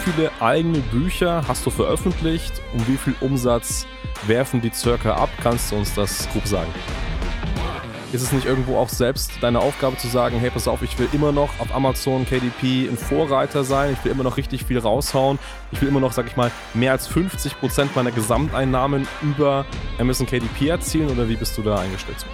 viele 0.00 0.30
eigene 0.40 0.78
Bücher 0.78 1.44
hast 1.46 1.64
du 1.66 1.70
veröffentlicht 1.70 2.52
und 2.72 2.88
wie 2.88 2.96
viel 2.96 3.14
Umsatz 3.20 3.86
werfen 4.26 4.60
die 4.60 4.70
circa 4.70 5.14
ab? 5.14 5.28
Kannst 5.42 5.70
du 5.70 5.76
uns 5.76 5.94
das 5.94 6.28
grob 6.30 6.46
sagen? 6.46 6.72
Ist 8.12 8.22
es 8.22 8.32
nicht 8.32 8.46
irgendwo 8.46 8.76
auch 8.78 8.88
selbst 8.88 9.30
deine 9.40 9.60
Aufgabe 9.60 9.96
zu 9.96 10.08
sagen, 10.08 10.38
hey, 10.40 10.50
pass 10.50 10.66
auf, 10.66 10.82
ich 10.82 10.98
will 10.98 11.08
immer 11.12 11.32
noch 11.32 11.50
auf 11.60 11.72
Amazon 11.74 12.26
KDP 12.26 12.88
ein 12.88 12.96
Vorreiter 12.96 13.62
sein, 13.62 13.92
ich 13.92 14.04
will 14.04 14.10
immer 14.10 14.24
noch 14.24 14.36
richtig 14.36 14.64
viel 14.64 14.78
raushauen, 14.78 15.38
ich 15.70 15.80
will 15.80 15.88
immer 15.88 16.00
noch, 16.00 16.12
sag 16.12 16.26
ich 16.26 16.36
mal, 16.36 16.50
mehr 16.74 16.92
als 16.92 17.08
50% 17.08 17.90
meiner 17.94 18.10
Gesamteinnahmen 18.10 19.06
über 19.22 19.64
Amazon 19.98 20.26
KDP 20.26 20.68
erzielen 20.68 21.10
oder 21.10 21.28
wie 21.28 21.36
bist 21.36 21.56
du 21.56 21.62
da 21.62 21.78
eingestellt? 21.78 22.26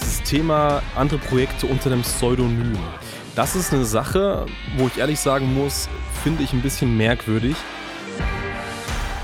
Dieses 0.00 0.22
Thema 0.22 0.82
andere 0.94 1.18
Projekte 1.18 1.66
unter 1.66 1.90
dem 1.90 2.02
Pseudonym. 2.02 2.78
Das 3.34 3.56
ist 3.56 3.72
eine 3.72 3.84
Sache, 3.84 4.46
wo 4.76 4.86
ich 4.86 4.98
ehrlich 4.98 5.20
sagen 5.20 5.54
muss, 5.54 5.88
finde 6.22 6.42
ich 6.42 6.52
ein 6.52 6.62
bisschen 6.62 6.96
merkwürdig. 6.96 7.56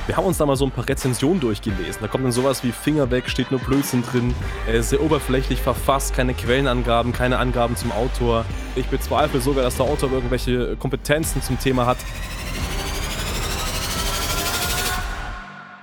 Wir 0.06 0.16
haben 0.16 0.24
uns 0.24 0.38
da 0.38 0.46
mal 0.46 0.54
so 0.54 0.64
ein 0.64 0.70
paar 0.70 0.88
Rezensionen 0.88 1.40
durchgelesen. 1.40 2.00
Da 2.00 2.06
kommt 2.06 2.24
dann 2.24 2.30
sowas 2.30 2.62
wie 2.62 2.70
Finger 2.70 3.10
weg, 3.10 3.28
steht 3.28 3.50
nur 3.50 3.58
Blödsinn 3.58 4.04
drin, 4.04 4.34
er 4.68 4.74
ist 4.74 4.90
sehr 4.90 5.02
oberflächlich 5.02 5.60
verfasst, 5.60 6.14
keine 6.14 6.32
Quellenangaben, 6.32 7.12
keine 7.12 7.38
Angaben 7.38 7.74
zum 7.74 7.90
Autor. 7.90 8.44
Ich 8.76 8.86
bezweifle 8.86 9.40
sogar, 9.40 9.64
dass 9.64 9.76
der 9.76 9.86
Autor 9.86 10.12
irgendwelche 10.12 10.76
Kompetenzen 10.76 11.42
zum 11.42 11.58
Thema 11.58 11.86
hat. 11.86 11.98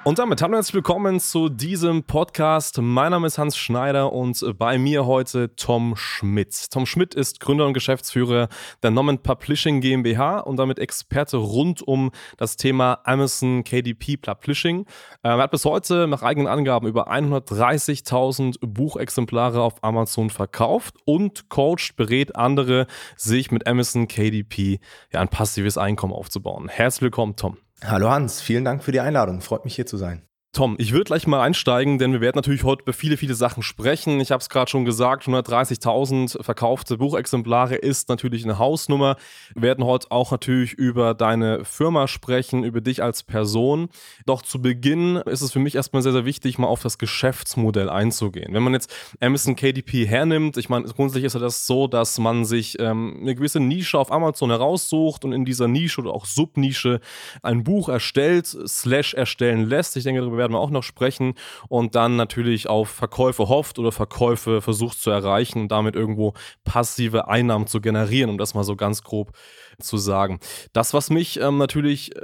Und 0.06 0.20
damit 0.20 0.42
hallo 0.42 0.50
und 0.52 0.56
herzlich 0.58 0.74
willkommen 0.74 1.22
zu 1.22 1.48
diesem 1.48 2.04
Podcast. 2.04 2.78
Mein 2.82 3.12
Name 3.12 3.26
ist 3.26 3.38
Hans 3.38 3.56
Schneider 3.56 4.12
und 4.12 4.44
bei 4.58 4.78
mir 4.78 5.06
heute 5.06 5.56
Tom 5.56 5.96
Schmidt. 5.96 6.72
Tom 6.72 6.86
Schmidt 6.86 7.16
ist 7.16 7.40
Gründer 7.40 7.66
und 7.66 7.74
Geschäftsführer 7.74 8.50
der 8.84 8.92
Nomen 8.92 9.20
Publishing 9.20 9.80
GmbH 9.80 10.40
und 10.40 10.58
damit 10.58 10.78
Experte 10.78 11.38
rund 11.38 11.82
um 11.82 12.12
das 12.36 12.58
Thema 12.58 13.00
Amazon 13.06 13.64
KDP 13.64 14.18
Publishing. 14.18 14.86
Er 15.22 15.38
hat 15.38 15.52
bis 15.52 15.64
heute 15.64 16.06
nach 16.08 16.22
eigenen 16.22 16.48
Angaben 16.48 16.86
über 16.86 17.10
130.000 17.10 18.58
Buchexemplare 18.60 19.62
auf 19.62 19.82
Amazon 19.86 20.30
verkauft 20.30 20.96
und 21.06 21.48
coacht, 21.48 21.96
berät 21.96 22.36
andere, 22.36 22.88
sich 23.16 23.52
mit 23.52 23.68
Amazon 23.68 24.10
KDP 24.10 24.82
ja, 25.14 25.22
ein 25.22 25.30
passives 25.30 25.78
Einkommen 25.78 26.12
aufzubauen. 26.12 26.68
Herzlich 26.68 27.04
willkommen, 27.04 27.38
Tom. 27.38 27.58
Hallo 27.82 28.10
Hans, 28.10 28.42
vielen 28.42 28.66
Dank 28.66 28.84
für 28.84 28.92
die 28.92 29.00
Einladung. 29.00 29.42
Freut 29.42 29.66
mich 29.66 29.76
hier 29.76 29.86
zu 29.86 29.98
sein. 29.98 30.28
Tom, 30.56 30.76
ich 30.78 30.92
würde 30.92 31.06
gleich 31.06 31.26
mal 31.26 31.42
einsteigen, 31.42 31.98
denn 31.98 32.14
wir 32.14 32.22
werden 32.22 32.36
natürlich 32.36 32.64
heute 32.64 32.84
über 32.84 32.94
viele, 32.94 33.18
viele 33.18 33.34
Sachen 33.34 33.64
sprechen. 33.64 34.20
Ich 34.20 34.32
habe 34.32 34.40
es 34.40 34.50
gerade 34.50 34.70
schon 34.70 34.86
gesagt, 34.86 35.24
130.000 35.24 36.44
verkaufte 36.44 36.98
Buchexemplare 36.98 37.74
ist 37.74 38.08
natürlich 38.08 38.44
eine 38.44 38.60
Hausnummer. 38.60 39.16
Wir 39.56 39.64
werden 39.64 39.84
heute 39.84 40.12
auch 40.12 40.30
natürlich 40.30 40.74
über 40.74 41.16
deine 41.16 41.66
Firma 41.66 42.08
sprechen, 42.08 42.64
über 42.64 42.82
dich 42.82 43.02
als 43.02 43.24
Person. 43.24 43.90
Doch 44.28 44.44
zu 44.44 44.62
Beginn 44.62 45.16
ist 45.16 45.42
es 45.42 45.52
für 45.52 45.58
mich 45.58 45.74
erstmal 45.74 46.04
sehr, 46.04 46.12
sehr 46.12 46.26
wichtig, 46.26 46.60
mal 46.60 46.68
auf 46.68 46.84
das 46.84 47.00
Geschäftsmodell 47.00 47.90
einzugehen. 47.90 48.54
Wenn 48.54 48.62
man 48.62 48.74
jetzt 48.74 48.94
Amazon 49.22 49.56
KDP 49.56 50.06
hernimmt, 50.06 50.58
ich 50.58 50.70
meine, 50.70 50.86
grundsätzlich 50.86 51.24
ist 51.24 51.34
ja 51.34 51.40
das 51.40 51.66
so, 51.66 51.88
dass 51.88 52.20
man 52.20 52.46
sich 52.46 52.80
ähm, 52.80 53.18
eine 53.22 53.34
gewisse 53.34 53.60
Nische 53.60 53.98
auf 53.98 54.12
Amazon 54.12 54.52
heraussucht 54.52 55.26
und 55.26 55.34
in 55.34 55.46
dieser 55.46 55.68
Nische 55.68 56.00
oder 56.02 56.14
auch 56.14 56.26
Subnische 56.26 57.00
ein 57.42 57.64
Buch 57.64 57.90
erstellt, 57.90 58.46
slash 58.46 59.16
erstellen 59.16 59.68
lässt. 59.68 59.98
Ich 59.98 60.04
denke, 60.04 60.22
darüber 60.22 60.43
werden 60.44 60.54
wir 60.54 60.60
auch 60.60 60.70
noch 60.70 60.84
sprechen. 60.84 61.34
Und 61.70 61.96
dann 61.96 62.16
natürlich 62.16 62.70
auf 62.70 62.90
Verkäufe 62.90 63.50
hofft 63.50 63.80
oder 63.80 63.92
Verkäufe 63.92 64.62
versucht 64.62 65.00
zu 65.00 65.10
erreichen 65.10 65.62
und 65.62 65.72
damit 65.72 65.96
irgendwo 65.96 66.34
passive 66.64 67.28
Einnahmen 67.28 67.68
zu 67.68 67.82
generieren, 67.82 68.30
um 68.30 68.38
das 68.38 68.54
mal 68.54 68.64
so 68.64 68.76
ganz 68.76 69.04
grob 69.04 69.32
zu 69.80 69.98
sagen. 69.98 70.40
Das, 70.74 70.94
was 70.94 71.10
mich 71.10 71.40
ähm, 71.40 71.58
natürlich 71.58 72.16
äh, 72.16 72.22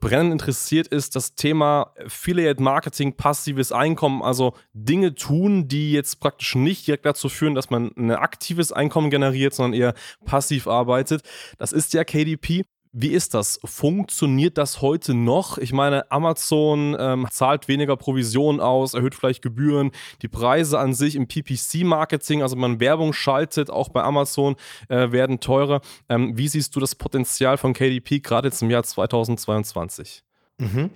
brennend 0.00 0.32
interessiert, 0.32 0.88
ist 0.88 1.16
das 1.16 1.34
Thema 1.34 1.92
Affiliate 2.04 2.62
Marketing, 2.62 3.16
passives 3.16 3.72
Einkommen, 3.72 4.22
also 4.22 4.54
Dinge 4.72 5.14
tun, 5.14 5.68
die 5.68 5.92
jetzt 5.92 6.20
praktisch 6.20 6.54
nicht 6.54 6.86
direkt 6.86 7.06
dazu 7.06 7.28
führen, 7.28 7.54
dass 7.54 7.70
man 7.70 7.92
ein 7.96 8.10
aktives 8.10 8.72
Einkommen 8.72 9.10
generiert, 9.10 9.54
sondern 9.54 9.78
eher 9.78 9.94
passiv 10.24 10.66
arbeitet. 10.66 11.22
Das 11.58 11.72
ist 11.72 11.94
ja 11.94 12.04
KDP. 12.04 12.64
Wie 12.94 13.08
ist 13.08 13.32
das? 13.32 13.58
Funktioniert 13.64 14.58
das 14.58 14.82
heute 14.82 15.14
noch? 15.14 15.56
Ich 15.56 15.72
meine, 15.72 16.10
Amazon 16.12 16.94
ähm, 16.98 17.26
zahlt 17.30 17.66
weniger 17.66 17.96
Provisionen 17.96 18.60
aus, 18.60 18.92
erhöht 18.92 19.14
vielleicht 19.14 19.40
Gebühren. 19.40 19.92
Die 20.20 20.28
Preise 20.28 20.78
an 20.78 20.92
sich 20.92 21.16
im 21.16 21.26
PPC-Marketing, 21.26 22.42
also 22.42 22.54
man 22.54 22.80
Werbung 22.80 23.14
schaltet, 23.14 23.70
auch 23.70 23.88
bei 23.88 24.02
Amazon, 24.02 24.56
äh, 24.90 25.10
werden 25.10 25.40
teurer. 25.40 25.80
Ähm, 26.10 26.36
wie 26.36 26.48
siehst 26.48 26.76
du 26.76 26.80
das 26.80 26.94
Potenzial 26.94 27.56
von 27.56 27.72
KDP 27.72 28.20
gerade 28.20 28.48
jetzt 28.48 28.60
im 28.60 28.68
Jahr 28.68 28.82
2022? 28.82 30.22
Mhm. 30.58 30.90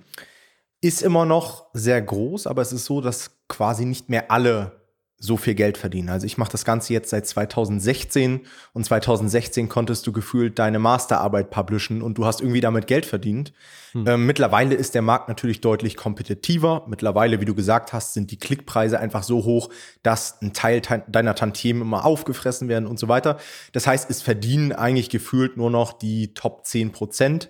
Ist 0.81 1.01
immer 1.01 1.25
noch 1.25 1.65
sehr 1.73 1.99
groß, 1.99 2.45
aber 2.45 2.61
es 2.61 2.73
ist 2.73 2.85
so, 2.85 3.01
dass 3.01 3.31
quasi 3.47 3.85
nicht 3.85 4.07
mehr 4.09 4.29
alle 4.29 4.76
so 5.19 5.35
viel 5.35 5.55
Geld 5.55 5.79
verdienen. 5.79 6.09
Also 6.09 6.27
ich 6.27 6.37
mache 6.37 6.51
das 6.51 6.63
Ganze 6.63 6.93
jetzt 6.93 7.09
seit 7.09 7.25
2016 7.25 8.41
und 8.73 8.83
2016 8.83 9.67
konntest 9.67 10.05
du 10.05 10.11
gefühlt 10.11 10.59
deine 10.59 10.77
Masterarbeit 10.77 11.49
publishen 11.49 12.03
und 12.03 12.19
du 12.19 12.25
hast 12.25 12.39
irgendwie 12.39 12.61
damit 12.61 12.85
Geld 12.85 13.07
verdient. 13.07 13.51
Hm. 13.93 14.05
Ähm, 14.07 14.25
mittlerweile 14.27 14.75
ist 14.75 14.93
der 14.93 15.01
Markt 15.01 15.27
natürlich 15.27 15.59
deutlich 15.59 15.95
kompetitiver. 15.95 16.85
Mittlerweile, 16.87 17.41
wie 17.41 17.45
du 17.45 17.55
gesagt 17.55 17.93
hast, 17.93 18.13
sind 18.13 18.29
die 18.29 18.37
Klickpreise 18.37 18.99
einfach 18.99 19.23
so 19.23 19.43
hoch, 19.43 19.69
dass 20.03 20.39
ein 20.41 20.53
Teil 20.53 20.81
deiner 21.07 21.33
Tantiemen 21.33 21.81
immer 21.81 22.05
aufgefressen 22.05 22.69
werden 22.69 22.85
und 22.85 22.99
so 22.99 23.07
weiter. 23.07 23.37
Das 23.71 23.87
heißt, 23.87 24.11
es 24.11 24.21
verdienen 24.21 24.71
eigentlich 24.71 25.09
gefühlt 25.09 25.57
nur 25.57 25.71
noch 25.71 25.93
die 25.93 26.35
Top 26.35 26.65
10 26.65 26.91
Prozent 26.91 27.49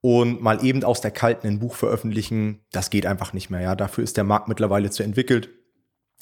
und 0.00 0.42
mal 0.42 0.64
eben 0.64 0.82
aus 0.82 1.02
der 1.02 1.10
kalten 1.10 1.46
ein 1.46 1.58
Buch 1.58 1.74
veröffentlichen, 1.74 2.60
das 2.72 2.88
geht 2.88 3.04
einfach 3.04 3.34
nicht 3.34 3.50
mehr. 3.50 3.60
Ja, 3.60 3.76
dafür 3.76 4.02
ist 4.02 4.16
der 4.16 4.24
Markt 4.24 4.48
mittlerweile 4.48 4.90
zu 4.90 5.02
entwickelt. 5.02 5.50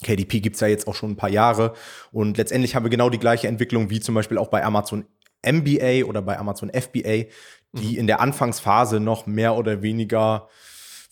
KDP 0.03 0.41
gibt's 0.41 0.61
ja 0.61 0.69
jetzt 0.69 0.87
auch 0.87 0.95
schon 0.95 1.13
ein 1.13 1.17
paar 1.17 1.31
Jahre 1.31 1.75
und 2.13 2.39
letztendlich 2.39 2.75
haben 2.75 2.85
wir 2.85 2.91
genau 2.91 3.11
die 3.11 3.19
gleiche 3.19 3.49
Entwicklung 3.49 3.91
wie 3.91 4.01
zum 4.01 4.15
Beispiel 4.15 4.39
auch 4.39 4.49
bei 4.49 4.65
Amazon 4.65 5.05
MBA 5.45 6.05
oder 6.05 6.23
bei 6.23 6.39
Amazon 6.39 6.71
FBA, 6.71 7.25
die 7.73 7.93
mhm. 7.93 7.99
in 7.99 8.07
der 8.07 8.21
Anfangsphase 8.21 9.01
noch 9.01 9.27
mehr 9.27 9.57
oder 9.57 9.83
weniger 9.83 10.49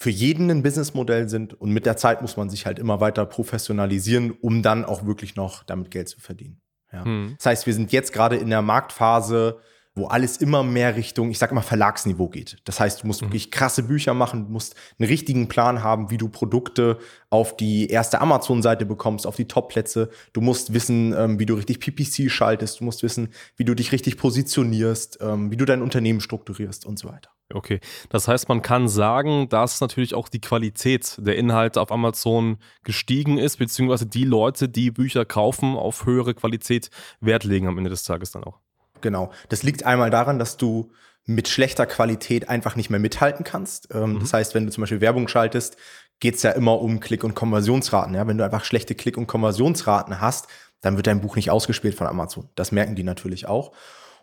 für 0.00 0.10
jeden 0.10 0.50
ein 0.50 0.62
Businessmodell 0.62 1.28
sind 1.28 1.54
und 1.54 1.72
mit 1.72 1.84
der 1.84 1.96
Zeit 1.96 2.22
muss 2.22 2.36
man 2.36 2.50
sich 2.50 2.66
halt 2.66 2.78
immer 2.78 3.00
weiter 3.00 3.26
professionalisieren, 3.26 4.30
um 4.30 4.62
dann 4.62 4.84
auch 4.84 5.04
wirklich 5.06 5.34
noch 5.34 5.64
damit 5.64 5.90
Geld 5.90 6.08
zu 6.08 6.20
verdienen. 6.20 6.60
Ja. 6.92 7.04
Mhm. 7.04 7.34
Das 7.36 7.46
heißt, 7.46 7.66
wir 7.66 7.74
sind 7.74 7.90
jetzt 7.90 8.12
gerade 8.12 8.36
in 8.36 8.48
der 8.48 8.62
Marktphase, 8.62 9.58
wo 9.98 10.06
alles 10.06 10.38
immer 10.38 10.62
mehr 10.62 10.96
Richtung, 10.96 11.30
ich 11.30 11.38
sag 11.38 11.52
mal, 11.52 11.60
Verlagsniveau 11.60 12.28
geht. 12.28 12.58
Das 12.64 12.80
heißt, 12.80 13.02
du 13.02 13.06
musst 13.06 13.20
mhm. 13.20 13.26
wirklich 13.26 13.50
krasse 13.50 13.82
Bücher 13.82 14.14
machen, 14.14 14.46
du 14.46 14.52
musst 14.52 14.74
einen 14.98 15.08
richtigen 15.08 15.48
Plan 15.48 15.82
haben, 15.82 16.10
wie 16.10 16.16
du 16.16 16.28
Produkte 16.28 16.98
auf 17.30 17.56
die 17.56 17.88
erste 17.88 18.20
Amazon-Seite 18.20 18.86
bekommst, 18.86 19.26
auf 19.26 19.36
die 19.36 19.48
Top-Plätze. 19.48 20.08
Du 20.32 20.40
musst 20.40 20.72
wissen, 20.72 21.12
ähm, 21.12 21.38
wie 21.38 21.46
du 21.46 21.54
richtig 21.54 21.80
PPC 21.80 22.30
schaltest, 22.30 22.80
du 22.80 22.84
musst 22.84 23.02
wissen, 23.02 23.28
wie 23.56 23.64
du 23.64 23.74
dich 23.74 23.92
richtig 23.92 24.16
positionierst, 24.16 25.18
ähm, 25.20 25.50
wie 25.50 25.56
du 25.56 25.64
dein 25.64 25.82
Unternehmen 25.82 26.20
strukturierst 26.20 26.86
und 26.86 26.98
so 26.98 27.08
weiter. 27.08 27.30
Okay, 27.52 27.80
das 28.10 28.28
heißt, 28.28 28.50
man 28.50 28.60
kann 28.60 28.88
sagen, 28.88 29.48
dass 29.48 29.80
natürlich 29.80 30.14
auch 30.14 30.28
die 30.28 30.40
Qualität 30.40 31.16
der 31.18 31.36
Inhalte 31.36 31.80
auf 31.80 31.90
Amazon 31.90 32.58
gestiegen 32.84 33.38
ist, 33.38 33.56
beziehungsweise 33.56 34.04
die 34.04 34.24
Leute, 34.24 34.68
die 34.68 34.90
Bücher 34.90 35.24
kaufen, 35.24 35.74
auf 35.74 36.04
höhere 36.04 36.34
Qualität 36.34 36.90
Wert 37.20 37.44
legen 37.44 37.66
am 37.66 37.78
Ende 37.78 37.88
des 37.88 38.04
Tages 38.04 38.32
dann 38.32 38.44
auch. 38.44 38.60
Genau. 39.00 39.30
Das 39.48 39.62
liegt 39.62 39.84
einmal 39.84 40.10
daran, 40.10 40.38
dass 40.38 40.56
du 40.56 40.92
mit 41.24 41.48
schlechter 41.48 41.86
Qualität 41.86 42.48
einfach 42.48 42.74
nicht 42.74 42.88
mehr 42.88 43.00
mithalten 43.00 43.44
kannst. 43.44 43.94
Ähm, 43.94 44.14
mhm. 44.14 44.20
Das 44.20 44.32
heißt, 44.32 44.54
wenn 44.54 44.64
du 44.64 44.72
zum 44.72 44.82
Beispiel 44.82 45.00
Werbung 45.02 45.28
schaltest, 45.28 45.76
geht's 46.20 46.42
ja 46.42 46.52
immer 46.52 46.80
um 46.80 47.00
Klick- 47.00 47.24
und 47.24 47.34
Konversionsraten. 47.34 48.14
Ja? 48.14 48.26
Wenn 48.26 48.38
du 48.38 48.44
einfach 48.44 48.64
schlechte 48.64 48.94
Klick- 48.94 49.18
und 49.18 49.26
Konversionsraten 49.26 50.20
hast, 50.20 50.48
dann 50.80 50.96
wird 50.96 51.06
dein 51.06 51.20
Buch 51.20 51.36
nicht 51.36 51.50
ausgespielt 51.50 51.94
von 51.94 52.06
Amazon. 52.06 52.48
Das 52.54 52.72
merken 52.72 52.94
die 52.94 53.02
natürlich 53.02 53.46
auch. 53.46 53.72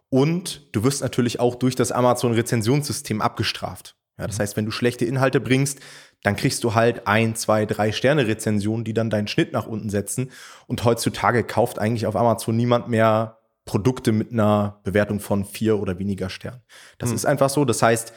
Und 0.10 0.68
du 0.76 0.84
wirst 0.84 1.02
natürlich 1.02 1.40
auch 1.40 1.56
durch 1.56 1.76
das 1.76 1.92
Amazon-Rezensionssystem 1.92 3.22
abgestraft. 3.22 3.96
Ja, 4.18 4.28
das 4.28 4.38
mhm. 4.38 4.42
heißt, 4.44 4.58
wenn 4.58 4.66
du 4.66 4.72
schlechte 4.72 5.06
Inhalte 5.06 5.40
bringst, 5.40 5.80
dann 6.24 6.36
kriegst 6.36 6.64
du 6.64 6.74
halt 6.74 7.06
ein, 7.08 7.36
zwei, 7.36 7.66
drei 7.66 7.92
Sterne 7.92 8.26
Rezensionen, 8.28 8.84
die 8.84 8.94
dann 8.94 9.10
deinen 9.10 9.28
Schnitt 9.28 9.54
nach 9.54 9.68
unten 9.68 9.90
setzen. 9.90 10.32
Und 10.68 10.84
heutzutage 10.86 11.44
kauft 11.44 11.78
eigentlich 11.78 12.08
auf 12.08 12.16
Amazon 12.16 12.56
niemand 12.56 12.88
mehr 12.88 13.38
Produkte 13.66 14.12
mit 14.12 14.32
einer 14.32 14.80
Bewertung 14.84 15.20
von 15.20 15.44
vier 15.44 15.80
oder 15.80 16.00
weniger 16.00 16.30
Sternen. 16.30 16.62
Das 16.98 17.10
mhm. 17.10 17.16
ist 17.16 17.26
einfach 17.26 17.50
so. 17.50 17.66
Das 17.66 17.82
heißt, 17.82 18.14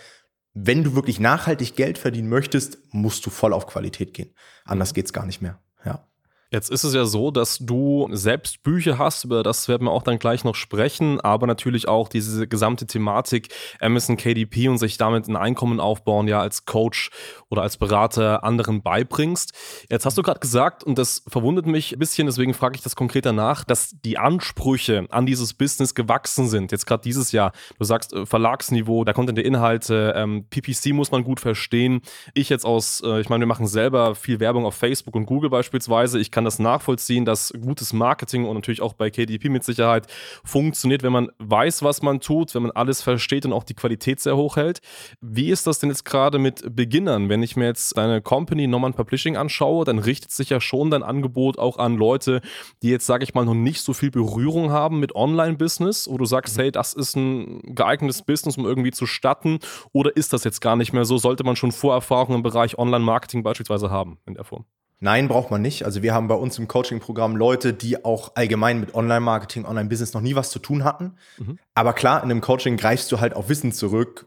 wenn 0.55 0.85
du 0.85 0.95
wirklich 0.95 1.21
nachhaltig 1.21 1.77
Geld 1.77 1.99
verdienen 1.99 2.29
möchtest, 2.29 2.79
musst 2.93 3.25
du 3.27 3.31
voll 3.31 3.53
auf 3.53 3.67
Qualität 3.67 4.15
gehen. 4.15 4.35
Anders 4.65 4.93
mhm. 4.93 4.95
geht's 4.95 5.13
gar 5.13 5.27
nicht 5.27 5.41
mehr. 5.41 5.61
Ja. 5.85 6.08
Jetzt 6.51 6.71
ist 6.71 6.83
es 6.83 6.95
ja 6.95 7.05
so, 7.05 7.31
dass 7.31 7.59
du 7.59 8.09
selbst 8.11 8.63
Bücher 8.63 8.97
hast, 8.97 9.25
über 9.25 9.43
das 9.43 9.69
werden 9.69 9.85
wir 9.85 9.91
auch 9.91 10.03
dann 10.03 10.19
gleich 10.19 10.45
noch 10.45 10.55
sprechen, 10.55 11.21
aber 11.21 11.47
natürlich 11.47 11.89
auch 11.89 12.09
diese 12.09 12.49
gesamte 12.49 12.87
Thematik 12.87 13.49
Amazon 13.81 14.17
KDP 14.17 14.69
und 14.69 14.79
sich 14.79 14.97
damit 14.97 15.29
ein 15.29 15.37
Einkommen 15.37 15.79
aufbauen, 15.79 16.27
ja 16.27 16.41
als 16.41 16.65
Coach 16.65 17.11
oder 17.51 17.61
als 17.61 17.77
Berater 17.77 18.45
anderen 18.45 18.83
beibringst. 18.83 19.53
Jetzt 19.91 20.07
hast 20.07 20.17
du 20.17 20.23
gerade 20.23 20.41
gesagt, 20.41 20.85
und 20.85 20.97
das 20.97 21.23
verwundert 21.29 21.67
mich 21.67 21.93
ein 21.93 21.99
bisschen, 21.99 22.27
deswegen 22.27 22.55
frage 22.55 22.77
ich 22.77 22.83
das 22.83 22.97
konkreter 22.97 23.35
nach, 23.35 23.65
dass 23.65 23.97
die 24.03 24.17
Ansprüche 24.17 25.07
an 25.11 25.27
dieses 25.27 25.53
Business 25.53 25.95
gewachsen 25.95 26.49
sind. 26.49 26.73
Jetzt 26.73 26.87
gerade 26.87 27.03
dieses 27.03 27.31
Jahr. 27.31 27.53
Du 27.79 27.85
sagst 27.85 28.15
äh, 28.15 28.25
Verlagsniveau, 28.25 29.05
da 29.05 29.13
kommt 29.13 29.29
dann 29.29 29.37
der 29.37 29.45
Inhalte, 29.45 30.15
ähm, 30.17 30.47
PPC 30.49 30.95
muss 30.95 31.11
man 31.11 31.25
gut 31.25 31.41
verstehen. 31.41 32.01
Ich 32.33 32.49
jetzt 32.49 32.65
aus, 32.65 33.03
äh, 33.05 33.21
ich 33.21 33.29
meine, 33.29 33.43
wir 33.43 33.47
machen 33.49 33.67
selber 33.67 34.15
viel 34.15 34.41
Werbung 34.41 34.65
auf 34.65 34.75
Facebook 34.75 35.15
und 35.15 35.27
Google 35.27 35.51
beispielsweise. 35.51 36.19
Ich 36.19 36.31
kann 36.39 36.45
das 36.45 36.61
nachvollziehen, 36.61 37.25
dass 37.25 37.53
gutes 37.61 37.93
Marketing 37.93 38.45
und 38.45 38.55
natürlich 38.55 38.81
auch 38.81 38.93
bei 38.93 39.11
KDP 39.11 39.49
mit 39.49 39.65
Sicherheit 39.65 40.07
funktioniert, 40.45 41.03
wenn 41.03 41.11
man 41.11 41.31
weiß, 41.41 41.83
was 41.83 42.01
man 42.01 42.21
tut, 42.21 42.55
wenn 42.55 42.63
man 42.63 42.71
alles 42.71 43.03
versteht 43.03 43.45
und 43.45 43.53
auch 43.53 43.65
die 43.65 43.75
Qualität 43.75 44.21
sehr 44.21 44.37
hoch 44.37 44.55
hält. 44.55 44.79
Wie 45.21 45.51
ist 45.51 45.67
das 45.67 45.81
denn 45.81 45.91
jetzt 45.91 46.05
gerade 46.05 46.39
mit 46.39 46.77
Beginnern? 46.77 47.29
Wenn 47.29 47.43
ich 47.43 47.57
mir 47.57 47.65
jetzt 47.65 47.99
deine 47.99 48.23
Company 48.23 48.69
Norman 48.69 48.95
Publishing 48.95 49.37
anschaue, 49.37 49.85
dann 49.85 49.99
richtet 49.99 50.31
sich 50.31 50.49
ja 50.49 50.61
schon 50.61 50.93
dein 50.93 51.03
Angebot 51.03 51.59
auch 51.59 51.77
an 51.77 51.97
Leute, 51.97 52.41
die 52.83 52.91
jetzt, 52.91 53.07
sage 53.07 53.25
ich 53.25 53.35
mal, 53.35 53.45
noch 53.45 53.55
nicht 53.55 53.81
so 53.81 53.93
viel 53.93 54.13
Berührung 54.13 54.71
haben 54.71 55.01
mit 55.01 55.17
Online-Business, 55.17 56.07
wo 56.09 56.19
du 56.19 56.25
sagst, 56.25 56.57
hey, 56.57 56.71
das 56.71 56.95
ist 56.95 57.17
ein 57.17 57.63
geeignetes 57.75 58.23
Business, 58.23 58.57
um 58.57 58.65
irgendwie 58.65 58.93
zu 58.93 59.07
statten, 59.07 59.59
oder 59.93 60.17
ist 60.17 60.33
das 60.33 60.45
jetzt 60.45 60.61
gar 60.61 60.77
nicht 60.77 60.93
mehr 60.93 61.05
so? 61.05 61.19
Sollte 61.19 61.43
man 61.43 61.57
schon 61.57 61.73
Vorerfahrungen 61.73 62.37
im 62.37 62.43
Bereich 62.45 62.79
Online-Marketing 62.79 63.43
beispielsweise 63.43 63.91
haben 63.91 64.19
in 64.25 64.35
der 64.35 64.45
Form? 64.45 64.67
Nein, 65.01 65.29
braucht 65.29 65.51
man 65.51 65.63
nicht. 65.63 65.85
Also 65.85 66.03
wir 66.03 66.13
haben 66.13 66.27
bei 66.27 66.35
uns 66.35 66.59
im 66.59 66.67
Coaching-Programm 66.67 67.37
Leute, 67.37 67.73
die 67.73 68.05
auch 68.05 68.33
allgemein 68.35 68.81
mit 68.81 68.95
Online-Marketing, 68.95 69.65
Online-Business 69.65 70.13
noch 70.13 70.21
nie 70.21 70.35
was 70.35 70.51
zu 70.51 70.59
tun 70.59 70.83
hatten. 70.83 71.15
Mhm. 71.39 71.59
Aber 71.75 71.93
klar, 71.93 72.23
in 72.23 72.31
einem 72.31 72.41
Coaching 72.41 72.77
greifst 72.77 73.13
du 73.13 73.21
halt 73.21 73.35
auf 73.35 73.49
Wissen 73.49 73.73
zurück 73.73 74.27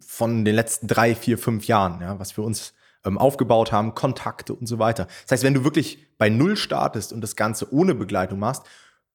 von 0.00 0.44
den 0.44 0.54
letzten 0.54 0.86
drei, 0.86 1.14
vier, 1.14 1.38
fünf 1.38 1.66
Jahren, 1.66 2.00
ja, 2.00 2.18
was 2.20 2.36
wir 2.36 2.44
uns 2.44 2.74
ähm, 3.04 3.18
aufgebaut 3.18 3.72
haben, 3.72 3.94
Kontakte 3.94 4.54
und 4.54 4.66
so 4.66 4.78
weiter. 4.78 5.06
Das 5.24 5.32
heißt, 5.32 5.44
wenn 5.44 5.54
du 5.54 5.64
wirklich 5.64 6.06
bei 6.18 6.28
Null 6.28 6.56
startest 6.56 7.12
und 7.12 7.20
das 7.20 7.34
Ganze 7.34 7.72
ohne 7.72 7.94
Begleitung 7.94 8.38
machst, 8.38 8.62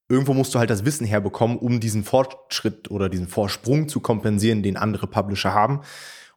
irgendwo 0.08 0.34
musst 0.34 0.54
du 0.54 0.58
halt 0.58 0.70
das 0.70 0.84
Wissen 0.84 1.06
herbekommen, 1.06 1.58
um 1.58 1.80
diesen 1.80 2.04
Fortschritt 2.04 2.90
oder 2.90 3.08
diesen 3.08 3.28
Vorsprung 3.28 3.88
zu 3.88 4.00
kompensieren, 4.00 4.62
den 4.62 4.76
andere 4.76 5.06
Publisher 5.06 5.54
haben. 5.54 5.80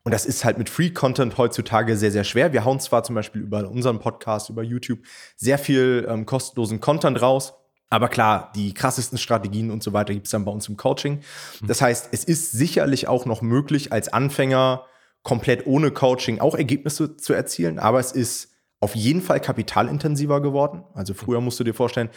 Und 0.04 0.12
das 0.12 0.26
ist 0.26 0.44
halt 0.44 0.58
mit 0.58 0.70
Free 0.70 0.90
Content 0.90 1.38
heutzutage 1.38 1.96
sehr, 1.96 2.12
sehr 2.12 2.24
schwer. 2.24 2.54
Wir 2.54 2.66
hauen 2.66 2.80
zwar 2.80 3.04
zum 3.04 3.16
Beispiel 3.16 3.42
über 3.42 3.70
unseren 3.70 4.00
Podcast, 4.00 4.50
über 4.50 4.64
YouTube 4.64 5.00
sehr 5.36 5.60
viel 5.60 6.08
ähm, 6.10 6.26
kostenlosen 6.26 6.80
Content 6.80 7.22
raus. 7.22 7.54
Aber 7.90 8.08
klar, 8.08 8.52
die 8.56 8.74
krassesten 8.74 9.18
Strategien 9.18 9.70
und 9.70 9.84
so 9.84 9.94
weiter 9.94 10.14
gibt 10.14 10.26
es 10.26 10.32
dann 10.32 10.46
bei 10.46 10.52
uns 10.52 10.68
im 10.70 10.78
Coaching. 10.78 11.22
Mhm. 11.60 11.68
Das 11.68 11.82
heißt, 11.82 12.10
es 12.12 12.24
ist 12.24 12.52
sicherlich 12.52 13.08
auch 13.08 13.26
noch 13.26 13.42
möglich, 13.42 13.92
als 13.92 14.12
Anfänger 14.12 14.86
komplett 15.24 15.68
ohne 15.68 15.92
Coaching 15.92 16.40
auch 16.40 16.56
Ergebnisse 16.56 17.18
zu 17.18 17.34
erzielen. 17.34 17.78
Aber 17.78 18.00
es 18.00 18.12
ist 18.12 18.50
auf 18.80 18.96
jeden 18.96 19.22
Fall 19.22 19.40
kapitalintensiver 19.40 20.42
geworden. 20.42 20.84
Also 20.94 21.14
früher 21.14 21.42
musst 21.42 21.60
du 21.60 21.64
dir 21.64 21.76
vorstellen, 21.76 22.10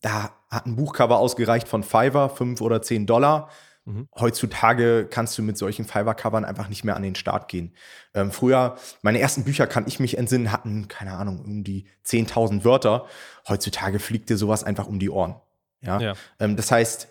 da 0.00 0.30
hat 0.50 0.66
ein 0.66 0.76
Buchcover 0.76 1.18
ausgereicht 1.18 1.68
von 1.68 1.82
Fiverr, 1.82 2.30
fünf 2.30 2.60
oder 2.60 2.80
zehn 2.80 3.04
Dollar. 3.04 3.50
Mhm. 3.88 4.06
Heutzutage 4.18 5.06
kannst 5.10 5.38
du 5.38 5.42
mit 5.42 5.56
solchen 5.56 5.86
Fiverr-Covern 5.86 6.44
einfach 6.44 6.68
nicht 6.68 6.84
mehr 6.84 6.94
an 6.94 7.02
den 7.02 7.14
Start 7.14 7.48
gehen. 7.48 7.74
Ähm, 8.12 8.30
früher, 8.30 8.76
meine 9.00 9.18
ersten 9.18 9.44
Bücher, 9.44 9.66
kann 9.66 9.86
ich 9.86 9.98
mich 9.98 10.18
entsinnen, 10.18 10.52
hatten, 10.52 10.88
keine 10.88 11.14
Ahnung, 11.14 11.40
um 11.40 11.64
die 11.64 11.86
10.000 12.04 12.64
Wörter. 12.64 13.06
Heutzutage 13.48 13.98
fliegt 13.98 14.28
dir 14.28 14.36
sowas 14.36 14.62
einfach 14.62 14.86
um 14.86 14.98
die 14.98 15.08
Ohren. 15.08 15.36
Ja. 15.80 16.00
ja. 16.00 16.12
Ähm, 16.38 16.56
das 16.56 16.70
heißt, 16.70 17.08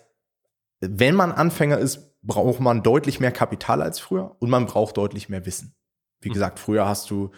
wenn 0.78 1.16
man 1.16 1.32
Anfänger 1.32 1.78
ist, 1.78 2.22
braucht 2.22 2.60
man 2.60 2.84
deutlich 2.84 3.18
mehr 3.18 3.32
Kapital 3.32 3.82
als 3.82 3.98
früher 3.98 4.36
und 4.38 4.48
man 4.48 4.66
braucht 4.66 4.96
deutlich 4.98 5.28
mehr 5.28 5.46
Wissen. 5.46 5.74
Wie 6.20 6.28
mhm. 6.28 6.34
gesagt, 6.34 6.60
früher 6.60 6.86
hast 6.86 7.10
du 7.10 7.32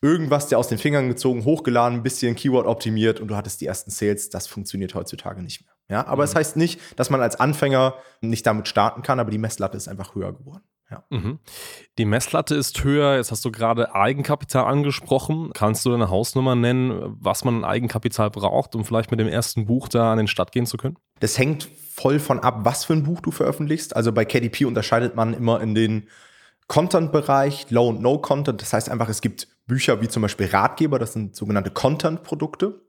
irgendwas 0.00 0.48
dir 0.48 0.58
aus 0.58 0.68
den 0.68 0.78
Fingern 0.78 1.08
gezogen, 1.08 1.44
hochgeladen, 1.44 1.98
ein 1.98 2.02
bisschen 2.02 2.34
Keyword 2.34 2.66
optimiert 2.66 3.20
und 3.20 3.28
du 3.28 3.36
hattest 3.36 3.60
die 3.60 3.66
ersten 3.66 3.90
Sales. 3.90 4.30
Das 4.30 4.46
funktioniert 4.46 4.94
heutzutage 4.94 5.42
nicht 5.42 5.66
mehr. 5.66 5.74
Ja, 5.90 6.06
aber 6.06 6.24
es 6.24 6.30
mhm. 6.30 6.34
das 6.34 6.34
heißt 6.36 6.56
nicht, 6.56 6.80
dass 6.96 7.10
man 7.10 7.20
als 7.20 7.38
Anfänger 7.38 7.94
nicht 8.20 8.46
damit 8.46 8.68
starten 8.68 9.02
kann, 9.02 9.20
aber 9.20 9.30
die 9.30 9.38
Messlatte 9.38 9.76
ist 9.76 9.88
einfach 9.88 10.14
höher 10.14 10.32
geworden. 10.32 10.62
Ja. 10.90 11.04
Mhm. 11.10 11.38
Die 11.98 12.04
Messlatte 12.04 12.54
ist 12.56 12.82
höher. 12.82 13.16
Jetzt 13.16 13.30
hast 13.30 13.44
du 13.44 13.52
gerade 13.52 13.94
Eigenkapital 13.94 14.64
angesprochen. 14.64 15.50
Kannst 15.54 15.86
du 15.86 15.94
eine 15.94 16.10
Hausnummer 16.10 16.56
nennen, 16.56 17.16
was 17.20 17.44
man 17.44 17.56
an 17.56 17.64
Eigenkapital 17.64 18.30
braucht, 18.30 18.74
um 18.74 18.84
vielleicht 18.84 19.10
mit 19.10 19.20
dem 19.20 19.28
ersten 19.28 19.66
Buch 19.66 19.88
da 19.88 20.12
an 20.12 20.18
den 20.18 20.26
Start 20.26 20.50
gehen 20.50 20.66
zu 20.66 20.76
können? 20.76 20.96
Das 21.20 21.38
hängt 21.38 21.68
voll 21.92 22.18
von 22.18 22.40
ab, 22.40 22.60
was 22.64 22.84
für 22.84 22.94
ein 22.94 23.04
Buch 23.04 23.20
du 23.20 23.30
veröffentlichst. 23.30 23.94
Also 23.94 24.12
bei 24.12 24.24
KDP 24.24 24.64
unterscheidet 24.64 25.14
man 25.14 25.34
immer 25.34 25.60
in 25.60 25.74
den 25.74 26.08
Content-Bereich, 26.66 27.70
Low- 27.70 27.88
und 27.88 28.00
No-Content. 28.00 28.60
Das 28.60 28.72
heißt 28.72 28.88
einfach, 28.88 29.08
es 29.08 29.20
gibt 29.20 29.48
Bücher 29.66 30.00
wie 30.00 30.08
zum 30.08 30.22
Beispiel 30.22 30.46
Ratgeber, 30.46 30.98
das 30.98 31.12
sind 31.12 31.36
sogenannte 31.36 31.70
Content-Produkte. 31.70 32.80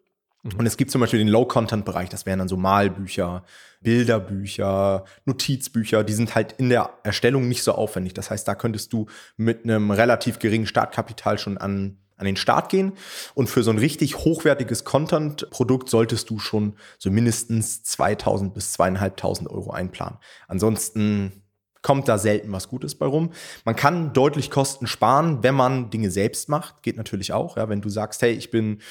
Und 0.43 0.65
es 0.65 0.75
gibt 0.75 0.89
zum 0.89 1.01
Beispiel 1.01 1.19
den 1.19 1.27
Low-Content-Bereich, 1.27 2.09
das 2.09 2.25
wären 2.25 2.39
dann 2.39 2.47
so 2.47 2.57
Malbücher, 2.57 3.43
Bilderbücher, 3.81 5.05
Notizbücher, 5.25 6.03
die 6.03 6.13
sind 6.13 6.33
halt 6.33 6.53
in 6.53 6.69
der 6.69 6.89
Erstellung 7.03 7.47
nicht 7.47 7.63
so 7.63 7.73
aufwendig. 7.73 8.15
Das 8.15 8.31
heißt, 8.31 8.47
da 8.47 8.55
könntest 8.55 8.91
du 8.91 9.05
mit 9.37 9.63
einem 9.63 9.91
relativ 9.91 10.39
geringen 10.39 10.65
Startkapital 10.65 11.37
schon 11.37 11.59
an, 11.59 11.97
an 12.17 12.25
den 12.25 12.37
Start 12.37 12.69
gehen. 12.69 12.93
Und 13.35 13.51
für 13.51 13.61
so 13.61 13.69
ein 13.69 13.77
richtig 13.77 14.17
hochwertiges 14.17 14.83
Content-Produkt 14.83 15.89
solltest 15.89 16.31
du 16.31 16.39
schon 16.39 16.75
so 16.97 17.11
mindestens 17.11 17.83
2000 17.83 18.53
bis 18.55 18.73
2500 18.73 19.53
Euro 19.53 19.69
einplanen. 19.69 20.17
Ansonsten 20.47 21.43
kommt 21.83 22.07
da 22.07 22.17
selten 22.17 22.51
was 22.51 22.67
Gutes 22.67 22.95
bei 22.95 23.05
rum. 23.05 23.31
Man 23.65 23.75
kann 23.75 24.13
deutlich 24.13 24.51
Kosten 24.51 24.87
sparen, 24.87 25.43
wenn 25.43 25.55
man 25.55 25.89
Dinge 25.89 26.11
selbst 26.11 26.49
macht. 26.49 26.83
Geht 26.83 26.97
natürlich 26.97 27.33
auch. 27.33 27.57
Ja, 27.57 27.69
wenn 27.69 27.81
du 27.81 27.89
sagst, 27.89 28.21
hey, 28.21 28.31
ich 28.31 28.51
bin 28.51 28.81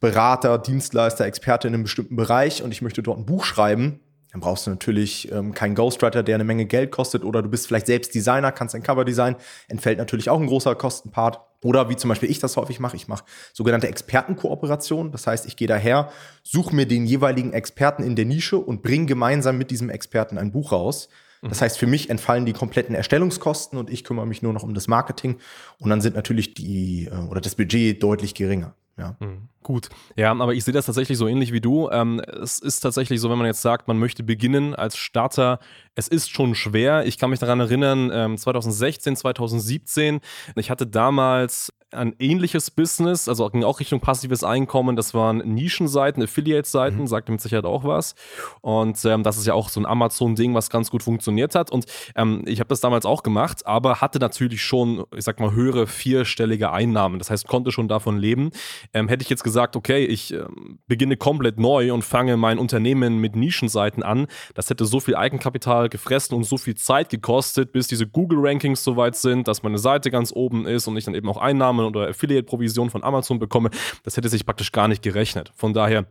Berater, 0.00 0.58
Dienstleister, 0.58 1.24
Experte 1.24 1.68
in 1.68 1.74
einem 1.74 1.84
bestimmten 1.84 2.16
Bereich 2.16 2.62
und 2.62 2.70
ich 2.72 2.82
möchte 2.82 3.02
dort 3.02 3.18
ein 3.18 3.26
Buch 3.26 3.44
schreiben, 3.44 4.00
dann 4.36 4.42
brauchst 4.42 4.66
du 4.66 4.70
natürlich 4.70 5.32
ähm, 5.32 5.54
keinen 5.54 5.74
Ghostwriter, 5.74 6.22
der 6.22 6.34
eine 6.34 6.44
Menge 6.44 6.66
Geld 6.66 6.90
kostet, 6.90 7.24
oder 7.24 7.42
du 7.42 7.48
bist 7.48 7.66
vielleicht 7.66 7.86
selbst 7.86 8.14
Designer, 8.14 8.52
kannst 8.52 8.74
ein 8.74 8.82
Cover 8.82 9.06
designen, 9.06 9.36
entfällt 9.68 9.96
natürlich 9.96 10.28
auch 10.28 10.38
ein 10.38 10.46
großer 10.46 10.74
Kostenpart. 10.74 11.40
Oder 11.62 11.88
wie 11.88 11.96
zum 11.96 12.08
Beispiel 12.08 12.30
ich 12.30 12.38
das 12.38 12.56
häufig 12.58 12.78
mache, 12.78 12.96
ich 12.96 13.08
mache 13.08 13.24
sogenannte 13.54 13.88
Expertenkooperationen. 13.88 15.10
Das 15.10 15.26
heißt, 15.26 15.46
ich 15.46 15.56
gehe 15.56 15.66
daher, 15.66 16.10
suche 16.42 16.76
mir 16.76 16.86
den 16.86 17.06
jeweiligen 17.06 17.54
Experten 17.54 18.02
in 18.02 18.14
der 18.14 18.26
Nische 18.26 18.58
und 18.58 18.82
bringe 18.82 19.06
gemeinsam 19.06 19.56
mit 19.56 19.70
diesem 19.70 19.88
Experten 19.88 20.36
ein 20.36 20.52
Buch 20.52 20.70
raus. 20.70 21.08
Das 21.42 21.62
heißt, 21.62 21.78
für 21.78 21.86
mich 21.86 22.10
entfallen 22.10 22.44
die 22.44 22.52
kompletten 22.52 22.94
Erstellungskosten 22.94 23.78
und 23.78 23.88
ich 23.88 24.04
kümmere 24.04 24.26
mich 24.26 24.42
nur 24.42 24.52
noch 24.52 24.62
um 24.62 24.74
das 24.74 24.88
Marketing. 24.88 25.38
Und 25.78 25.90
dann 25.90 26.00
sind 26.00 26.16
natürlich 26.16 26.54
die 26.54 27.06
äh, 27.06 27.28
oder 27.30 27.40
das 27.40 27.54
Budget 27.54 28.02
deutlich 28.02 28.34
geringer. 28.34 28.74
Ja. 28.98 29.16
Mhm. 29.20 29.48
Gut. 29.62 29.88
Ja, 30.16 30.30
aber 30.30 30.54
ich 30.54 30.64
sehe 30.64 30.72
das 30.72 30.86
tatsächlich 30.86 31.18
so 31.18 31.26
ähnlich 31.26 31.52
wie 31.52 31.60
du. 31.60 31.90
Ähm, 31.90 32.20
es 32.20 32.58
ist 32.58 32.80
tatsächlich 32.80 33.20
so, 33.20 33.28
wenn 33.30 33.36
man 33.36 33.46
jetzt 33.46 33.62
sagt, 33.62 33.88
man 33.88 33.98
möchte 33.98 34.22
beginnen 34.22 34.74
als 34.74 34.96
Starter, 34.96 35.58
es 35.94 36.08
ist 36.08 36.30
schon 36.30 36.54
schwer. 36.54 37.04
Ich 37.04 37.18
kann 37.18 37.30
mich 37.30 37.40
daran 37.40 37.60
erinnern, 37.60 38.10
ähm, 38.12 38.38
2016, 38.38 39.16
2017, 39.16 40.20
ich 40.54 40.70
hatte 40.70 40.86
damals 40.86 41.72
ein 41.92 42.14
ähnliches 42.18 42.70
Business, 42.70 43.28
also 43.28 43.48
ging 43.48 43.62
auch 43.62 43.78
Richtung 43.78 44.00
passives 44.00 44.42
Einkommen. 44.42 44.96
Das 44.96 45.14
waren 45.14 45.38
Nischenseiten, 45.38 46.22
Affiliate-Seiten, 46.22 47.00
mhm. 47.00 47.06
sagte 47.06 47.32
mit 47.32 47.40
Sicherheit 47.40 47.64
auch 47.64 47.84
was. 47.84 48.14
Und 48.60 49.02
ähm, 49.04 49.22
das 49.22 49.38
ist 49.38 49.46
ja 49.46 49.54
auch 49.54 49.68
so 49.68 49.80
ein 49.80 49.86
Amazon-Ding, 49.86 50.54
was 50.54 50.68
ganz 50.68 50.90
gut 50.90 51.02
funktioniert 51.02 51.54
hat. 51.54 51.70
Und 51.70 51.86
ähm, 52.16 52.42
ich 52.46 52.58
habe 52.58 52.68
das 52.68 52.80
damals 52.80 53.06
auch 53.06 53.22
gemacht, 53.22 53.66
aber 53.66 54.00
hatte 54.00 54.18
natürlich 54.18 54.62
schon, 54.62 55.04
ich 55.14 55.24
sag 55.24 55.38
mal, 55.38 55.52
höhere 55.52 55.86
vierstellige 55.86 56.72
Einnahmen. 56.72 57.18
Das 57.18 57.30
heißt, 57.30 57.46
konnte 57.46 57.70
schon 57.70 57.88
davon 57.88 58.18
leben. 58.18 58.50
Ähm, 58.92 59.08
hätte 59.08 59.22
ich 59.22 59.30
jetzt 59.30 59.44
gesagt, 59.44 59.76
okay, 59.76 60.04
ich 60.04 60.34
äh, 60.34 60.44
beginne 60.86 61.16
komplett 61.16 61.58
neu 61.58 61.92
und 61.92 62.02
fange 62.02 62.36
mein 62.36 62.58
Unternehmen 62.58 63.18
mit 63.18 63.36
Nischenseiten 63.36 64.02
an, 64.02 64.26
das 64.54 64.70
hätte 64.70 64.86
so 64.86 65.00
viel 65.00 65.14
Eigenkapital 65.14 65.88
gefressen 65.88 66.36
und 66.36 66.44
so 66.44 66.56
viel 66.58 66.74
Zeit 66.74 67.10
gekostet, 67.10 67.72
bis 67.72 67.86
diese 67.86 68.06
Google-Rankings 68.06 68.82
soweit 68.82 69.16
sind, 69.16 69.48
dass 69.48 69.62
meine 69.62 69.78
Seite 69.78 70.10
ganz 70.10 70.32
oben 70.34 70.66
ist 70.66 70.88
und 70.88 70.96
ich 70.96 71.04
dann 71.04 71.14
eben 71.14 71.28
auch 71.28 71.36
Einnahmen 71.36 71.75
oder 71.84 72.08
Affiliate-Provision 72.08 72.90
von 72.90 73.04
Amazon 73.04 73.38
bekomme, 73.38 73.70
das 74.02 74.16
hätte 74.16 74.28
sich 74.28 74.46
praktisch 74.46 74.72
gar 74.72 74.88
nicht 74.88 75.02
gerechnet. 75.02 75.52
Von 75.54 75.74
daher 75.74 76.06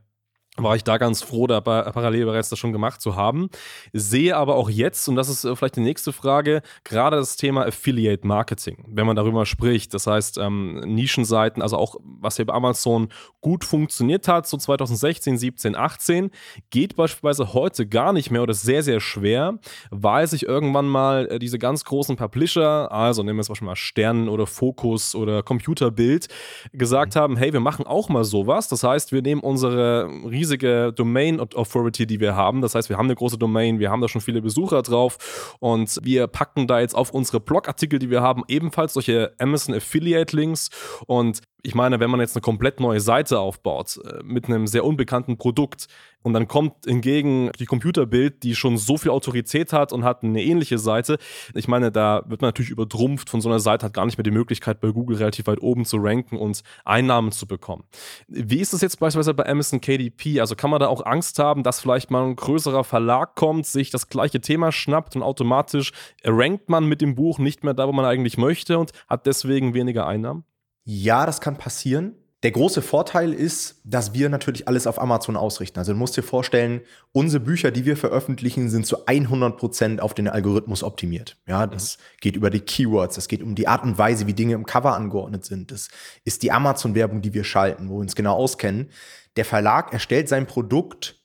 war 0.58 0.76
ich 0.76 0.84
da 0.84 0.98
ganz 0.98 1.22
froh, 1.22 1.48
da 1.48 1.60
parallel 1.60 2.26
bereits 2.26 2.50
das 2.50 2.60
schon 2.60 2.72
gemacht 2.72 3.02
zu 3.02 3.16
haben. 3.16 3.50
Sehe 3.92 4.38
aber 4.38 4.56
auch 4.56 4.70
jetzt, 4.70 5.08
und 5.10 5.16
das 5.16 5.28
ist 5.28 5.44
äh, 5.44 5.56
vielleicht 5.56 5.76
die 5.76 5.82
nächste 5.82 6.14
Frage, 6.14 6.62
gerade 6.84 7.18
das 7.18 7.36
Thema 7.36 7.66
Affiliate 7.66 8.26
Marketing, 8.26 8.86
wenn 8.88 9.06
man 9.06 9.16
darüber 9.16 9.46
spricht. 9.46 9.94
Das 9.94 10.08
heißt, 10.08 10.38
ähm, 10.38 10.80
Nischenseiten, 10.86 11.62
also 11.62 11.78
auch 11.78 11.98
was 12.04 12.38
hier 12.38 12.46
bei 12.46 12.54
Amazon 12.54 13.10
gut 13.42 13.64
funktioniert 13.66 14.28
hat, 14.28 14.48
so 14.48 14.58
2016, 14.58 15.38
17, 15.38 15.76
18, 15.76 16.32
geht 16.70 16.96
beispielsweise 16.96 17.54
heute 17.54 17.86
gar 17.86 18.14
nicht 18.14 18.32
mehr 18.32 18.44
oder 18.44 18.54
sehr, 18.54 18.82
sehr 18.82 19.02
schwer, 19.02 19.60
weil 19.92 20.28
sich 20.28 20.44
irgendwann 20.44 20.88
mal 20.88 21.28
äh, 21.30 21.40
diese 21.40 21.60
ganz 21.60 21.84
großen 21.84 22.16
Publisher, 22.16 22.92
also 22.92 23.24
nehmen 23.24 23.40
wir 23.40 23.46
Beispiel 23.46 23.66
mal 23.66 23.76
Stern 23.76 24.30
oder 24.30 24.48
Fokus 24.48 25.16
oder 25.16 25.44
Computerbild, 25.44 26.28
gesagt 26.72 27.16
mhm. 27.16 27.20
haben, 27.20 27.38
hey, 27.38 27.52
wir 27.52 27.60
machen 27.60 27.86
auch 27.86 28.10
mal 28.10 28.24
sowas. 28.24 28.70
Das 28.70 28.84
heißt, 28.84 29.12
wir 29.12 29.22
nehmen 29.22 29.42
unsere 29.42 30.10
riesigen 30.24 30.45
riesige 30.46 30.94
Domain 30.96 31.40
Authority, 31.40 32.06
die 32.06 32.20
wir 32.20 32.36
haben. 32.36 32.62
Das 32.62 32.76
heißt, 32.76 32.90
wir 32.90 32.98
haben 32.98 33.08
eine 33.08 33.16
große 33.16 33.38
Domain, 33.38 33.80
wir 33.80 33.90
haben 33.90 34.02
da 34.02 34.08
schon 34.08 34.22
viele 34.22 34.42
Besucher 34.42 34.84
drauf 34.84 35.58
und 35.60 36.00
wir 36.04 36.28
packen 36.28 36.68
da 36.68 36.80
jetzt 36.80 36.96
auf 36.96 37.10
unsere 37.12 37.40
Blogartikel, 37.40 37.98
die 37.98 38.12
wir 38.12 38.22
haben, 38.22 38.44
ebenfalls 38.48 38.94
solche 38.94 39.34
Amazon 39.40 39.74
Affiliate 39.74 40.36
Links 40.36 40.70
und 41.08 41.42
ich 41.64 41.74
meine, 41.74 42.00
wenn 42.00 42.12
man 42.12 42.20
jetzt 42.20 42.36
eine 42.36 42.42
komplett 42.42 42.80
neue 42.80 43.00
Seite 43.00 43.40
aufbaut 43.40 44.00
äh, 44.06 44.24
mit 44.24 44.46
einem 44.46 44.68
sehr 44.68 44.86
unbekannten 44.86 45.38
Produkt 45.38 45.88
und 46.26 46.34
dann 46.34 46.48
kommt 46.48 46.86
hingegen 46.86 47.52
die 47.60 47.68
Computerbild, 47.68 48.42
die 48.42 48.56
schon 48.56 48.78
so 48.78 48.98
viel 48.98 49.12
Autorität 49.12 49.72
hat 49.72 49.94
und 49.94 50.04
hat 50.04 50.24
eine 50.24 50.42
ähnliche 50.42 50.80
Seite, 50.80 51.20
ich 51.54 51.68
meine, 51.68 51.92
da 51.92 52.24
wird 52.26 52.42
man 52.42 52.48
natürlich 52.48 52.72
übertrumpft 52.72 53.30
von 53.30 53.42
so 53.42 53.50
einer 53.50 53.60
Seite, 53.60 53.86
hat 53.86 53.94
gar 53.94 54.06
nicht 54.06 54.18
mehr 54.18 54.24
die 54.24 54.32
Möglichkeit, 54.32 54.82
bei 54.82 54.90
Google 54.90 55.18
relativ 55.18 55.46
weit 55.46 55.62
oben 55.62 55.86
zu 55.86 55.98
ranken 55.98 56.38
und 56.38 56.64
Einnahmen 56.84 57.32
zu 57.32 57.46
bekommen. 57.46 57.84
Wie 58.28 58.60
ist 58.60 58.74
es 58.74 58.82
jetzt 58.82 59.00
beispielsweise 59.00 59.36
bei 59.36 59.48
Amazon 59.48 59.82
KDP? 59.82 60.40
Also 60.40 60.56
kann 60.56 60.72
man 60.72 60.80
da 60.80 60.88
auch 60.88 61.06
Angst 61.06 61.38
haben, 61.38 61.62
dass 61.62 61.80
vielleicht 61.80 62.10
mal 62.10 62.26
ein 62.26 62.36
größerer 62.36 62.84
Verlag 62.84 63.36
kommt, 63.36 63.68
sich 63.68 63.92
das 63.92 64.10
gleiche 64.10 64.42
Thema 64.42 64.72
schnappt 64.72 65.16
und 65.16 65.22
automatisch 65.22 65.92
rankt 66.24 66.70
man 66.70 66.86
mit 66.86 67.02
dem 67.02 67.14
Buch 67.14 67.38
nicht 67.38 67.64
mehr 67.64 67.76
da, 67.76 67.88
wo 67.88 67.92
man 67.92 68.06
eigentlich 68.06 68.40
möchte 68.40 68.80
und 68.80 68.94
hat 69.08 69.28
deswegen 69.28 69.76
weniger 69.76 70.08
Einnahmen? 70.08 70.44
Ja, 70.86 71.28
das 71.28 71.40
kann 71.40 71.60
passieren. 71.60 72.16
Der 72.46 72.52
große 72.52 72.84
Vorteil 72.84 73.34
ist, 73.34 73.82
dass 73.86 74.14
wir 74.14 74.30
natürlich 74.30 74.68
alles 74.68 74.86
auf 74.86 75.02
Amazon 75.02 75.36
ausrichten. 75.36 75.80
Also 75.80 75.94
du 75.94 75.98
musst 75.98 76.16
dir 76.16 76.22
vorstellen, 76.22 76.82
unsere 77.12 77.44
Bücher, 77.44 77.72
die 77.72 77.86
wir 77.86 77.98
veröffentlichen, 77.98 78.70
sind 78.70 78.86
zu 78.86 79.08
100 79.08 79.58
Prozent 79.58 80.00
auf 80.00 80.14
den 80.14 80.28
Algorithmus 80.28 80.84
optimiert. 80.84 81.38
Ja, 81.48 81.66
das 81.66 81.98
mhm. 81.98 82.02
geht 82.22 82.36
über 82.36 82.52
die 82.52 82.60
Keywords, 82.60 83.16
das 83.16 83.28
geht 83.28 83.42
um 83.42 83.56
die 83.56 83.68
Art 83.68 83.82
und 83.82 83.98
Weise, 83.98 84.28
wie 84.28 84.36
Dinge 84.36 84.54
im 84.54 84.68
Cover 84.68 84.96
angeordnet 84.96 85.44
sind. 85.44 85.72
Das 85.72 85.88
ist 86.24 86.44
die 86.44 86.52
Amazon-Werbung, 86.52 87.24
die 87.24 87.34
wir 87.34 87.46
schalten, 87.46 87.90
wo 87.90 87.96
wir 87.96 88.02
uns 88.02 88.16
genau 88.16 88.36
auskennen. 88.36 88.92
Der 89.38 89.46
Verlag 89.46 89.92
erstellt 89.92 90.30
sein 90.30 90.46
Produkt 90.46 91.20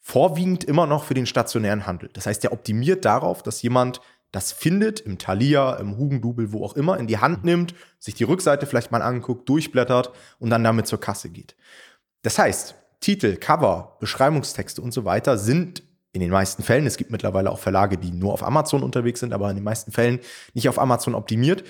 vorwiegend 0.00 0.64
immer 0.64 0.86
noch 0.86 1.04
für 1.04 1.12
den 1.12 1.26
stationären 1.26 1.86
Handel. 1.86 2.08
Das 2.14 2.24
heißt, 2.24 2.42
der 2.44 2.52
optimiert 2.54 3.04
darauf, 3.04 3.42
dass 3.42 3.60
jemand 3.60 4.00
das 4.32 4.50
findet, 4.50 5.00
im 5.00 5.18
Thalia, 5.18 5.74
im 5.74 5.98
Hugendubel, 5.98 6.52
wo 6.52 6.64
auch 6.64 6.74
immer, 6.74 6.98
in 6.98 7.06
die 7.06 7.18
Hand 7.18 7.44
nimmt, 7.44 7.74
sich 7.98 8.14
die 8.14 8.24
Rückseite 8.24 8.66
vielleicht 8.66 8.90
mal 8.90 9.02
anguckt, 9.02 9.48
durchblättert 9.48 10.10
und 10.38 10.50
dann 10.50 10.64
damit 10.64 10.86
zur 10.86 11.00
Kasse 11.00 11.28
geht. 11.28 11.54
Das 12.22 12.38
heißt, 12.38 12.74
Titel, 13.00 13.36
Cover, 13.36 13.96
Beschreibungstexte 14.00 14.80
und 14.80 14.92
so 14.92 15.04
weiter 15.04 15.36
sind 15.36 15.82
in 16.12 16.20
den 16.20 16.30
meisten 16.30 16.62
Fällen, 16.62 16.86
es 16.86 16.96
gibt 16.96 17.10
mittlerweile 17.10 17.50
auch 17.50 17.58
Verlage, 17.58 17.96
die 17.98 18.10
nur 18.10 18.32
auf 18.32 18.42
Amazon 18.42 18.82
unterwegs 18.82 19.20
sind, 19.20 19.32
aber 19.32 19.48
in 19.50 19.56
den 19.56 19.64
meisten 19.64 19.92
Fällen 19.92 20.20
nicht 20.54 20.68
auf 20.68 20.78
Amazon 20.78 21.14
optimiert. 21.14 21.64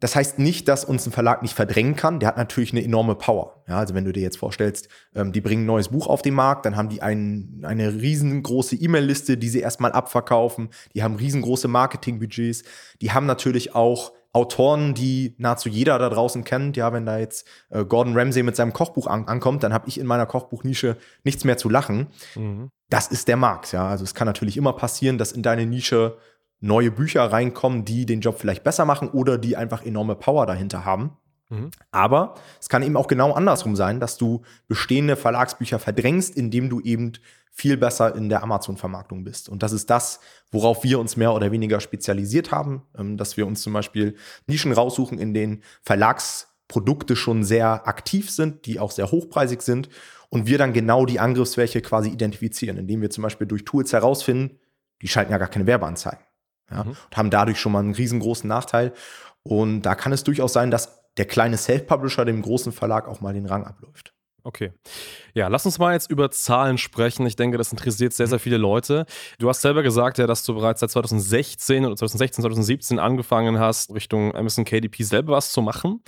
Das 0.00 0.14
heißt 0.14 0.38
nicht, 0.38 0.68
dass 0.68 0.84
uns 0.84 1.06
ein 1.06 1.12
Verlag 1.12 1.42
nicht 1.42 1.54
verdrängen 1.54 1.96
kann. 1.96 2.20
Der 2.20 2.28
hat 2.28 2.36
natürlich 2.36 2.72
eine 2.72 2.84
enorme 2.84 3.16
Power. 3.16 3.64
Ja, 3.66 3.78
also 3.78 3.94
wenn 3.94 4.04
du 4.04 4.12
dir 4.12 4.22
jetzt 4.22 4.38
vorstellst, 4.38 4.88
ähm, 5.14 5.32
die 5.32 5.40
bringen 5.40 5.64
ein 5.64 5.66
neues 5.66 5.88
Buch 5.88 6.06
auf 6.06 6.22
den 6.22 6.34
Markt, 6.34 6.66
dann 6.66 6.76
haben 6.76 6.88
die 6.88 7.02
ein, 7.02 7.62
eine 7.64 7.92
riesengroße 7.94 8.76
E-Mail-Liste, 8.76 9.36
die 9.36 9.48
sie 9.48 9.60
erstmal 9.60 9.92
abverkaufen. 9.92 10.68
Die 10.94 11.02
haben 11.02 11.16
riesengroße 11.16 11.68
Marketingbudgets. 11.68 12.62
Die 13.00 13.12
haben 13.12 13.26
natürlich 13.26 13.74
auch 13.74 14.12
Autoren, 14.32 14.94
die 14.94 15.34
nahezu 15.38 15.68
jeder 15.68 15.98
da 15.98 16.08
draußen 16.10 16.44
kennt. 16.44 16.76
Ja, 16.76 16.92
wenn 16.92 17.06
da 17.06 17.18
jetzt 17.18 17.46
äh, 17.70 17.84
Gordon 17.84 18.16
Ramsay 18.16 18.42
mit 18.42 18.54
seinem 18.54 18.72
Kochbuch 18.72 19.06
an 19.06 19.26
ankommt, 19.26 19.62
dann 19.62 19.72
habe 19.72 19.88
ich 19.88 19.98
in 19.98 20.06
meiner 20.06 20.26
Kochbuchnische 20.26 20.96
nichts 21.24 21.44
mehr 21.44 21.56
zu 21.56 21.68
lachen. 21.68 22.08
Mhm. 22.36 22.70
Das 22.88 23.08
ist 23.08 23.26
der 23.26 23.36
Markt. 23.36 23.72
Ja, 23.72 23.88
also 23.88 24.04
es 24.04 24.14
kann 24.14 24.26
natürlich 24.26 24.56
immer 24.56 24.74
passieren, 24.74 25.18
dass 25.18 25.32
in 25.32 25.42
deine 25.42 25.66
Nische 25.66 26.18
neue 26.60 26.90
Bücher 26.90 27.24
reinkommen, 27.24 27.84
die 27.84 28.06
den 28.06 28.20
Job 28.20 28.38
vielleicht 28.38 28.64
besser 28.64 28.84
machen 28.84 29.08
oder 29.08 29.38
die 29.38 29.56
einfach 29.56 29.84
enorme 29.84 30.16
Power 30.16 30.46
dahinter 30.46 30.84
haben. 30.84 31.16
Mhm. 31.50 31.70
Aber 31.90 32.34
es 32.60 32.68
kann 32.68 32.82
eben 32.82 32.96
auch 32.96 33.06
genau 33.06 33.32
andersrum 33.32 33.76
sein, 33.76 34.00
dass 34.00 34.16
du 34.16 34.42
bestehende 34.66 35.16
Verlagsbücher 35.16 35.78
verdrängst, 35.78 36.36
indem 36.36 36.68
du 36.68 36.80
eben 36.80 37.12
viel 37.50 37.76
besser 37.76 38.14
in 38.14 38.28
der 38.28 38.42
Amazon-Vermarktung 38.42 39.24
bist. 39.24 39.48
Und 39.48 39.62
das 39.62 39.72
ist 39.72 39.90
das, 39.90 40.20
worauf 40.50 40.84
wir 40.84 41.00
uns 41.00 41.16
mehr 41.16 41.32
oder 41.32 41.50
weniger 41.50 41.80
spezialisiert 41.80 42.52
haben, 42.52 42.82
ähm, 42.96 43.16
dass 43.16 43.36
wir 43.36 43.46
uns 43.46 43.62
zum 43.62 43.72
Beispiel 43.72 44.16
Nischen 44.46 44.72
raussuchen, 44.72 45.18
in 45.18 45.34
denen 45.34 45.62
Verlagsprodukte 45.82 47.16
schon 47.16 47.44
sehr 47.44 47.88
aktiv 47.88 48.30
sind, 48.30 48.66
die 48.66 48.78
auch 48.78 48.90
sehr 48.90 49.10
hochpreisig 49.10 49.62
sind 49.62 49.88
und 50.28 50.46
wir 50.46 50.58
dann 50.58 50.72
genau 50.72 51.06
die 51.06 51.20
Angriffsfläche 51.20 51.80
quasi 51.80 52.10
identifizieren, 52.10 52.76
indem 52.76 53.00
wir 53.00 53.10
zum 53.10 53.22
Beispiel 53.22 53.46
durch 53.46 53.64
Tools 53.64 53.92
herausfinden, 53.92 54.58
die 55.00 55.08
schalten 55.08 55.32
ja 55.32 55.38
gar 55.38 55.48
keine 55.48 55.66
Werbeanzeigen 55.66 56.27
ja, 56.70 56.84
mhm. 56.84 56.90
und 56.90 57.16
haben 57.16 57.30
dadurch 57.30 57.60
schon 57.60 57.72
mal 57.72 57.80
einen 57.80 57.94
riesengroßen 57.94 58.48
Nachteil. 58.48 58.92
Und 59.42 59.82
da 59.82 59.94
kann 59.94 60.12
es 60.12 60.24
durchaus 60.24 60.52
sein, 60.52 60.70
dass 60.70 60.98
der 61.16 61.26
kleine 61.26 61.56
Self-Publisher 61.56 62.24
dem 62.24 62.42
großen 62.42 62.72
Verlag 62.72 63.08
auch 63.08 63.20
mal 63.20 63.34
den 63.34 63.46
Rang 63.46 63.64
abläuft. 63.64 64.12
Okay. 64.44 64.72
Ja, 65.34 65.48
lass 65.48 65.66
uns 65.66 65.78
mal 65.78 65.92
jetzt 65.92 66.10
über 66.10 66.30
Zahlen 66.30 66.78
sprechen. 66.78 67.26
Ich 67.26 67.36
denke, 67.36 67.58
das 67.58 67.70
interessiert 67.70 68.14
sehr, 68.14 68.28
sehr 68.28 68.38
viele 68.38 68.56
Leute. 68.56 69.04
Du 69.38 69.48
hast 69.48 69.60
selber 69.60 69.82
gesagt, 69.82 70.16
ja, 70.16 70.26
dass 70.26 70.42
du 70.44 70.54
bereits 70.54 70.80
seit 70.80 70.90
2016 70.90 71.84
oder 71.84 71.96
2016, 71.96 72.42
2017 72.42 72.98
angefangen 72.98 73.58
hast, 73.58 73.92
Richtung 73.92 74.34
Amazon 74.34 74.64
KDP 74.64 75.02
selber 75.02 75.34
was 75.34 75.52
zu 75.52 75.60
machen. 75.60 76.02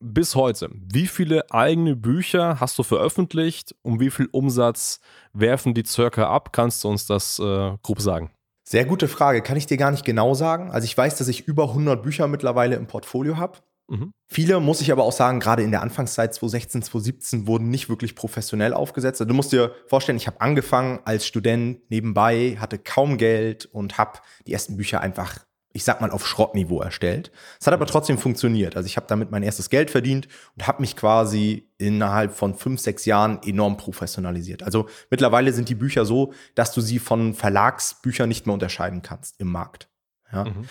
Bis 0.00 0.34
heute, 0.34 0.70
wie 0.72 1.06
viele 1.06 1.48
eigene 1.52 1.94
Bücher 1.94 2.58
hast 2.58 2.76
du 2.78 2.82
veröffentlicht? 2.82 3.76
Um 3.82 4.00
wie 4.00 4.10
viel 4.10 4.28
Umsatz 4.32 4.98
werfen 5.32 5.72
die 5.72 5.84
circa 5.84 6.28
ab? 6.28 6.52
Kannst 6.52 6.82
du 6.82 6.88
uns 6.88 7.06
das 7.06 7.38
äh, 7.38 7.76
grob 7.82 8.00
sagen? 8.00 8.32
Sehr 8.74 8.86
gute 8.86 9.06
Frage. 9.06 9.40
Kann 9.40 9.56
ich 9.56 9.66
dir 9.66 9.76
gar 9.76 9.92
nicht 9.92 10.04
genau 10.04 10.34
sagen. 10.34 10.72
Also 10.72 10.84
ich 10.84 10.98
weiß, 10.98 11.14
dass 11.14 11.28
ich 11.28 11.46
über 11.46 11.68
100 11.68 12.02
Bücher 12.02 12.26
mittlerweile 12.26 12.74
im 12.74 12.88
Portfolio 12.88 13.36
habe. 13.36 13.58
Mhm. 13.86 14.10
Viele, 14.26 14.58
muss 14.58 14.80
ich 14.80 14.90
aber 14.90 15.04
auch 15.04 15.12
sagen, 15.12 15.38
gerade 15.38 15.62
in 15.62 15.70
der 15.70 15.80
Anfangszeit 15.80 16.34
2016, 16.34 16.82
2017 16.82 17.46
wurden 17.46 17.68
nicht 17.68 17.88
wirklich 17.88 18.16
professionell 18.16 18.74
aufgesetzt. 18.74 19.20
Also 19.20 19.28
du 19.28 19.34
musst 19.34 19.52
dir 19.52 19.70
vorstellen, 19.86 20.18
ich 20.18 20.26
habe 20.26 20.40
angefangen 20.40 20.98
als 21.04 21.24
Student 21.24 21.88
nebenbei, 21.88 22.56
hatte 22.58 22.78
kaum 22.78 23.16
Geld 23.16 23.66
und 23.66 23.96
habe 23.96 24.18
die 24.48 24.52
ersten 24.52 24.76
Bücher 24.76 25.00
einfach 25.00 25.46
ich 25.76 25.82
sag 25.82 26.00
mal, 26.00 26.12
auf 26.12 26.24
Schrottniveau 26.26 26.80
erstellt. 26.80 27.32
Es 27.60 27.66
hat 27.66 27.74
aber 27.74 27.86
trotzdem 27.86 28.16
funktioniert. 28.16 28.76
Also 28.76 28.86
ich 28.86 28.96
habe 28.96 29.08
damit 29.08 29.32
mein 29.32 29.42
erstes 29.42 29.70
Geld 29.70 29.90
verdient 29.90 30.28
und 30.56 30.68
habe 30.68 30.80
mich 30.80 30.94
quasi 30.94 31.68
innerhalb 31.78 32.32
von 32.32 32.54
fünf, 32.54 32.80
sechs 32.80 33.04
Jahren 33.06 33.40
enorm 33.42 33.76
professionalisiert. 33.76 34.62
Also 34.62 34.88
mittlerweile 35.10 35.52
sind 35.52 35.68
die 35.68 35.74
Bücher 35.74 36.04
so, 36.04 36.32
dass 36.54 36.72
du 36.72 36.80
sie 36.80 37.00
von 37.00 37.34
Verlagsbüchern 37.34 38.28
nicht 38.28 38.46
mehr 38.46 38.54
unterscheiden 38.54 39.02
kannst 39.02 39.40
im 39.40 39.50
Markt. 39.50 39.88
Ja. 40.32 40.44
Mhm, 40.44 40.50
mhm. 40.50 40.66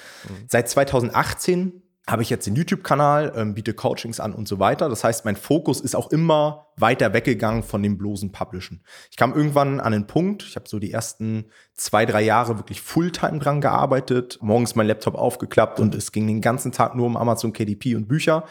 Seit 0.48 0.70
2018 0.70 1.83
habe 2.06 2.22
ich 2.22 2.30
jetzt 2.30 2.46
den 2.46 2.56
YouTube-Kanal, 2.56 3.32
ähm, 3.36 3.54
biete 3.54 3.74
Coachings 3.74 4.20
an 4.20 4.34
und 4.34 4.48
so 4.48 4.60
weiter. 4.60 4.90
Das 4.90 5.06
heißt, 5.06 5.24
mein 5.24 5.38
Fokus 5.38 5.80
ist 5.80 5.96
auch 5.96 6.12
immer 6.12 6.68
weiter 6.76 7.14
weggegangen 7.14 7.64
von 7.64 7.82
dem 7.82 7.98
bloßen 7.98 8.34
Publishen. 8.34 8.84
Ich 9.10 9.16
kam 9.16 9.34
irgendwann 9.34 9.80
an 9.80 9.94
den 9.94 10.06
Punkt, 10.06 10.44
ich 10.44 10.58
habe 10.58 10.68
so 10.68 10.80
die 10.80 10.92
ersten 10.92 11.46
zwei, 11.76 12.06
drei 12.06 12.22
Jahre 12.22 12.58
wirklich 12.58 12.82
Fulltime 12.82 13.40
dran 13.40 13.62
gearbeitet, 13.62 14.38
morgens 14.42 14.76
mein 14.76 14.88
Laptop 14.88 15.16
aufgeklappt 15.16 15.80
und 15.80 15.96
es 15.96 16.12
ging 16.12 16.28
den 16.28 16.42
ganzen 16.42 16.74
Tag 16.74 16.96
nur 16.96 17.06
um 17.06 17.16
Amazon 17.16 17.54
KDP 17.54 17.96
und 17.96 18.10
Bücher. 18.10 18.44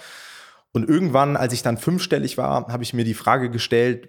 Und 0.73 0.89
irgendwann, 0.89 1.37
als 1.37 1.53
ich 1.53 1.63
dann 1.63 1.77
fünfstellig 1.77 2.39
war, 2.39 2.69
habe 2.69 2.83
ich 2.83 2.95
mir 2.95 3.05
die 3.05 3.13
Frage 3.13 3.51
gestellt, 3.51 4.09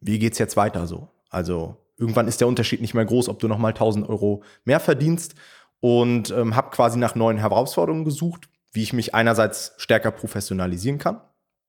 wie 0.00 0.20
geht's 0.20 0.38
jetzt 0.38 0.56
weiter 0.56 0.86
so? 0.86 1.08
Also 1.28 1.76
irgendwann 1.96 2.28
ist 2.28 2.40
der 2.40 2.46
Unterschied 2.46 2.80
nicht 2.80 2.94
mehr 2.94 3.04
groß, 3.04 3.28
ob 3.28 3.40
du 3.40 3.48
nochmal 3.48 3.72
1000 3.72 4.08
Euro 4.08 4.44
mehr 4.64 4.78
verdienst 4.78 5.34
und 5.80 6.30
ähm, 6.30 6.54
habe 6.54 6.70
quasi 6.70 6.98
nach 6.98 7.16
neuen 7.16 7.38
Herausforderungen 7.38 8.04
gesucht 8.04 8.48
wie 8.76 8.82
ich 8.82 8.92
mich 8.92 9.14
einerseits 9.14 9.72
stärker 9.78 10.10
professionalisieren 10.12 10.98
kann 10.98 11.20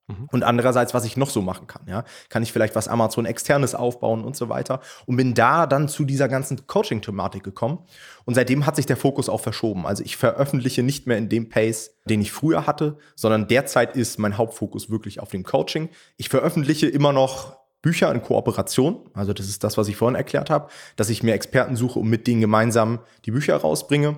mhm. 0.07 0.27
und 0.31 0.43
andererseits, 0.43 0.93
was 0.93 1.05
ich 1.05 1.17
noch 1.17 1.29
so 1.29 1.41
machen 1.41 1.67
kann. 1.67 1.83
Ja? 1.87 2.03
Kann 2.29 2.43
ich 2.43 2.51
vielleicht 2.51 2.75
was 2.75 2.87
Amazon 2.87 3.25
externes 3.25 3.75
aufbauen 3.75 4.23
und 4.23 4.35
so 4.35 4.49
weiter 4.49 4.81
und 5.05 5.15
bin 5.15 5.33
da 5.33 5.65
dann 5.65 5.87
zu 5.87 6.05
dieser 6.05 6.27
ganzen 6.27 6.67
Coaching-Thematik 6.67 7.43
gekommen 7.43 7.79
und 8.25 8.35
seitdem 8.35 8.65
hat 8.65 8.75
sich 8.75 8.85
der 8.85 8.97
Fokus 8.97 9.29
auch 9.29 9.41
verschoben. 9.41 9.87
Also 9.87 10.03
ich 10.03 10.17
veröffentliche 10.17 10.83
nicht 10.83 11.07
mehr 11.07 11.17
in 11.17 11.29
dem 11.29 11.49
Pace, 11.49 11.95
den 12.05 12.21
ich 12.21 12.31
früher 12.31 12.67
hatte, 12.67 12.97
sondern 13.15 13.47
derzeit 13.47 13.95
ist 13.95 14.19
mein 14.19 14.37
Hauptfokus 14.37 14.89
wirklich 14.89 15.19
auf 15.19 15.29
dem 15.29 15.43
Coaching. 15.43 15.89
Ich 16.17 16.29
veröffentliche 16.29 16.87
immer 16.87 17.13
noch 17.13 17.57
Bücher 17.81 18.11
in 18.11 18.21
Kooperation. 18.21 19.09
Also 19.13 19.33
das 19.33 19.47
ist 19.47 19.63
das, 19.63 19.77
was 19.77 19.87
ich 19.87 19.95
vorhin 19.95 20.15
erklärt 20.15 20.49
habe, 20.49 20.69
dass 20.97 21.09
ich 21.09 21.23
mir 21.23 21.33
Experten 21.33 21.75
suche 21.75 21.99
und 21.99 22.09
mit 22.09 22.27
denen 22.27 22.41
gemeinsam 22.41 22.99
die 23.25 23.31
Bücher 23.31 23.55
rausbringe. 23.55 24.17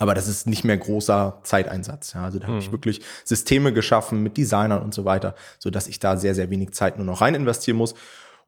Aber 0.00 0.14
das 0.14 0.28
ist 0.28 0.46
nicht 0.46 0.64
mehr 0.64 0.78
großer 0.78 1.40
Zeiteinsatz. 1.42 2.14
Ja, 2.14 2.24
also 2.24 2.38
da 2.38 2.46
mhm. 2.46 2.52
habe 2.52 2.62
ich 2.62 2.72
wirklich 2.72 3.02
Systeme 3.22 3.70
geschaffen 3.74 4.22
mit 4.22 4.38
Designern 4.38 4.82
und 4.82 4.94
so 4.94 5.04
weiter, 5.04 5.34
so 5.58 5.68
dass 5.68 5.86
ich 5.88 5.98
da 5.98 6.16
sehr, 6.16 6.34
sehr 6.34 6.48
wenig 6.48 6.72
Zeit 6.72 6.96
nur 6.96 7.04
noch 7.04 7.20
rein 7.20 7.34
investieren 7.34 7.76
muss. 7.76 7.94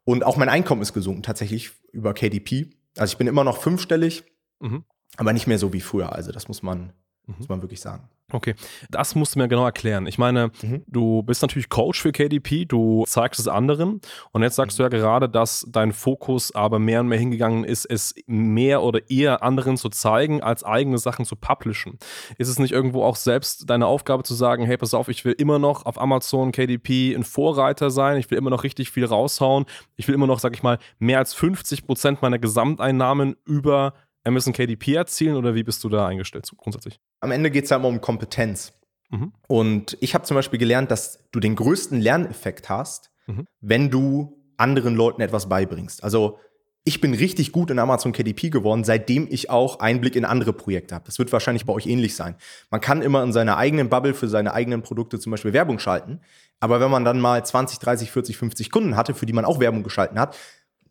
Und 0.05 0.25
auch 0.25 0.39
mein 0.39 0.49
Einkommen 0.49 0.81
ist 0.81 0.95
gesunken, 0.95 1.23
tatsächlich 1.23 1.73
über 1.93 2.15
KDP. 2.15 2.71
Also 2.97 3.13
ich 3.13 3.19
bin 3.19 3.27
immer 3.27 3.45
noch 3.45 3.59
fünfstellig, 3.59 4.25
mhm. 4.61 4.85
aber 5.19 5.35
nicht 5.35 5.47
mehr 5.47 5.59
so 5.59 5.75
wie 5.75 5.83
früher. 5.83 6.15
Also 6.15 6.33
das 6.33 6.49
muss 6.49 6.63
man, 6.63 6.95
mhm. 7.33 7.39
muss 7.39 7.49
man 7.49 7.63
wirklich 7.63 7.81
sagen. 7.81 8.09
Okay, 8.33 8.55
das 8.91 9.15
musst 9.15 9.35
du 9.35 9.39
mir 9.39 9.49
genau 9.49 9.65
erklären. 9.65 10.07
Ich 10.07 10.19
meine, 10.19 10.51
mhm. 10.63 10.83
du 10.87 11.23
bist 11.23 11.43
natürlich 11.43 11.69
Coach 11.69 12.01
für 12.01 12.13
KDP, 12.13 12.65
du 12.65 13.05
zeigst 13.07 13.39
es 13.39 13.49
anderen 13.49 14.01
und 14.33 14.43
jetzt 14.43 14.57
sagst 14.57 14.79
mhm. 14.79 14.83
du 14.83 14.83
ja 14.85 14.89
gerade, 14.89 15.29
dass 15.29 15.67
dein 15.69 15.93
Fokus 15.93 16.55
aber 16.55 16.79
mehr 16.79 17.01
und 17.01 17.09
mehr 17.09 17.19
hingegangen 17.19 17.65
ist, 17.65 17.85
es 17.85 18.15
mehr 18.27 18.83
oder 18.83 19.11
eher 19.11 19.43
anderen 19.43 19.77
zu 19.77 19.91
zeigen, 19.91 20.43
als 20.43 20.65
eigene 20.65 20.99
Sachen 20.99 21.25
zu 21.25 21.37
publishen. 21.37 21.99
Ist 22.39 22.49
es 22.49 22.59
nicht 22.59 22.73
irgendwo 22.73 23.03
auch 23.05 23.17
selbst 23.17 23.69
deine 23.69 23.87
Aufgabe 23.87 24.23
zu 24.23 24.35
sagen, 24.35 24.65
hey, 24.65 24.77
pass 24.77 24.95
auf, 24.95 25.09
ich 25.09 25.25
will 25.25 25.35
immer 25.37 25.59
noch 25.59 25.85
auf 25.85 26.01
Amazon 26.01 26.53
KDP 26.53 27.15
ein 27.15 27.25
Vorreiter 27.25 27.91
sein, 27.91 28.17
ich 28.17 28.31
will 28.31 28.39
immer 28.39 28.51
noch 28.51 28.65
richtig 28.65 28.91
viel 28.91 29.05
raushauen, 29.05 29.67
ich 29.97 30.09
will 30.09 30.15
immer 30.15 30.27
noch, 30.27 30.39
sag 30.39 30.55
ich 30.55 30.63
mal, 30.63 30.79
mehr 30.99 31.19
als 31.19 31.35
50 31.35 31.87
Prozent 31.87 32.23
meiner 32.23 32.39
Gesamteinnahmen 32.39 33.37
über 33.45 33.93
Amazon 34.25 34.53
KDP 34.53 34.95
erzielen 34.95 35.37
oder 35.37 35.55
wie 35.55 35.63
bist 35.63 35.83
du 35.85 35.89
da 35.89 36.07
eingestellt 36.07 36.51
grundsätzlich? 36.57 37.01
Am 37.21 37.31
Ende 37.31 37.51
geht 37.51 37.65
es 37.65 37.71
ja 37.71 37.77
immer 37.77 37.89
um 37.89 38.01
Kompetenz. 38.01 38.73
Mhm. 39.11 39.33
Und 39.47 39.97
ich 40.01 40.15
habe 40.15 40.25
zum 40.25 40.35
Beispiel 40.35 40.59
gelernt, 40.59 40.91
dass 40.91 41.19
du 41.33 41.41
den 41.41 41.57
größten 41.57 42.01
Lerneffekt 42.01 42.69
hast, 42.69 43.11
mhm. 43.27 43.47
wenn 43.61 43.91
du 43.91 44.39
anderen 44.57 44.95
Leuten 44.95 45.21
etwas 45.21 45.49
beibringst. 45.49 46.03
Also 46.03 46.39
ich 46.85 47.01
bin 47.01 47.15
richtig 47.15 47.53
gut 47.53 47.71
in 47.71 47.79
Amazon 47.79 48.13
KDP 48.13 48.51
geworden, 48.51 48.83
seitdem 48.83 49.29
ich 49.31 49.51
auch 49.51 49.79
Einblick 49.79 50.17
in 50.17 50.25
andere 50.25 50.53
Projekte 50.53 50.97
habe. 50.97 51.05
Das 51.05 51.19
wird 51.19 51.33
wahrscheinlich 51.33 51.65
bei 51.65 51.73
euch 51.73 51.87
ähnlich 51.87 52.17
sein. 52.17 52.35
Man 52.71 52.81
kann 52.81 53.03
immer 53.03 53.23
in 53.23 53.33
seiner 53.33 53.57
eigenen 53.57 53.89
Bubble 53.89 54.15
für 54.15 54.29
seine 54.29 54.53
eigenen 54.53 54.83
Produkte 54.83 55.21
zum 55.21 55.31
Beispiel 55.31 55.53
Werbung 55.53 55.79
schalten. 55.79 56.21
Aber 56.59 56.81
wenn 56.81 56.91
man 56.91 57.05
dann 57.05 57.21
mal 57.21 57.45
20, 57.45 57.79
30, 57.79 58.11
40, 58.11 58.37
50 58.37 58.71
Kunden 58.71 58.97
hatte, 58.97 59.15
für 59.15 59.27
die 59.27 59.33
man 59.33 59.45
auch 59.45 59.61
Werbung 59.61 59.85
geschalten 59.85 60.19
hat, 60.19 60.37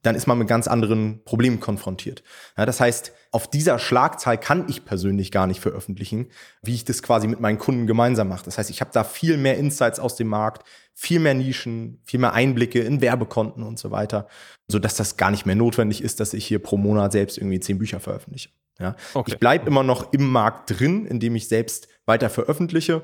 dann 0.01 0.15
ist 0.15 0.27
man 0.27 0.37
mit 0.37 0.47
ganz 0.47 0.67
anderen 0.67 1.23
Problemen 1.23 1.59
konfrontiert. 1.59 2.23
Ja, 2.57 2.65
das 2.65 2.79
heißt, 2.79 3.13
auf 3.31 3.49
dieser 3.49 3.79
Schlagzahl 3.79 4.37
kann 4.37 4.65
ich 4.67 4.83
persönlich 4.83 5.31
gar 5.31 5.47
nicht 5.47 5.61
veröffentlichen, 5.61 6.27
wie 6.61 6.73
ich 6.73 6.85
das 6.85 7.03
quasi 7.03 7.27
mit 7.27 7.39
meinen 7.39 7.59
Kunden 7.59 7.87
gemeinsam 7.87 8.27
mache. 8.27 8.45
Das 8.45 8.57
heißt, 8.57 8.69
ich 8.69 8.81
habe 8.81 8.91
da 8.93 9.03
viel 9.03 9.37
mehr 9.37 9.57
Insights 9.57 9.99
aus 9.99 10.15
dem 10.15 10.27
Markt, 10.27 10.67
viel 10.93 11.19
mehr 11.19 11.33
Nischen, 11.33 12.01
viel 12.03 12.19
mehr 12.19 12.33
Einblicke 12.33 12.79
in 12.79 13.01
Werbekonten 13.01 13.63
und 13.63 13.79
so 13.79 13.91
weiter, 13.91 14.27
sodass 14.67 14.95
das 14.95 15.17
gar 15.17 15.31
nicht 15.31 15.45
mehr 15.45 15.55
notwendig 15.55 16.03
ist, 16.03 16.19
dass 16.19 16.33
ich 16.33 16.45
hier 16.45 16.59
pro 16.59 16.77
Monat 16.77 17.11
selbst 17.11 17.37
irgendwie 17.37 17.59
zehn 17.59 17.77
Bücher 17.77 17.99
veröffentliche. 17.99 18.49
Ja? 18.79 18.95
Okay. 19.13 19.31
Ich 19.31 19.39
bleibe 19.39 19.67
immer 19.67 19.83
noch 19.83 20.11
im 20.11 20.29
Markt 20.29 20.79
drin, 20.79 21.05
indem 21.05 21.35
ich 21.35 21.47
selbst 21.47 21.87
weiter 22.05 22.29
veröffentliche, 22.29 23.03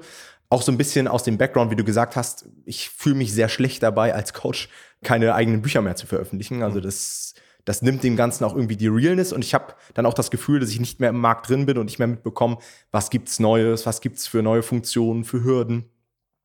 auch 0.49 0.61
so 0.61 0.71
ein 0.71 0.77
bisschen 0.77 1.07
aus 1.07 1.23
dem 1.23 1.37
Background, 1.37 1.71
wie 1.71 1.75
du 1.75 1.83
gesagt 1.83 2.15
hast, 2.15 2.47
ich 2.65 2.89
fühle 2.89 3.15
mich 3.15 3.33
sehr 3.33 3.49
schlecht 3.49 3.83
dabei, 3.83 4.13
als 4.13 4.33
Coach 4.33 4.69
keine 5.03 5.35
eigenen 5.35 5.61
Bücher 5.61 5.81
mehr 5.81 5.95
zu 5.95 6.07
veröffentlichen. 6.07 6.63
Also 6.63 6.79
mhm. 6.79 6.83
das, 6.83 7.33
das 7.65 7.81
nimmt 7.81 8.03
dem 8.03 8.15
Ganzen 8.15 8.45
auch 8.45 8.55
irgendwie 8.55 8.77
die 8.77 8.87
Realness 8.87 9.33
und 9.33 9.43
ich 9.43 9.53
habe 9.53 9.73
dann 9.93 10.05
auch 10.05 10.13
das 10.13 10.31
Gefühl, 10.31 10.59
dass 10.59 10.69
ich 10.69 10.79
nicht 10.79 10.99
mehr 10.99 11.09
im 11.09 11.19
Markt 11.19 11.49
drin 11.49 11.65
bin 11.65 11.77
und 11.77 11.85
nicht 11.85 11.99
mehr 11.99 12.07
mitbekomme, 12.07 12.57
was 12.91 13.09
gibt's 13.09 13.39
Neues, 13.39 13.85
was 13.85 13.99
gibt's 13.99 14.25
für 14.25 14.41
neue 14.41 14.63
Funktionen, 14.63 15.25
für 15.25 15.43
Hürden. 15.43 15.89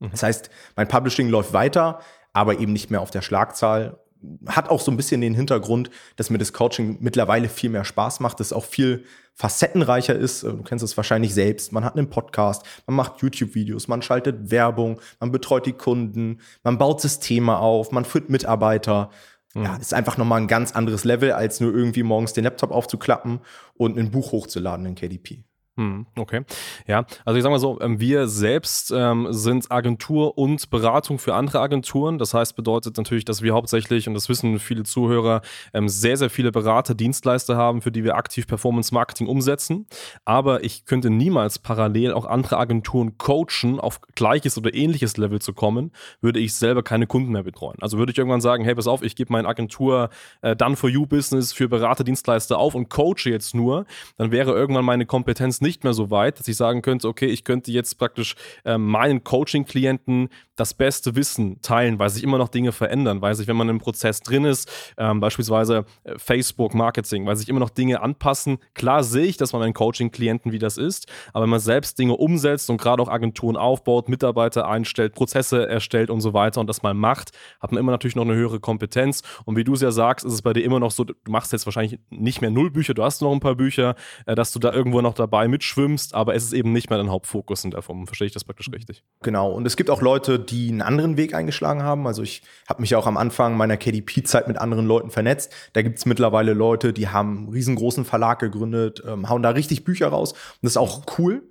Mhm. 0.01 0.11
Das 0.11 0.23
heißt, 0.23 0.51
mein 0.75 0.89
Publishing 0.89 1.29
läuft 1.29 1.53
weiter, 1.53 2.01
aber 2.33 2.59
eben 2.59 2.73
nicht 2.73 2.91
mehr 2.91 3.01
auf 3.01 3.11
der 3.11 3.23
Schlagzahl 3.23 4.02
hat 4.47 4.69
auch 4.69 4.81
so 4.81 4.91
ein 4.91 4.97
bisschen 4.97 5.21
den 5.21 5.35
Hintergrund, 5.35 5.91
dass 6.17 6.31
mir 6.31 6.39
das 6.39 6.53
Coaching 6.53 6.99
mittlerweile 7.01 7.49
viel 7.49 7.71
mehr 7.71 7.85
Spaß 7.85 8.21
macht, 8.21 8.41
dass 8.41 8.49
es 8.49 8.53
auch 8.53 8.65
viel 8.65 9.05
facettenreicher 9.35 10.15
ist. 10.15 10.43
Du 10.43 10.63
kennst 10.63 10.85
es 10.85 10.97
wahrscheinlich 10.97 11.35
selbst. 11.35 11.73
Man 11.73 11.85
hat 11.85 11.97
einen 11.97 12.11
Podcast, 12.11 12.65
man 12.87 12.97
macht 12.97 13.23
YouTube-Videos, 13.23 13.89
man 13.89 14.03
schaltet 14.03 14.51
Werbung, 14.51 15.01
man 15.21 15.33
betreut 15.33 15.67
die 15.67 15.73
Kunden, 15.73 16.41
man 16.63 16.79
baut 16.79 17.01
Systeme 17.01 17.59
auf, 17.59 17.93
man 17.93 18.05
führt 18.05 18.29
Mitarbeiter. 18.29 19.11
Mhm. 19.55 19.65
Ja, 19.65 19.77
ist 19.77 19.95
einfach 19.95 20.17
nochmal 20.17 20.41
ein 20.41 20.49
ganz 20.49 20.73
anderes 20.73 21.05
Level, 21.05 21.33
als 21.33 21.61
nur 21.61 21.75
irgendwie 21.75 22.03
morgens 22.03 22.33
den 22.33 22.45
Laptop 22.45 22.71
aufzuklappen 22.71 23.41
und 23.75 23.99
ein 23.99 24.11
Buch 24.11 24.33
hochzuladen 24.33 24.87
in 24.87 24.95
KDP. 24.95 25.45
Hm, 25.79 26.05
okay. 26.19 26.45
Ja, 26.87 27.07
also 27.25 27.39
ich 27.39 27.43
sag 27.43 27.49
mal 27.49 27.59
so, 27.59 27.81
ähm, 27.81 27.99
wir 27.99 28.29
selbst 28.29 28.93
ähm, 28.95 29.29
sind 29.31 29.73
Agentur 29.73 30.37
und 30.37 30.69
Beratung 30.69 31.19
für 31.19 31.35
andere 31.35 31.61
Agenturen. 31.61 32.19
Das 32.19 32.35
heißt, 32.35 32.57
bedeutet 32.57 32.99
natürlich, 32.99 33.25
dass 33.25 33.41
wir 33.41 33.55
hauptsächlich, 33.55 34.07
und 34.07 34.13
das 34.13 34.29
wissen 34.29 34.59
viele 34.59 34.83
Zuhörer, 34.83 35.41
ähm, 35.73 35.89
sehr, 35.89 36.19
sehr 36.19 36.29
viele 36.29 36.53
Berater, 36.53 36.95
Dienstleister 36.95 37.57
haben, 37.57 37.81
für 37.81 37.91
die 37.91 38.05
wir 38.05 38.17
aktiv 38.17 38.47
Performance 38.47 38.93
Marketing 38.93 39.29
umsetzen. 39.29 39.87
Aber 40.27 40.63
ich 40.63 40.85
könnte 40.85 41.09
niemals 41.09 41.59
parallel 41.59 42.13
auch 42.13 42.27
andere 42.27 42.59
Agenturen 42.59 43.17
coachen, 43.17 43.81
auf 43.81 44.03
gleiches 44.15 44.59
oder 44.59 44.75
ähnliches 44.75 45.17
Level 45.17 45.41
zu 45.41 45.55
kommen, 45.55 45.93
würde 46.21 46.39
ich 46.39 46.53
selber 46.53 46.83
keine 46.83 47.07
Kunden 47.07 47.33
mehr 47.33 47.45
betreuen. 47.45 47.79
Also 47.81 47.97
würde 47.97 48.13
ich 48.13 48.19
irgendwann 48.19 48.43
sagen, 48.43 48.63
hey, 48.65 48.75
pass 48.75 48.87
auf, 48.87 49.03
ich 49.03 49.17
gebe 49.17 49.33
meine 49.33 49.49
Agentur 49.49 50.11
äh, 50.43 50.55
Done 50.55 50.77
for 50.77 50.91
You 50.91 51.07
Business 51.07 51.55
für 51.55 51.71
Berater, 51.71 52.05
Dienstleister 52.05 52.59
auf 52.59 52.75
und 52.75 52.91
coache 52.91 53.31
jetzt 53.31 53.55
nur, 53.55 53.87
dann 54.19 54.33
wäre 54.33 54.53
irgendwann 54.53 54.85
meine 54.85 55.07
Kompetenz 55.07 55.62
nicht 55.63 55.85
mehr 55.85 55.95
so 55.95 56.11
weit, 56.11 56.39
dass 56.39 56.49
ich 56.49 56.57
sagen 56.57 56.83
könnte, 56.83 57.09
okay, 57.09 57.27
ich 57.27 57.45
könnte 57.45 57.71
jetzt 57.71 57.99
praktisch 57.99 58.35
äh, 58.65 58.77
meinen 58.77 59.25
Coaching-Klienten 59.25 60.29
das 60.57 60.75
beste 60.75 61.17
Wissen 61.17 61.61
teilen, 61.63 61.99
weil 61.99 62.11
sich 62.11 62.23
immer 62.23 62.39
noch 62.39 62.49
Dinge 62.49 62.73
verändern, 62.73 63.23
weil 63.23 63.35
sich, 63.35 63.47
wenn 63.47 63.57
man 63.57 63.69
im 63.69 63.79
Prozess 63.79 64.21
drin 64.21 64.45
ist, 64.45 64.71
ähm, 64.99 65.21
beispielsweise 65.21 65.85
äh, 66.05 66.19
Facebook-Marketing, 66.19 67.27
weil 67.27 67.37
sich 67.37 67.49
immer 67.49 67.61
noch 67.61 67.71
Dinge 67.71 68.03
anpassen. 68.03 68.59
Klar 68.75 69.03
sehe 69.03 69.25
ich 69.25 69.37
das 69.37 69.53
bei 69.53 69.59
meinen 69.59 69.75
Coaching-Klienten, 69.75 70.53
wie 70.53 70.59
das 70.59 70.77
ist, 70.77 71.07
aber 71.33 71.45
wenn 71.45 71.51
man 71.51 71.61
selbst 71.61 71.99
Dinge 71.99 72.17
umsetzt 72.17 72.69
und 72.71 72.81
gerade 72.81 73.03
auch 73.03 73.09
Agenturen 73.09 73.57
aufbaut, 73.57 74.09
Mitarbeiter 74.09 74.69
einstellt, 74.69 75.15
Prozesse 75.15 75.67
erstellt 75.69 76.11
und 76.11 76.21
so 76.21 76.35
weiter 76.35 76.61
und 76.61 76.67
das 76.67 76.83
mal 76.83 76.95
macht, 76.95 77.31
hat 77.61 77.73
man 77.73 77.81
immer 77.81 77.93
natürlich 77.93 78.17
noch 78.17 78.25
eine 78.25 78.35
höhere 78.35 78.61
Kompetenz. 78.61 79.23
Und 79.45 79.57
wie 79.57 79.65
du 79.65 79.75
es 79.75 79.81
ja 79.81 79.91
sagst, 79.91 80.27
ist 80.27 80.35
es 80.35 80.43
bei 80.43 80.53
dir 80.53 80.65
immer 80.65 80.81
noch 80.81 80.91
so, 80.91 81.05
du 81.05 81.15
machst 81.29 81.53
jetzt 81.53 81.67
wahrscheinlich 81.67 81.99
nicht 82.11 82.41
mehr 82.41 82.51
null 82.51 82.71
Bücher, 82.71 82.95
du 82.95 83.03
hast 83.03 83.23
noch 83.23 83.33
ein 83.33 83.41
paar 83.41 83.55
Bücher, 83.55 83.95
äh, 84.27 84.35
dass 84.35 84.53
du 84.53 84.59
da 84.59 84.73
irgendwo 84.73 85.01
noch 85.01 85.15
dabei 85.15 85.49
mitschwimmst, 85.49 86.15
aber 86.15 86.35
es 86.35 86.45
ist 86.45 86.53
eben 86.53 86.73
nicht 86.73 86.91
mehr 86.91 86.99
dein 86.99 87.11
Hauptfokus 87.11 87.65
in 87.65 87.71
der 87.71 87.83
Form. 87.83 88.07
Verstehe 88.07 88.27
ich 88.27 88.33
das 88.33 88.45
praktisch 88.45 88.71
richtig? 88.73 89.03
Genau. 89.23 89.53
Und 89.53 89.67
es 89.67 89.77
gibt 89.77 89.89
auch 89.89 90.03
Leute, 90.03 90.42
die 90.43 90.69
einen 90.69 90.83
anderen 90.83 91.17
Weg 91.17 91.35
eingeschlagen 91.35 91.83
haben. 91.83 92.07
Also 92.07 92.23
ich 92.23 92.43
habe 92.69 92.81
mich 92.81 92.95
auch 92.95 93.07
am 93.07 93.17
Anfang 93.17 93.57
meiner 93.57 93.77
KDP-Zeit 93.77 94.49
mit 94.49 94.59
anderen 94.59 94.87
Leuten 94.87 95.11
vernetzt. 95.11 95.53
Da 95.73 95.83
gibt 95.83 95.99
es 95.99 96.07
mittlerweile 96.07 96.53
Leute, 96.53 96.93
die 96.93 97.09
haben 97.09 97.39
einen 97.39 97.49
riesengroßen 97.49 98.05
Verlag 98.05 98.39
gegründet, 98.39 99.03
ähm, 99.07 99.29
hauen 99.29 99.43
da 99.43 99.51
richtig 99.51 99.85
Bücher 99.85 100.09
raus. 100.09 100.33
Und 100.33 100.63
das 100.63 100.73
ist 100.73 100.77
auch 100.77 101.03
cool. 101.19 101.43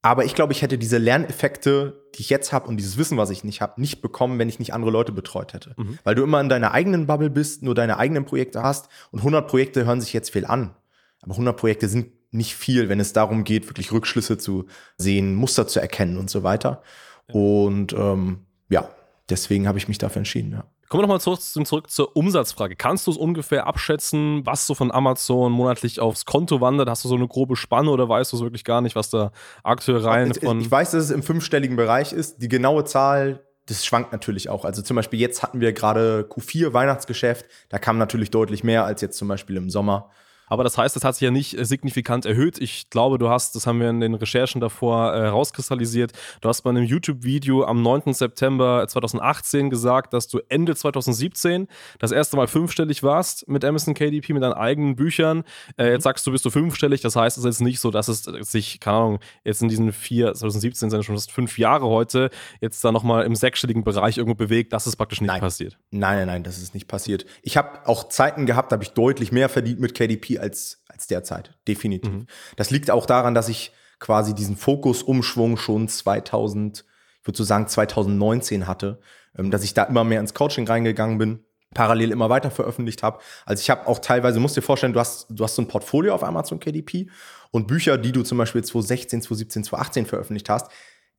Aber 0.00 0.24
ich 0.24 0.34
glaube, 0.34 0.52
ich 0.52 0.62
hätte 0.62 0.78
diese 0.78 0.98
Lerneffekte, 0.98 2.04
die 2.14 2.20
ich 2.20 2.30
jetzt 2.30 2.52
habe 2.52 2.68
und 2.68 2.76
dieses 2.76 2.98
Wissen, 2.98 3.18
was 3.18 3.30
ich 3.30 3.42
nicht 3.42 3.60
habe, 3.60 3.80
nicht 3.80 4.00
bekommen, 4.00 4.38
wenn 4.38 4.48
ich 4.48 4.58
nicht 4.58 4.72
andere 4.72 4.92
Leute 4.92 5.12
betreut 5.12 5.54
hätte. 5.54 5.74
Mhm. 5.76 5.98
Weil 6.04 6.14
du 6.14 6.22
immer 6.22 6.40
in 6.40 6.48
deiner 6.48 6.72
eigenen 6.72 7.06
Bubble 7.06 7.30
bist, 7.30 7.62
nur 7.62 7.74
deine 7.74 7.98
eigenen 7.98 8.24
Projekte 8.24 8.62
hast 8.62 8.88
und 9.10 9.20
100 9.20 9.48
Projekte 9.48 9.86
hören 9.86 10.00
sich 10.00 10.12
jetzt 10.12 10.30
viel 10.30 10.46
an. 10.46 10.74
Aber 11.20 11.32
100 11.32 11.56
Projekte 11.56 11.88
sind 11.88 12.12
nicht 12.30 12.54
viel, 12.54 12.88
wenn 12.88 13.00
es 13.00 13.12
darum 13.12 13.42
geht, 13.44 13.68
wirklich 13.68 13.90
Rückschlüsse 13.90 14.38
zu 14.38 14.66
sehen, 14.96 15.34
Muster 15.34 15.66
zu 15.66 15.80
erkennen 15.80 16.18
und 16.18 16.30
so 16.30 16.42
weiter. 16.42 16.82
Und 17.32 17.92
ähm, 17.92 18.40
ja, 18.68 18.88
deswegen 19.28 19.68
habe 19.68 19.78
ich 19.78 19.88
mich 19.88 19.98
dafür 19.98 20.20
entschieden, 20.20 20.52
ja. 20.52 20.64
Kommen 20.88 21.02
wir 21.02 21.06
nochmal 21.06 21.20
zurück, 21.20 21.42
zurück 21.42 21.90
zur 21.90 22.16
Umsatzfrage. 22.16 22.74
Kannst 22.74 23.06
du 23.06 23.10
es 23.10 23.18
ungefähr 23.18 23.66
abschätzen, 23.66 24.46
was 24.46 24.66
so 24.66 24.74
von 24.74 24.90
Amazon 24.90 25.52
monatlich 25.52 26.00
aufs 26.00 26.24
Konto 26.24 26.62
wandert? 26.62 26.88
Hast 26.88 27.04
du 27.04 27.08
so 27.10 27.14
eine 27.14 27.28
grobe 27.28 27.56
Spanne 27.56 27.90
oder 27.90 28.08
weißt 28.08 28.32
du 28.32 28.38
es 28.38 28.42
wirklich 28.42 28.64
gar 28.64 28.80
nicht, 28.80 28.96
was 28.96 29.10
da 29.10 29.30
aktuell 29.62 29.98
rein 29.98 30.32
von. 30.32 30.62
Ich 30.62 30.70
weiß, 30.70 30.92
dass 30.92 31.04
es 31.04 31.10
im 31.10 31.22
fünfstelligen 31.22 31.76
Bereich 31.76 32.14
ist. 32.14 32.38
Die 32.40 32.48
genaue 32.48 32.84
Zahl, 32.84 33.44
das 33.66 33.84
schwankt 33.84 34.12
natürlich 34.12 34.48
auch. 34.48 34.64
Also 34.64 34.80
zum 34.80 34.96
Beispiel 34.96 35.20
jetzt 35.20 35.42
hatten 35.42 35.60
wir 35.60 35.74
gerade 35.74 36.26
Q4 36.30 36.72
Weihnachtsgeschäft. 36.72 37.44
Da 37.68 37.78
kam 37.78 37.98
natürlich 37.98 38.30
deutlich 38.30 38.64
mehr 38.64 38.86
als 38.86 39.02
jetzt 39.02 39.18
zum 39.18 39.28
Beispiel 39.28 39.58
im 39.58 39.68
Sommer. 39.68 40.10
Aber 40.48 40.64
das 40.64 40.78
heißt, 40.78 40.96
es 40.96 41.04
hat 41.04 41.14
sich 41.14 41.22
ja 41.22 41.30
nicht 41.30 41.58
äh, 41.58 41.64
signifikant 41.64 42.26
erhöht. 42.26 42.58
Ich 42.58 42.90
glaube, 42.90 43.18
du 43.18 43.28
hast, 43.28 43.54
das 43.54 43.66
haben 43.66 43.80
wir 43.80 43.90
in 43.90 44.00
den 44.00 44.14
Recherchen 44.14 44.60
davor 44.60 45.12
äh, 45.12 45.28
rauskristallisiert, 45.28 46.12
du 46.40 46.48
hast 46.48 46.62
bei 46.62 46.70
einem 46.70 46.84
YouTube-Video 46.84 47.64
am 47.64 47.82
9. 47.82 48.12
September 48.12 48.86
2018 48.88 49.70
gesagt, 49.70 50.12
dass 50.12 50.28
du 50.28 50.40
Ende 50.48 50.74
2017 50.74 51.68
das 51.98 52.12
erste 52.12 52.36
Mal 52.36 52.46
fünfstellig 52.46 53.02
warst 53.02 53.48
mit 53.48 53.64
Amazon 53.64 53.94
KDP, 53.94 54.32
mit 54.32 54.42
deinen 54.42 54.52
eigenen 54.52 54.96
Büchern. 54.96 55.44
Äh, 55.76 55.92
jetzt 55.92 56.04
sagst 56.04 56.26
du, 56.26 56.32
bist 56.32 56.44
du 56.44 56.50
fünfstellig. 56.50 57.00
Das 57.00 57.16
heißt, 57.16 57.38
es 57.38 57.44
ist 57.44 57.58
jetzt 57.58 57.60
nicht 57.60 57.80
so, 57.80 57.90
dass 57.90 58.08
es 58.08 58.22
sich, 58.22 58.80
keine 58.80 58.96
Ahnung, 58.96 59.18
jetzt 59.44 59.62
in 59.62 59.68
diesen 59.68 59.92
vier, 59.92 60.34
2017 60.34 60.90
sind 60.90 61.04
schon 61.04 61.16
fast 61.16 61.32
fünf 61.32 61.58
Jahre 61.58 61.86
heute, 61.86 62.30
jetzt 62.60 62.84
da 62.84 62.92
nochmal 62.92 63.24
im 63.24 63.34
sechsstelligen 63.34 63.84
Bereich 63.84 64.18
irgendwo 64.18 64.34
bewegt. 64.34 64.72
Das 64.72 64.86
ist 64.86 64.96
praktisch 64.96 65.20
nicht 65.20 65.28
nein. 65.28 65.40
passiert. 65.40 65.78
Nein, 65.90 66.18
nein, 66.18 66.26
nein, 66.26 66.42
das 66.42 66.58
ist 66.58 66.74
nicht 66.74 66.88
passiert. 66.88 67.26
Ich 67.42 67.56
habe 67.56 67.86
auch 67.86 68.08
Zeiten 68.08 68.46
gehabt, 68.46 68.72
da 68.72 68.76
habe 68.76 68.84
ich 68.84 68.90
deutlich 68.90 69.32
mehr 69.32 69.48
verdient 69.48 69.80
mit 69.80 69.94
KDP 69.94 70.37
als, 70.38 70.82
als 70.88 71.06
derzeit. 71.06 71.56
Definitiv. 71.66 72.12
Mhm. 72.12 72.26
Das 72.56 72.70
liegt 72.70 72.90
auch 72.90 73.06
daran, 73.06 73.34
dass 73.34 73.48
ich 73.48 73.72
quasi 73.98 74.34
diesen 74.34 74.56
Fokusumschwung 74.56 75.56
schon 75.56 75.88
2000, 75.88 76.84
ich 77.20 77.26
würde 77.26 77.36
so 77.36 77.44
sagen 77.44 77.66
2019 77.66 78.66
hatte, 78.66 79.00
ähm, 79.36 79.50
dass 79.50 79.64
ich 79.64 79.74
da 79.74 79.84
immer 79.84 80.04
mehr 80.04 80.20
ins 80.20 80.34
Coaching 80.34 80.66
reingegangen 80.66 81.18
bin, 81.18 81.44
parallel 81.74 82.12
immer 82.12 82.30
weiter 82.30 82.50
veröffentlicht 82.50 83.02
habe. 83.02 83.20
Also 83.44 83.60
ich 83.60 83.70
habe 83.70 83.86
auch 83.86 83.98
teilweise, 83.98 84.40
musst 84.40 84.56
dir 84.56 84.62
vorstellen, 84.62 84.92
du 84.92 85.00
hast, 85.00 85.26
du 85.28 85.44
hast 85.44 85.54
so 85.54 85.62
ein 85.62 85.68
Portfolio 85.68 86.14
auf 86.14 86.24
Amazon 86.24 86.60
KDP 86.60 87.08
und 87.50 87.66
Bücher, 87.66 87.98
die 87.98 88.12
du 88.12 88.22
zum 88.22 88.38
Beispiel 88.38 88.64
2016, 88.64 89.22
2017, 89.22 89.64
2018 89.64 90.06
veröffentlicht 90.06 90.48
hast, 90.48 90.70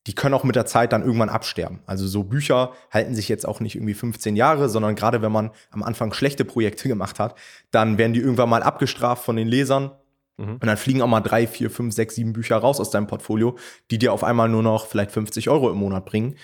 die 0.07 0.15
können 0.15 0.33
auch 0.33 0.43
mit 0.43 0.55
der 0.55 0.65
Zeit 0.65 0.93
dann 0.93 1.03
irgendwann 1.03 1.29
absterben. 1.29 1.81
Also 1.85 2.07
so 2.07 2.23
Bücher 2.23 2.73
halten 2.91 3.15
sich 3.15 3.27
jetzt 3.29 3.45
auch 3.45 3.59
nicht 3.59 3.75
irgendwie 3.75 3.93
15 3.93 4.35
Jahre, 4.35 4.69
sondern 4.69 4.95
gerade 4.95 5.21
wenn 5.21 5.31
man 5.31 5.51
am 5.71 5.83
Anfang 5.83 6.13
schlechte 6.13 6.45
Projekte 6.45 6.87
gemacht 6.87 7.19
hat, 7.19 7.35
dann 7.71 7.97
werden 7.97 8.13
die 8.13 8.21
irgendwann 8.21 8.49
mal 8.49 8.63
abgestraft 8.63 9.23
von 9.23 9.35
den 9.35 9.47
Lesern. 9.47 9.91
Mhm. 10.37 10.53
Und 10.53 10.65
dann 10.65 10.77
fliegen 10.77 11.01
auch 11.01 11.07
mal 11.07 11.21
drei, 11.21 11.47
vier, 11.47 11.69
fünf, 11.69 11.93
sechs, 11.93 12.15
sieben 12.15 12.33
Bücher 12.33 12.57
raus 12.57 12.79
aus 12.79 12.91
deinem 12.91 13.07
Portfolio, 13.07 13.57
die 13.91 13.97
dir 13.97 14.13
auf 14.13 14.23
einmal 14.23 14.49
nur 14.49 14.63
noch 14.63 14.87
vielleicht 14.87 15.11
50 15.11 15.49
Euro 15.49 15.69
im 15.69 15.77
Monat 15.77 16.05
bringen. 16.05 16.35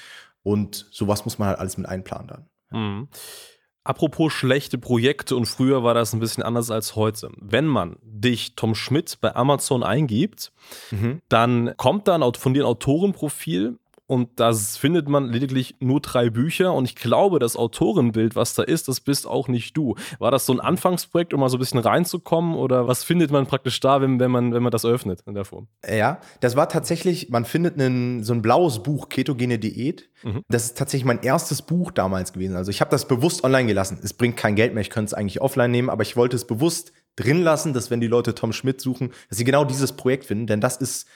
Und 0.44 0.88
sowas 0.92 1.26
muss 1.26 1.40
man 1.40 1.48
halt 1.48 1.60
alles 1.60 1.78
mit 1.78 1.88
einplanen 1.88 2.28
dann. 2.28 2.50
Mhm. 2.72 3.08
Apropos 3.86 4.34
schlechte 4.34 4.80
Projekte 4.80 5.36
und 5.36 5.46
früher 5.46 5.84
war 5.84 5.94
das 5.94 6.12
ein 6.12 6.20
bisschen 6.20 6.42
anders 6.42 6.72
als 6.72 6.96
heute. 6.96 7.30
Wenn 7.40 7.68
man 7.68 7.98
dich, 8.02 8.56
Tom 8.56 8.74
Schmidt, 8.74 9.20
bei 9.22 9.36
Amazon 9.36 9.84
eingibt, 9.84 10.52
mhm. 10.90 11.22
dann 11.30 11.78
kommt 11.78 12.08
dann 12.08 12.24
von 12.34 12.56
dir 12.56 12.64
ein 12.64 12.68
Autorenprofil 12.68 13.78
und 14.08 14.40
das 14.40 14.78
findet 14.78 15.10
man 15.10 15.30
lediglich 15.30 15.76
nur 15.80 16.00
drei 16.00 16.30
Bücher 16.30 16.74
und 16.74 16.86
ich 16.86 16.96
glaube, 16.96 17.40
das 17.40 17.56
Autorenbild, 17.56 18.36
was 18.36 18.54
da 18.54 18.62
ist, 18.64 18.88
das 18.88 19.00
bist 19.00 19.26
auch 19.26 19.48
nicht 19.48 19.76
du. 19.76 19.96
War 20.20 20.30
das 20.30 20.46
so 20.46 20.54
ein 20.54 20.60
Anfangsprojekt, 20.60 21.34
um 21.34 21.40
mal 21.40 21.50
so 21.50 21.58
ein 21.58 21.60
bisschen 21.60 21.80
reinzukommen 21.80 22.56
oder 22.56 22.88
was 22.88 23.04
findet 23.04 23.32
man 23.32 23.48
praktisch 23.48 23.80
da, 23.80 24.02
wenn, 24.02 24.20
wenn, 24.20 24.30
man, 24.30 24.54
wenn 24.54 24.62
man 24.62 24.72
das 24.72 24.86
öffnet 24.86 25.22
in 25.26 25.34
der 25.34 25.46
Form? 25.46 25.68
Ja, 25.90 26.20
das 26.40 26.56
war 26.56 26.70
tatsächlich, 26.70 27.30
man 27.30 27.46
findet 27.46 27.80
einen, 27.80 28.24
so 28.24 28.34
ein 28.34 28.42
blaues 28.42 28.84
Buch, 28.84 29.10
Ketogene 29.10 29.58
Diät. 29.58 30.10
Mhm. 30.24 30.42
Das 30.50 30.66
ist 30.66 30.78
tatsächlich 30.78 31.06
mein 31.06 31.24
erstes 31.24 31.64
Buch 31.64 31.92
damals 31.92 32.34
gewesen. 32.34 32.56
Also 32.56 32.70
ich 32.70 32.82
habe 32.82 32.92
das 32.92 33.08
bewusst 33.08 33.44
online 33.44 33.68
gelassen. 33.68 34.00
Es 34.04 34.14
bringt 34.14 34.38
kein 34.38 34.56
Geld 34.56 34.74
mehr, 34.74 34.82
ich 34.82 34.92
könnte 34.92 35.08
es 35.08 35.14
eigentlich 35.16 35.42
offline 35.42 35.72
nehmen, 35.72 35.90
aber 35.90 36.04
ich 36.04 36.16
wollte 36.16 36.36
es 36.36 36.46
bewusst 36.46 36.94
drin 37.16 37.42
lassen, 37.42 37.74
dass 37.74 37.90
wenn 37.90 38.02
die 38.02 38.08
Leute 38.08 38.36
Tom 38.36 38.54
Schmidt 38.54 38.82
suchen, 38.82 39.12
dass 39.30 39.38
sie 39.38 39.46
genau 39.46 39.66
dieses 39.66 39.94
Projekt 39.94 40.26
finden, 40.26 40.48
denn 40.48 40.62
das 40.62 40.78
ist 40.78 41.08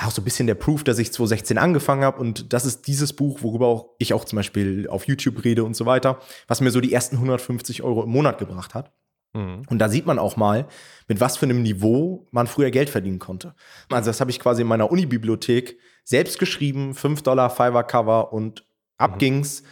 ja 0.00 0.06
auch 0.06 0.10
so 0.10 0.22
ein 0.22 0.24
bisschen 0.24 0.46
der 0.46 0.54
Proof, 0.54 0.84
dass 0.84 0.98
ich 0.98 1.12
2016 1.12 1.58
angefangen 1.58 2.04
habe 2.04 2.20
und 2.20 2.52
das 2.52 2.64
ist 2.64 2.86
dieses 2.86 3.12
Buch, 3.12 3.42
worüber 3.42 3.66
auch 3.66 3.90
ich 3.98 4.14
auch 4.14 4.24
zum 4.24 4.36
Beispiel 4.36 4.88
auf 4.88 5.06
YouTube 5.06 5.44
rede 5.44 5.64
und 5.64 5.74
so 5.74 5.86
weiter, 5.86 6.20
was 6.48 6.60
mir 6.60 6.70
so 6.70 6.80
die 6.80 6.92
ersten 6.92 7.16
150 7.16 7.82
Euro 7.82 8.02
im 8.04 8.10
Monat 8.10 8.38
gebracht 8.38 8.74
hat. 8.74 8.92
Mhm. 9.32 9.62
Und 9.68 9.78
da 9.78 9.88
sieht 9.88 10.06
man 10.06 10.18
auch 10.18 10.36
mal, 10.36 10.66
mit 11.06 11.20
was 11.20 11.36
für 11.36 11.46
einem 11.46 11.62
Niveau 11.62 12.26
man 12.30 12.46
früher 12.46 12.70
Geld 12.70 12.90
verdienen 12.90 13.18
konnte. 13.18 13.54
Also 13.90 14.10
das 14.10 14.20
habe 14.20 14.30
ich 14.30 14.40
quasi 14.40 14.62
in 14.62 14.68
meiner 14.68 14.90
Uni-Bibliothek 14.90 15.78
selbst 16.04 16.38
geschrieben, 16.38 16.94
5 16.94 17.22
Dollar 17.22 17.50
Fiverr-Cover 17.50 18.32
und 18.32 18.64
ab 18.96 19.14
mhm. 19.14 19.18
ging's. 19.18 19.62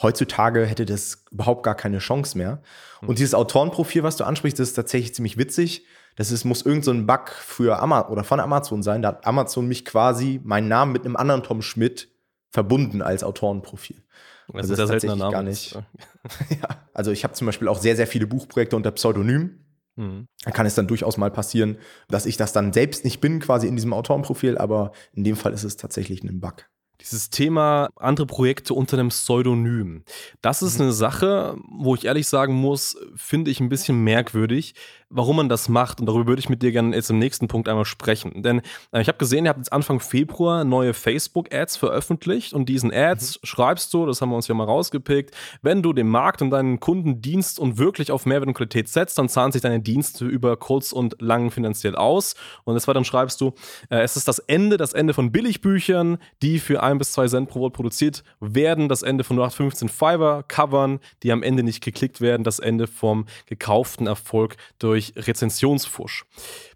Heutzutage 0.00 0.64
hätte 0.64 0.84
das 0.84 1.24
überhaupt 1.30 1.64
gar 1.64 1.74
keine 1.74 1.98
Chance 1.98 2.36
mehr. 2.36 2.62
Mhm. 3.00 3.08
Und 3.08 3.18
dieses 3.18 3.34
Autorenprofil, 3.34 4.02
was 4.02 4.16
du 4.16 4.24
ansprichst, 4.24 4.60
ist 4.60 4.74
tatsächlich 4.74 5.14
ziemlich 5.14 5.38
witzig. 5.38 5.84
Das 6.18 6.32
ist, 6.32 6.44
muss 6.44 6.62
irgend 6.62 6.84
so 6.84 6.90
ein 6.90 7.06
Bug 7.06 7.30
für 7.30 7.78
Amazon 7.78 8.10
oder 8.10 8.24
von 8.24 8.40
Amazon 8.40 8.82
sein. 8.82 9.02
Da 9.02 9.08
hat 9.08 9.24
Amazon 9.24 9.68
mich 9.68 9.84
quasi 9.84 10.40
meinen 10.42 10.66
Namen 10.66 10.90
mit 10.90 11.04
einem 11.04 11.14
anderen 11.14 11.44
Tom 11.44 11.62
Schmidt 11.62 12.08
verbunden 12.50 13.02
als 13.02 13.22
Autorenprofil. 13.22 14.02
Das 14.48 14.62
also 14.62 14.72
ist 14.72 14.78
das 14.80 14.90
tatsächlich 14.90 15.16
Name 15.16 15.32
gar 15.32 15.42
nicht. 15.44 15.74
ja, 16.50 16.68
also 16.92 17.12
ich 17.12 17.22
habe 17.22 17.34
zum 17.34 17.46
Beispiel 17.46 17.68
auch 17.68 17.78
sehr, 17.78 17.94
sehr 17.94 18.08
viele 18.08 18.26
Buchprojekte 18.26 18.74
unter 18.74 18.90
Pseudonym. 18.90 19.60
Mhm. 19.94 20.26
Da 20.42 20.50
kann 20.50 20.66
es 20.66 20.74
dann 20.74 20.88
durchaus 20.88 21.18
mal 21.18 21.30
passieren, 21.30 21.78
dass 22.08 22.26
ich 22.26 22.36
das 22.36 22.52
dann 22.52 22.72
selbst 22.72 23.04
nicht 23.04 23.20
bin, 23.20 23.38
quasi 23.38 23.68
in 23.68 23.76
diesem 23.76 23.92
Autorenprofil, 23.92 24.58
aber 24.58 24.90
in 25.12 25.22
dem 25.22 25.36
Fall 25.36 25.52
ist 25.52 25.62
es 25.62 25.76
tatsächlich 25.76 26.24
ein 26.24 26.40
Bug. 26.40 26.68
Dieses 27.00 27.30
Thema 27.30 27.90
andere 27.94 28.26
Projekte 28.26 28.74
unter 28.74 28.98
einem 28.98 29.10
Pseudonym. 29.10 30.02
Das 30.42 30.62
ist 30.62 30.78
mhm. 30.78 30.86
eine 30.86 30.92
Sache, 30.92 31.56
wo 31.70 31.94
ich 31.94 32.06
ehrlich 32.06 32.26
sagen 32.26 32.54
muss, 32.54 32.96
finde 33.14 33.52
ich 33.52 33.60
ein 33.60 33.68
bisschen 33.68 34.02
merkwürdig, 34.02 34.74
warum 35.10 35.36
man 35.36 35.48
das 35.48 35.68
macht. 35.68 36.00
Und 36.00 36.06
darüber 36.06 36.26
würde 36.26 36.40
ich 36.40 36.48
mit 36.48 36.62
dir 36.62 36.72
gerne 36.72 36.94
jetzt 36.94 37.10
im 37.10 37.18
nächsten 37.18 37.48
Punkt 37.48 37.68
einmal 37.68 37.84
sprechen. 37.84 38.42
Denn 38.42 38.60
äh, 38.92 39.00
ich 39.00 39.08
habe 39.08 39.18
gesehen, 39.18 39.44
ihr 39.44 39.50
habt 39.50 39.58
jetzt 39.58 39.72
Anfang 39.72 40.00
Februar 40.00 40.64
neue 40.64 40.94
Facebook-Ads 40.94 41.76
veröffentlicht 41.76 42.52
und 42.52 42.68
diesen 42.68 42.92
Ads 42.92 43.36
mhm. 43.36 43.46
schreibst 43.46 43.94
du, 43.94 44.06
das 44.06 44.20
haben 44.20 44.30
wir 44.30 44.36
uns 44.36 44.48
ja 44.48 44.54
mal 44.54 44.64
rausgepickt, 44.64 45.34
wenn 45.62 45.82
du 45.82 45.92
dem 45.92 46.08
Markt 46.08 46.42
und 46.42 46.50
deinen 46.50 46.80
Kunden 46.80 47.22
dienst 47.22 47.58
und 47.58 47.78
wirklich 47.78 48.10
auf 48.10 48.26
Mehrwert 48.26 48.48
und 48.48 48.54
Qualität 48.54 48.88
setzt, 48.88 49.18
dann 49.18 49.28
zahlen 49.28 49.52
sich 49.52 49.62
deine 49.62 49.80
Dienste 49.80 50.26
über 50.26 50.56
kurz 50.56 50.92
und 50.92 51.16
lang 51.20 51.50
finanziell 51.50 51.96
aus. 51.96 52.34
Und 52.64 52.74
des 52.74 52.86
Weiteren 52.86 53.04
schreibst 53.04 53.40
du, 53.40 53.54
äh, 53.90 54.00
es 54.02 54.16
ist 54.16 54.28
das 54.28 54.38
Ende, 54.38 54.76
das 54.76 54.92
Ende 54.92 55.14
von 55.14 55.32
Billigbüchern, 55.32 56.18
die 56.42 56.58
für 56.58 56.82
ein 56.82 56.98
bis 56.98 57.12
zwei 57.12 57.26
Cent 57.28 57.48
pro 57.48 57.60
Wort 57.60 57.72
produziert 57.72 58.24
werden, 58.40 58.88
das 58.88 59.02
Ende 59.02 59.24
von 59.24 59.36
0815 59.36 59.88
Fiverr-Covern, 59.88 61.00
die 61.22 61.32
am 61.32 61.42
Ende 61.42 61.62
nicht 61.62 61.82
geklickt 61.82 62.20
werden, 62.20 62.44
das 62.44 62.58
Ende 62.58 62.86
vom 62.86 63.26
gekauften 63.46 64.06
Erfolg 64.06 64.56
durch 64.78 64.97
durch 64.98 65.12
Rezensionsfusch. 65.16 66.24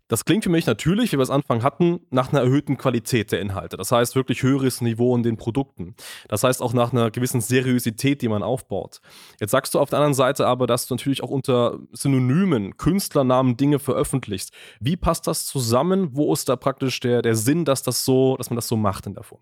Das 0.08 0.24
klingt 0.26 0.44
für 0.44 0.50
mich 0.50 0.66
natürlich, 0.66 1.12
wie 1.12 1.16
wir 1.16 1.22
es 1.22 1.30
Anfang 1.30 1.62
hatten, 1.62 2.00
nach 2.10 2.32
einer 2.32 2.42
erhöhten 2.42 2.76
Qualität 2.76 3.32
der 3.32 3.40
Inhalte. 3.40 3.78
Das 3.78 3.90
heißt 3.90 4.14
wirklich 4.14 4.42
höheres 4.42 4.82
Niveau 4.82 5.16
in 5.16 5.22
den 5.22 5.38
Produkten. 5.38 5.94
Das 6.28 6.44
heißt 6.44 6.60
auch 6.60 6.74
nach 6.74 6.92
einer 6.92 7.10
gewissen 7.10 7.40
Seriosität, 7.40 8.20
die 8.20 8.28
man 8.28 8.42
aufbaut. 8.42 9.00
Jetzt 9.40 9.52
sagst 9.52 9.72
du 9.72 9.80
auf 9.80 9.88
der 9.88 10.00
anderen 10.00 10.14
Seite 10.14 10.46
aber, 10.46 10.66
dass 10.66 10.86
du 10.86 10.94
natürlich 10.94 11.22
auch 11.22 11.30
unter 11.30 11.78
Synonymen, 11.92 12.76
Künstlernamen 12.76 13.56
Dinge 13.56 13.78
veröffentlichst. 13.78 14.52
Wie 14.80 14.96
passt 14.98 15.26
das 15.26 15.46
zusammen? 15.46 16.10
Wo 16.12 16.32
ist 16.32 16.48
da 16.48 16.56
praktisch 16.56 17.00
der, 17.00 17.22
der 17.22 17.34
Sinn, 17.34 17.64
dass 17.64 17.82
das 17.82 18.04
so, 18.04 18.36
dass 18.36 18.50
man 18.50 18.56
das 18.56 18.68
so 18.68 18.76
macht 18.76 19.06
in 19.06 19.14
der 19.14 19.22
Form? 19.22 19.40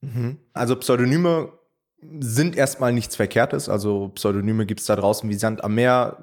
Mhm. 0.00 0.38
Also 0.54 0.74
Pseudonyme 0.76 1.52
sind 2.18 2.56
erstmal 2.56 2.92
nichts 2.92 3.16
Verkehrtes. 3.16 3.68
Also 3.68 4.08
Pseudonyme 4.14 4.64
gibt 4.64 4.80
es 4.80 4.86
da 4.86 4.96
draußen 4.96 5.28
wie 5.28 5.34
Sand 5.34 5.62
am 5.64 5.74
Meer 5.74 6.16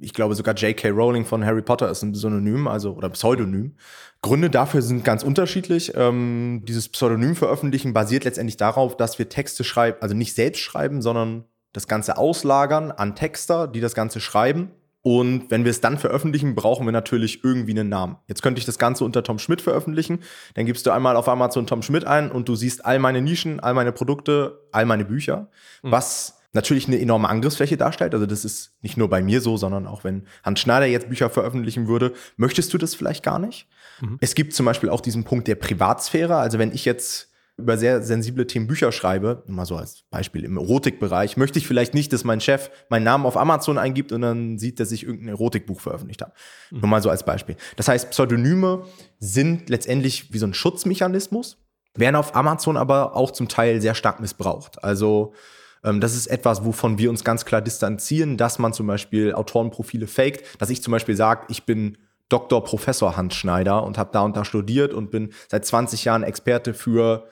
ich 0.00 0.14
glaube 0.14 0.34
sogar 0.34 0.54
J.K. 0.54 0.88
Rowling 0.90 1.24
von 1.24 1.44
Harry 1.44 1.62
Potter 1.62 1.90
ist 1.90 2.02
ein 2.02 2.14
Synonym, 2.14 2.66
also 2.66 2.92
oder 2.92 3.10
Pseudonym. 3.10 3.76
Gründe 4.22 4.50
dafür 4.50 4.82
sind 4.82 5.04
ganz 5.04 5.22
unterschiedlich. 5.22 5.92
Ähm, 5.94 6.62
dieses 6.66 6.88
Pseudonym 6.88 7.36
veröffentlichen 7.36 7.92
basiert 7.92 8.24
letztendlich 8.24 8.56
darauf, 8.56 8.96
dass 8.96 9.18
wir 9.18 9.28
Texte 9.28 9.64
schreiben, 9.64 9.98
also 10.00 10.14
nicht 10.14 10.34
selbst 10.34 10.60
schreiben, 10.60 11.02
sondern 11.02 11.44
das 11.72 11.86
Ganze 11.86 12.18
auslagern 12.18 12.90
an 12.90 13.14
Texter, 13.14 13.68
die 13.68 13.80
das 13.80 13.94
Ganze 13.94 14.20
schreiben. 14.20 14.70
Und 15.02 15.50
wenn 15.50 15.64
wir 15.64 15.70
es 15.70 15.80
dann 15.80 15.96
veröffentlichen, 15.96 16.54
brauchen 16.54 16.86
wir 16.86 16.92
natürlich 16.92 17.42
irgendwie 17.42 17.72
einen 17.72 17.88
Namen. 17.88 18.16
Jetzt 18.26 18.42
könnte 18.42 18.58
ich 18.58 18.66
das 18.66 18.78
Ganze 18.78 19.04
unter 19.04 19.22
Tom 19.22 19.38
Schmidt 19.38 19.62
veröffentlichen. 19.62 20.18
Dann 20.54 20.66
gibst 20.66 20.84
du 20.84 20.90
einmal 20.90 21.16
auf 21.16 21.26
Amazon 21.28 21.66
Tom 21.66 21.80
Schmidt 21.82 22.04
ein 22.04 22.30
und 22.30 22.48
du 22.48 22.54
siehst 22.54 22.84
all 22.84 22.98
meine 22.98 23.22
Nischen, 23.22 23.60
all 23.60 23.72
meine 23.72 23.92
Produkte, 23.92 24.60
all 24.72 24.84
meine 24.84 25.06
Bücher. 25.06 25.48
Mhm. 25.82 25.92
Was 25.92 26.39
natürlich 26.52 26.88
eine 26.88 27.00
enorme 27.00 27.28
Angriffsfläche 27.28 27.76
darstellt. 27.76 28.14
Also 28.14 28.26
das 28.26 28.44
ist 28.44 28.72
nicht 28.82 28.96
nur 28.96 29.08
bei 29.08 29.22
mir 29.22 29.40
so, 29.40 29.56
sondern 29.56 29.86
auch 29.86 30.04
wenn 30.04 30.26
Hans 30.42 30.60
Schneider 30.60 30.86
jetzt 30.86 31.08
Bücher 31.08 31.30
veröffentlichen 31.30 31.86
würde, 31.86 32.12
möchtest 32.36 32.72
du 32.72 32.78
das 32.78 32.94
vielleicht 32.94 33.22
gar 33.22 33.38
nicht. 33.38 33.68
Mhm. 34.00 34.18
Es 34.20 34.34
gibt 34.34 34.54
zum 34.54 34.66
Beispiel 34.66 34.88
auch 34.88 35.00
diesen 35.00 35.24
Punkt 35.24 35.46
der 35.48 35.54
Privatsphäre. 35.54 36.36
Also 36.36 36.58
wenn 36.58 36.72
ich 36.72 36.84
jetzt 36.84 37.28
über 37.60 37.76
sehr 37.76 38.02
sensible 38.02 38.46
Themen 38.46 38.66
Bücher 38.66 38.90
schreibe, 38.90 39.44
mal 39.46 39.66
so 39.66 39.76
als 39.76 40.04
Beispiel 40.10 40.44
im 40.44 40.56
Erotikbereich, 40.56 41.36
möchte 41.36 41.58
ich 41.58 41.66
vielleicht 41.66 41.94
nicht, 41.94 42.12
dass 42.12 42.24
mein 42.24 42.40
Chef 42.40 42.70
meinen 42.88 43.04
Namen 43.04 43.26
auf 43.26 43.36
Amazon 43.36 43.78
eingibt 43.78 44.12
und 44.12 44.22
dann 44.22 44.58
sieht, 44.58 44.80
dass 44.80 44.90
ich 44.92 45.04
irgendein 45.04 45.28
Erotikbuch 45.28 45.80
veröffentlicht 45.80 46.22
habe. 46.22 46.32
Mhm. 46.70 46.80
Nur 46.80 46.88
mal 46.88 47.02
so 47.02 47.10
als 47.10 47.24
Beispiel. 47.24 47.56
Das 47.76 47.86
heißt, 47.86 48.10
Pseudonyme 48.10 48.84
sind 49.18 49.68
letztendlich 49.68 50.32
wie 50.32 50.38
so 50.38 50.46
ein 50.46 50.54
Schutzmechanismus, 50.54 51.58
werden 51.94 52.16
auf 52.16 52.34
Amazon 52.34 52.76
aber 52.76 53.14
auch 53.14 53.30
zum 53.30 53.48
Teil 53.48 53.80
sehr 53.80 53.94
stark 53.94 54.20
missbraucht. 54.20 54.82
Also 54.82 55.34
das 55.82 56.14
ist 56.14 56.26
etwas, 56.26 56.64
wovon 56.64 56.98
wir 56.98 57.10
uns 57.10 57.24
ganz 57.24 57.44
klar 57.44 57.62
distanzieren, 57.62 58.36
dass 58.36 58.58
man 58.58 58.72
zum 58.72 58.86
Beispiel 58.86 59.32
Autorenprofile 59.32 60.06
faked, 60.06 60.60
dass 60.60 60.70
ich 60.70 60.82
zum 60.82 60.92
Beispiel 60.92 61.16
sage, 61.16 61.46
ich 61.48 61.64
bin 61.64 61.96
Dr. 62.28 62.62
Professor 62.62 63.16
Hans 63.16 63.34
Schneider 63.34 63.82
und 63.82 63.98
habe 63.98 64.10
da 64.12 64.22
und 64.22 64.36
da 64.36 64.44
studiert 64.44 64.94
und 64.94 65.10
bin 65.10 65.32
seit 65.48 65.64
20 65.64 66.04
Jahren 66.04 66.22
Experte 66.22 66.74
für 66.74 67.26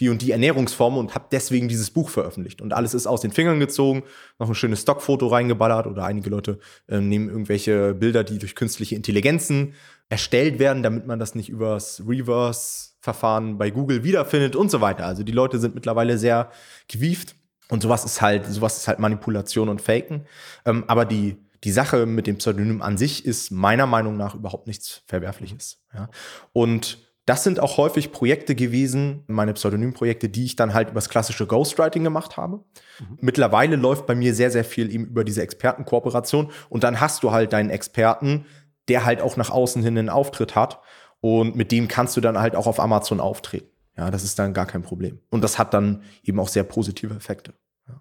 die 0.00 0.08
und 0.08 0.22
die 0.22 0.30
Ernährungsformen 0.30 0.98
und 0.98 1.14
habe 1.14 1.26
deswegen 1.32 1.68
dieses 1.68 1.90
Buch 1.90 2.08
veröffentlicht. 2.08 2.60
Und 2.62 2.72
alles 2.72 2.94
ist 2.94 3.06
aus 3.06 3.20
den 3.20 3.32
Fingern 3.32 3.58
gezogen, 3.58 4.04
noch 4.38 4.48
ein 4.48 4.54
schönes 4.54 4.82
Stockfoto 4.82 5.26
reingeballert 5.26 5.86
oder 5.86 6.04
einige 6.04 6.30
Leute 6.30 6.60
äh, 6.88 7.00
nehmen 7.00 7.28
irgendwelche 7.28 7.94
Bilder, 7.94 8.24
die 8.24 8.38
durch 8.38 8.54
künstliche 8.54 8.94
Intelligenzen 8.94 9.74
erstellt 10.08 10.58
werden, 10.58 10.82
damit 10.82 11.06
man 11.06 11.18
das 11.18 11.34
nicht 11.34 11.48
übers 11.48 12.02
Reverse-Verfahren 12.06 13.58
bei 13.58 13.70
Google 13.70 14.04
wiederfindet 14.04 14.56
und 14.56 14.70
so 14.70 14.80
weiter. 14.80 15.04
Also 15.04 15.24
die 15.24 15.32
Leute 15.32 15.58
sind 15.58 15.74
mittlerweile 15.74 16.16
sehr 16.16 16.50
gewieft 16.86 17.34
und 17.70 17.82
sowas 17.82 18.04
ist 18.04 18.20
halt, 18.20 18.46
sowas 18.46 18.78
ist 18.78 18.88
halt 18.88 18.98
Manipulation 18.98 19.68
und 19.68 19.82
Faken. 19.82 20.26
Ähm, 20.64 20.84
aber 20.86 21.04
die, 21.04 21.36
die 21.64 21.72
Sache 21.72 22.06
mit 22.06 22.26
dem 22.26 22.38
Pseudonym 22.38 22.82
an 22.82 22.96
sich 22.96 23.24
ist 23.24 23.50
meiner 23.50 23.86
Meinung 23.86 24.16
nach 24.16 24.34
überhaupt 24.34 24.66
nichts 24.66 25.02
Verwerfliches. 25.06 25.82
Ja? 25.94 26.08
Und 26.52 26.98
das 27.26 27.44
sind 27.44 27.60
auch 27.60 27.76
häufig 27.76 28.10
Projekte 28.10 28.54
gewesen, 28.54 29.22
meine 29.26 29.52
Pseudonymprojekte, 29.52 30.30
die 30.30 30.46
ich 30.46 30.56
dann 30.56 30.72
halt 30.72 30.90
übers 30.90 31.10
klassische 31.10 31.46
Ghostwriting 31.46 32.02
gemacht 32.02 32.38
habe. 32.38 32.64
Mhm. 33.00 33.18
Mittlerweile 33.20 33.76
läuft 33.76 34.06
bei 34.06 34.14
mir 34.14 34.34
sehr, 34.34 34.50
sehr 34.50 34.64
viel 34.64 34.90
eben 34.90 35.04
über 35.04 35.24
diese 35.24 35.42
Expertenkooperation 35.42 36.50
und 36.70 36.84
dann 36.84 37.00
hast 37.00 37.22
du 37.22 37.30
halt 37.30 37.52
deinen 37.52 37.68
Experten, 37.68 38.46
der 38.88 39.04
halt 39.04 39.20
auch 39.20 39.36
nach 39.36 39.50
außen 39.50 39.82
hin 39.82 39.98
einen 39.98 40.08
Auftritt 40.08 40.54
hat 40.54 40.80
und 41.20 41.54
mit 41.54 41.70
dem 41.70 41.86
kannst 41.86 42.16
du 42.16 42.22
dann 42.22 42.38
halt 42.38 42.56
auch 42.56 42.66
auf 42.66 42.80
Amazon 42.80 43.20
auftreten. 43.20 43.68
Ja, 43.98 44.12
das 44.12 44.22
ist 44.22 44.38
dann 44.38 44.54
gar 44.54 44.66
kein 44.66 44.82
Problem. 44.82 45.20
Und 45.28 45.42
das 45.42 45.58
hat 45.58 45.74
dann 45.74 46.02
eben 46.22 46.38
auch 46.38 46.48
sehr 46.48 46.62
positive 46.62 47.14
Effekte. 47.14 47.52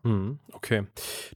Mhm, 0.04 0.39
okay. 0.54 0.84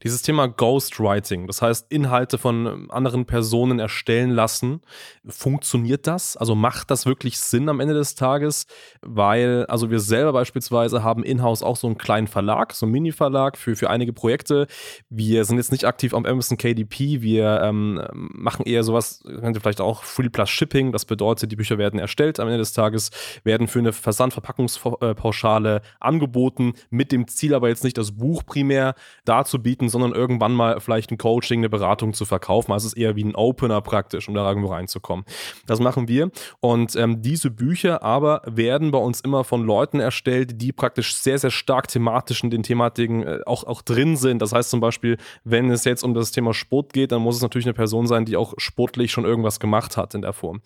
Dieses 0.04 0.22
Thema 0.22 0.48
Ghostwriting, 0.48 1.48
das 1.48 1.62
heißt 1.62 1.92
Inhalte 1.92 2.38
von 2.38 2.66
ähm, 2.66 2.92
anderen 2.92 3.26
Personen 3.26 3.80
erstellen 3.80 4.32
lassen, 4.32 4.82
funktioniert 5.26 6.08
das? 6.08 6.38
Also 6.38 6.56
macht 6.56 6.92
das 6.92 7.06
wirklich 7.06 7.40
Sinn 7.40 7.70
am 7.70 7.80
Ende 7.80 7.94
des 7.94 8.16
Tages? 8.16 8.68
Weil, 9.02 9.66
also 9.68 9.90
wir 9.90 10.00
selber 10.00 10.34
beispielsweise 10.34 11.04
haben 11.04 11.24
in-house 11.24 11.64
auch 11.64 11.76
so 11.76 11.88
einen 11.88 11.98
kleinen 11.98 12.28
Verlag, 12.28 12.74
so 12.74 12.86
einen 12.86 12.94
Mini-Verlag 12.94 13.58
für, 13.58 13.76
für 13.76 13.90
einige 13.90 14.14
Projekte. 14.14 14.68
Wir 15.10 15.46
sind 15.46 15.58
jetzt 15.58 15.72
nicht 15.72 15.86
aktiv 15.86 16.14
am 16.14 16.26
Amazon 16.26 16.58
KDP, 16.58 17.22
wir 17.22 17.62
ähm, 17.64 18.02
machen 18.14 18.66
eher 18.66 18.84
sowas, 18.84 19.24
kennt 19.24 19.56
ihr 19.56 19.62
vielleicht 19.62 19.82
auch 19.82 20.04
Free 20.04 20.30
Plus 20.30 20.50
Shipping, 20.50 20.92
das 20.92 21.06
bedeutet, 21.06 21.52
die 21.52 21.56
Bücher 21.56 21.78
werden 21.78 22.00
erstellt 22.00 22.40
am 22.40 22.48
Ende 22.48 22.60
des 22.60 22.74
Tages, 22.74 23.12
werden 23.44 23.68
für 23.68 23.80
eine 23.80 23.94
Versandverpackungspauschale 23.94 25.82
angeboten, 26.00 26.74
mit 26.90 27.12
dem 27.12 27.28
Ziel 27.28 27.54
aber 27.54 27.70
jetzt 27.70 27.84
nicht 27.84 27.98
das 27.98 28.12
Buch 28.14 28.40
Buch 28.41 28.45
primär 28.45 28.95
darzubieten, 29.25 29.89
sondern 29.89 30.13
irgendwann 30.13 30.54
mal 30.54 30.80
vielleicht 30.80 31.12
ein 31.12 31.17
Coaching, 31.17 31.62
eine 31.62 31.69
Beratung 31.69 32.13
zu 32.13 32.25
verkaufen. 32.25 32.71
Also 32.71 32.88
es 32.88 32.93
ist 32.93 32.99
eher 32.99 33.15
wie 33.15 33.23
ein 33.23 33.36
Opener 33.36 33.82
praktisch, 33.82 34.27
um 34.27 34.36
da 34.36 34.47
irgendwo 34.47 34.71
reinzukommen. 34.71 35.25
Das 35.65 35.80
machen 35.80 36.08
wir. 36.08 36.32
Und 36.60 36.95
ähm, 36.95 37.21
diese 37.21 37.51
Bücher 37.51 38.04
aber 38.04 38.41
werden 38.45 38.91
bei 38.91 38.97
uns 38.97 39.21
immer 39.21 39.43
von 39.43 39.63
Leuten 39.63 39.99
erstellt, 39.99 40.62
die 40.62 40.71
praktisch 40.71 41.15
sehr, 41.15 41.38
sehr 41.38 41.51
stark 41.51 41.88
thematisch 41.88 42.43
in 42.43 42.49
den 42.49 42.63
Thematiken 42.63 43.23
äh, 43.23 43.39
auch, 43.45 43.63
auch 43.63 43.82
drin 43.82 44.17
sind. 44.17 44.41
Das 44.41 44.54
heißt 44.54 44.69
zum 44.69 44.80
Beispiel, 44.80 45.17
wenn 45.43 45.69
es 45.71 45.86
jetzt 45.86 46.04
um 46.04 46.13
das 46.13 46.32
Thema 46.32 46.54
Sport 46.54 46.93
geht, 46.93 47.12
dann 47.12 47.21
muss 47.21 47.36
es 47.36 47.41
natürlich 47.41 47.65
eine 47.65 47.73
Person 47.73 48.08
sein, 48.08 48.25
die 48.25 48.38
auch 48.38 48.54
sportlich 48.58 49.12
schon 49.12 49.25
irgendwas 49.25 49.60
gemacht 49.60 49.97
hat 49.97 50.13
in 50.13 50.21
der 50.21 50.34
Form. 50.34 50.62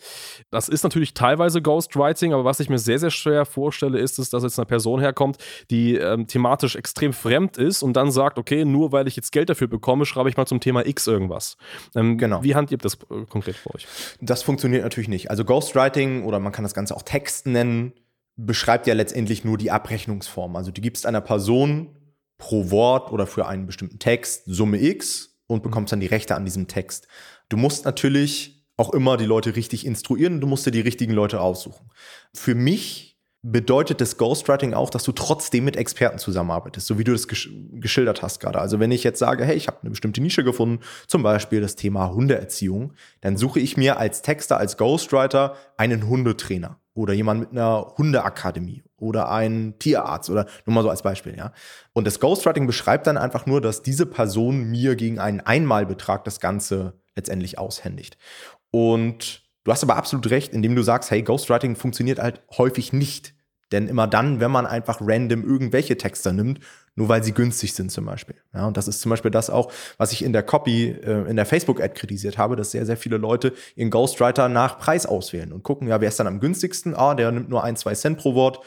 Das 0.51 0.69
ist 0.69 0.83
natürlich 0.83 1.13
teilweise 1.13 1.61
Ghostwriting, 1.61 2.33
aber 2.33 2.45
was 2.45 2.59
ich 2.59 2.69
mir 2.69 2.79
sehr, 2.79 2.99
sehr 2.99 3.11
schwer 3.11 3.45
vorstelle, 3.45 3.99
ist 3.99 4.19
es, 4.19 4.29
dass 4.29 4.43
jetzt 4.43 4.59
eine 4.59 4.65
Person 4.65 4.99
herkommt, 4.99 5.37
die 5.69 5.95
ähm, 5.95 6.27
thematisch 6.27 6.75
extrem 6.75 7.13
fremd 7.13 7.57
ist 7.57 7.64
ist 7.65 7.83
und 7.83 7.93
dann 7.93 8.11
sagt, 8.11 8.37
okay, 8.37 8.65
nur 8.65 8.91
weil 8.91 9.07
ich 9.07 9.15
jetzt 9.15 9.31
Geld 9.31 9.49
dafür 9.49 9.67
bekomme, 9.67 10.05
schreibe 10.05 10.29
ich 10.29 10.37
mal 10.37 10.45
zum 10.45 10.59
Thema 10.59 10.85
X 10.85 11.07
irgendwas. 11.07 11.57
Ähm, 11.95 12.17
genau. 12.17 12.43
Wie 12.43 12.55
handhabt 12.55 12.85
das 12.85 12.95
äh, 12.95 13.25
konkret 13.29 13.55
bei 13.65 13.75
euch? 13.75 13.87
Das 14.21 14.43
funktioniert 14.43 14.83
natürlich 14.83 15.09
nicht. 15.09 15.29
Also 15.29 15.43
Ghostwriting 15.45 16.23
oder 16.23 16.39
man 16.39 16.51
kann 16.51 16.63
das 16.63 16.73
Ganze 16.73 16.95
auch 16.95 17.03
Text 17.03 17.47
nennen, 17.47 17.93
beschreibt 18.35 18.87
ja 18.87 18.93
letztendlich 18.93 19.43
nur 19.43 19.57
die 19.57 19.71
Abrechnungsform. 19.71 20.55
Also 20.55 20.71
du 20.71 20.81
gibst 20.81 21.05
einer 21.05 21.21
Person 21.21 21.95
pro 22.37 22.69
Wort 22.69 23.11
oder 23.11 23.27
für 23.27 23.47
einen 23.47 23.65
bestimmten 23.65 23.99
Text 23.99 24.43
Summe 24.45 24.81
X 24.81 25.39
und 25.47 25.63
bekommst 25.63 25.91
dann 25.91 25.99
die 25.99 26.07
Rechte 26.07 26.35
an 26.35 26.45
diesem 26.45 26.67
Text. 26.67 27.07
Du 27.49 27.57
musst 27.57 27.85
natürlich 27.85 28.65
auch 28.77 28.93
immer 28.93 29.17
die 29.17 29.25
Leute 29.25 29.55
richtig 29.55 29.85
instruieren, 29.85 30.41
du 30.41 30.47
musst 30.47 30.65
dir 30.65 30.71
die 30.71 30.81
richtigen 30.81 31.13
Leute 31.13 31.39
aussuchen. 31.39 31.89
Für 32.33 32.55
mich 32.55 33.14
bedeutet 33.51 34.01
das 34.01 34.17
Ghostwriting 34.17 34.73
auch, 34.73 34.89
dass 34.89 35.03
du 35.03 35.11
trotzdem 35.11 35.65
mit 35.65 35.77
Experten 35.77 36.17
zusammenarbeitest, 36.17 36.87
so 36.87 36.97
wie 36.97 37.03
du 37.03 37.11
das 37.11 37.27
gesch 37.27 37.51
geschildert 37.73 38.23
hast 38.23 38.39
gerade. 38.39 38.59
Also 38.59 38.79
wenn 38.79 38.91
ich 38.91 39.03
jetzt 39.03 39.19
sage, 39.19 39.45
hey, 39.45 39.55
ich 39.55 39.67
habe 39.67 39.77
eine 39.81 39.91
bestimmte 39.91 40.19
Nische 40.19 40.43
gefunden, 40.43 40.83
zum 41.05 41.21
Beispiel 41.21 41.61
das 41.61 41.75
Thema 41.75 42.11
Hundeerziehung, 42.11 42.93
dann 43.21 43.37
suche 43.37 43.59
ich 43.59 43.77
mir 43.77 43.97
als 43.99 44.23
Texter, 44.23 44.57
als 44.57 44.77
Ghostwriter 44.77 45.55
einen 45.77 46.07
Hundetrainer 46.07 46.79
oder 46.95 47.13
jemand 47.13 47.41
mit 47.41 47.51
einer 47.51 47.93
Hundeakademie 47.97 48.83
oder 48.97 49.29
einen 49.29 49.77
Tierarzt 49.77 50.31
oder 50.31 50.47
nur 50.65 50.73
mal 50.73 50.81
so 50.81 50.89
als 50.89 51.03
Beispiel, 51.03 51.37
ja. 51.37 51.51
Und 51.93 52.07
das 52.07 52.19
Ghostwriting 52.19 52.65
beschreibt 52.65 53.05
dann 53.05 53.17
einfach 53.17 53.45
nur, 53.45 53.61
dass 53.61 53.83
diese 53.83 54.07
Person 54.07 54.71
mir 54.71 54.95
gegen 54.95 55.19
einen 55.19 55.41
Einmalbetrag 55.41 56.23
das 56.23 56.39
Ganze 56.39 56.93
letztendlich 57.15 57.59
aushändigt. 57.59 58.17
Und 58.71 59.45
Du 59.65 59.71
hast 59.71 59.81
aber 59.81 59.97
absolut 59.97 60.29
recht, 60.29 60.53
indem 60.53 60.75
du 60.75 60.83
sagst, 60.83 61.09
hey, 61.09 61.23
Ghostwriting 61.23 61.75
funktioniert 61.75 62.19
halt 62.19 62.41
häufig 62.55 62.93
nicht. 62.93 63.34
Denn 63.75 63.89
immer 63.89 64.07
dann, 64.07 64.39
wenn 64.39 64.51
man 64.51 64.65
einfach 64.65 65.01
random 65.01 65.43
irgendwelche 65.43 65.97
Texte 65.97 66.31
nimmt, 66.31 66.61
nur 66.95 67.09
weil 67.09 67.21
sie 67.25 67.33
günstig 67.33 67.73
sind 67.73 67.91
zum 67.91 68.05
Beispiel. 68.05 68.37
Ja, 68.53 68.67
und 68.67 68.77
das 68.77 68.87
ist 68.87 69.01
zum 69.01 69.09
Beispiel 69.09 69.29
das 69.29 69.49
auch, 69.49 69.69
was 69.97 70.13
ich 70.13 70.23
in 70.23 70.31
der 70.31 70.43
Copy, 70.43 70.91
äh, 70.91 71.29
in 71.29 71.35
der 71.35 71.45
Facebook-Ad 71.45 71.93
kritisiert 71.93 72.37
habe, 72.37 72.55
dass 72.55 72.71
sehr, 72.71 72.85
sehr 72.85 72.95
viele 72.95 73.17
Leute 73.17 73.51
ihren 73.75 73.89
Ghostwriter 73.89 74.47
nach 74.47 74.79
Preis 74.79 75.05
auswählen 75.05 75.51
und 75.51 75.63
gucken, 75.63 75.89
ja, 75.89 75.99
wer 75.99 76.07
ist 76.07 76.17
dann 76.17 76.27
am 76.27 76.39
günstigsten? 76.39 76.95
Ah, 76.95 77.15
der 77.15 77.33
nimmt 77.33 77.49
nur 77.49 77.65
ein, 77.65 77.75
zwei 77.75 77.95
Cent 77.95 78.17
pro 78.17 78.33
Wort. 78.33 78.63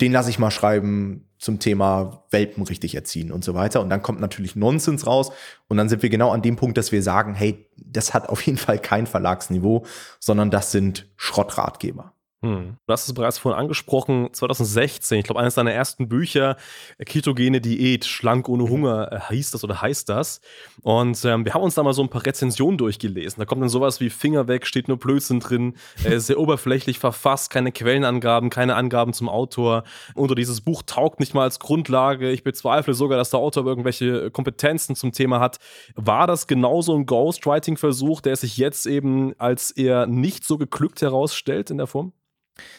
Den 0.00 0.12
lasse 0.12 0.30
ich 0.30 0.38
mal 0.38 0.50
schreiben 0.50 1.28
zum 1.36 1.58
Thema 1.58 2.24
Welpen 2.30 2.62
richtig 2.62 2.94
erziehen 2.94 3.30
und 3.30 3.44
so 3.44 3.52
weiter. 3.52 3.82
Und 3.82 3.90
dann 3.90 4.00
kommt 4.00 4.22
natürlich 4.22 4.56
Nonsens 4.56 5.06
raus. 5.06 5.32
Und 5.68 5.76
dann 5.76 5.90
sind 5.90 6.02
wir 6.02 6.08
genau 6.08 6.30
an 6.30 6.40
dem 6.40 6.56
Punkt, 6.56 6.78
dass 6.78 6.92
wir 6.92 7.02
sagen, 7.02 7.34
hey, 7.34 7.66
das 7.76 8.14
hat 8.14 8.30
auf 8.30 8.40
jeden 8.40 8.56
Fall 8.56 8.78
kein 8.78 9.06
Verlagsniveau, 9.06 9.84
sondern 10.18 10.50
das 10.50 10.72
sind 10.72 11.10
Schrottratgeber. 11.16 12.14
Hm. 12.42 12.78
Du 12.86 12.92
hast 12.92 13.06
es 13.06 13.12
bereits 13.12 13.36
vorhin 13.36 13.60
angesprochen, 13.60 14.30
2016, 14.32 15.18
ich 15.18 15.24
glaube, 15.24 15.40
eines 15.40 15.56
deiner 15.56 15.72
ersten 15.72 16.08
Bücher, 16.08 16.56
äh, 16.96 17.04
Ketogene 17.04 17.60
Diät, 17.60 18.06
schlank 18.06 18.48
ohne 18.48 18.62
Hunger, 18.62 19.12
äh, 19.12 19.34
hieß 19.34 19.50
das 19.50 19.62
oder 19.62 19.82
heißt 19.82 20.08
das. 20.08 20.40
Und 20.80 21.22
ähm, 21.26 21.44
wir 21.44 21.52
haben 21.52 21.62
uns 21.62 21.74
da 21.74 21.82
mal 21.82 21.92
so 21.92 22.00
ein 22.00 22.08
paar 22.08 22.24
Rezensionen 22.24 22.78
durchgelesen. 22.78 23.40
Da 23.40 23.44
kommt 23.44 23.60
dann 23.60 23.68
sowas 23.68 24.00
wie 24.00 24.08
Finger 24.08 24.48
weg, 24.48 24.66
steht 24.66 24.88
nur 24.88 24.96
Blödsinn 24.96 25.40
drin, 25.40 25.74
äh, 26.04 26.18
sehr 26.18 26.40
oberflächlich 26.40 26.98
verfasst, 26.98 27.50
keine 27.50 27.72
Quellenangaben, 27.72 28.48
keine 28.48 28.74
Angaben 28.74 29.12
zum 29.12 29.28
Autor. 29.28 29.84
Oder 30.14 30.34
dieses 30.34 30.62
Buch 30.62 30.82
taugt 30.86 31.20
nicht 31.20 31.34
mal 31.34 31.42
als 31.42 31.58
Grundlage. 31.58 32.30
Ich 32.30 32.42
bezweifle 32.42 32.94
sogar, 32.94 33.18
dass 33.18 33.28
der 33.28 33.40
Autor 33.40 33.66
irgendwelche 33.66 34.30
Kompetenzen 34.30 34.96
zum 34.96 35.12
Thema 35.12 35.40
hat. 35.40 35.58
War 35.94 36.26
das 36.26 36.46
genauso 36.46 36.94
ein 36.94 37.04
Ghostwriting-Versuch, 37.04 38.22
der 38.22 38.36
sich 38.36 38.56
jetzt 38.56 38.86
eben 38.86 39.34
als 39.38 39.72
eher 39.72 40.06
nicht 40.06 40.44
so 40.44 40.56
geglückt 40.56 41.02
herausstellt 41.02 41.70
in 41.70 41.76
der 41.76 41.86
Form? 41.86 42.14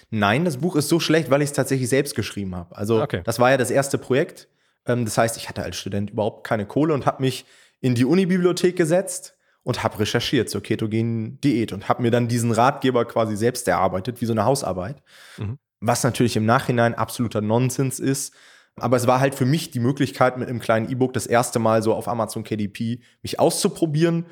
Nein, 0.10 0.46
das 0.46 0.58
Buch 0.58 0.76
ist 0.76 0.90
so 0.90 1.00
schlecht, 1.00 1.30
weil 1.30 1.42
ich 1.42 1.50
es 1.50 1.56
tatsächlich 1.56 1.90
selbst 1.90 2.16
geschrieben 2.16 2.56
habe. 2.56 2.76
Also 2.76 3.02
okay. 3.02 3.22
das 3.24 3.40
war 3.40 3.52
ja 3.52 3.58
das 3.58 3.72
erste 3.72 3.98
Projekt. 3.98 4.48
Ähm, 4.86 5.06
das 5.06 5.18
heißt, 5.18 5.38
ich 5.38 5.50
hatte 5.50 5.64
als 5.64 5.78
Student 5.78 6.12
überhaupt 6.12 6.46
keine 6.46 6.66
Kohle 6.66 6.94
und 6.94 7.06
habe 7.06 7.22
mich 7.22 7.46
in 7.80 7.96
die 7.96 8.06
Unibibliothek 8.06 8.76
gesetzt 8.76 9.36
und 9.64 9.84
habe 9.84 10.00
recherchiert 10.00 10.50
zur 10.50 10.62
ketogenen 10.62 11.40
Diät 11.42 11.72
und 11.72 11.88
habe 11.88 12.02
mir 12.02 12.12
dann 12.12 12.28
diesen 12.28 12.52
Ratgeber 12.52 13.06
quasi 13.06 13.36
selbst 13.36 13.68
erarbeitet, 13.68 14.22
wie 14.22 14.26
so 14.26 14.34
eine 14.34 14.46
Hausarbeit. 14.46 15.02
Mhm. 15.38 15.58
Was 15.80 16.04
natürlich 16.04 16.36
im 16.36 16.46
Nachhinein 16.46 16.94
absoluter 16.94 17.42
Nonsens 17.42 18.00
ist. 18.00 18.34
Aber 18.76 18.98
es 18.98 19.08
war 19.08 19.20
halt 19.20 19.36
für 19.36 19.46
mich 19.46 19.72
die 19.72 19.80
Möglichkeit, 19.80 20.38
mit 20.38 20.48
einem 20.48 20.60
kleinen 20.60 20.90
E-Book 20.90 21.14
das 21.14 21.28
erste 21.28 21.60
Mal 21.60 21.84
so 21.84 21.94
auf 21.94 22.08
Amazon 22.08 22.44
KDP 22.44 23.02
mich 23.22 23.40
auszuprobieren 23.40 24.26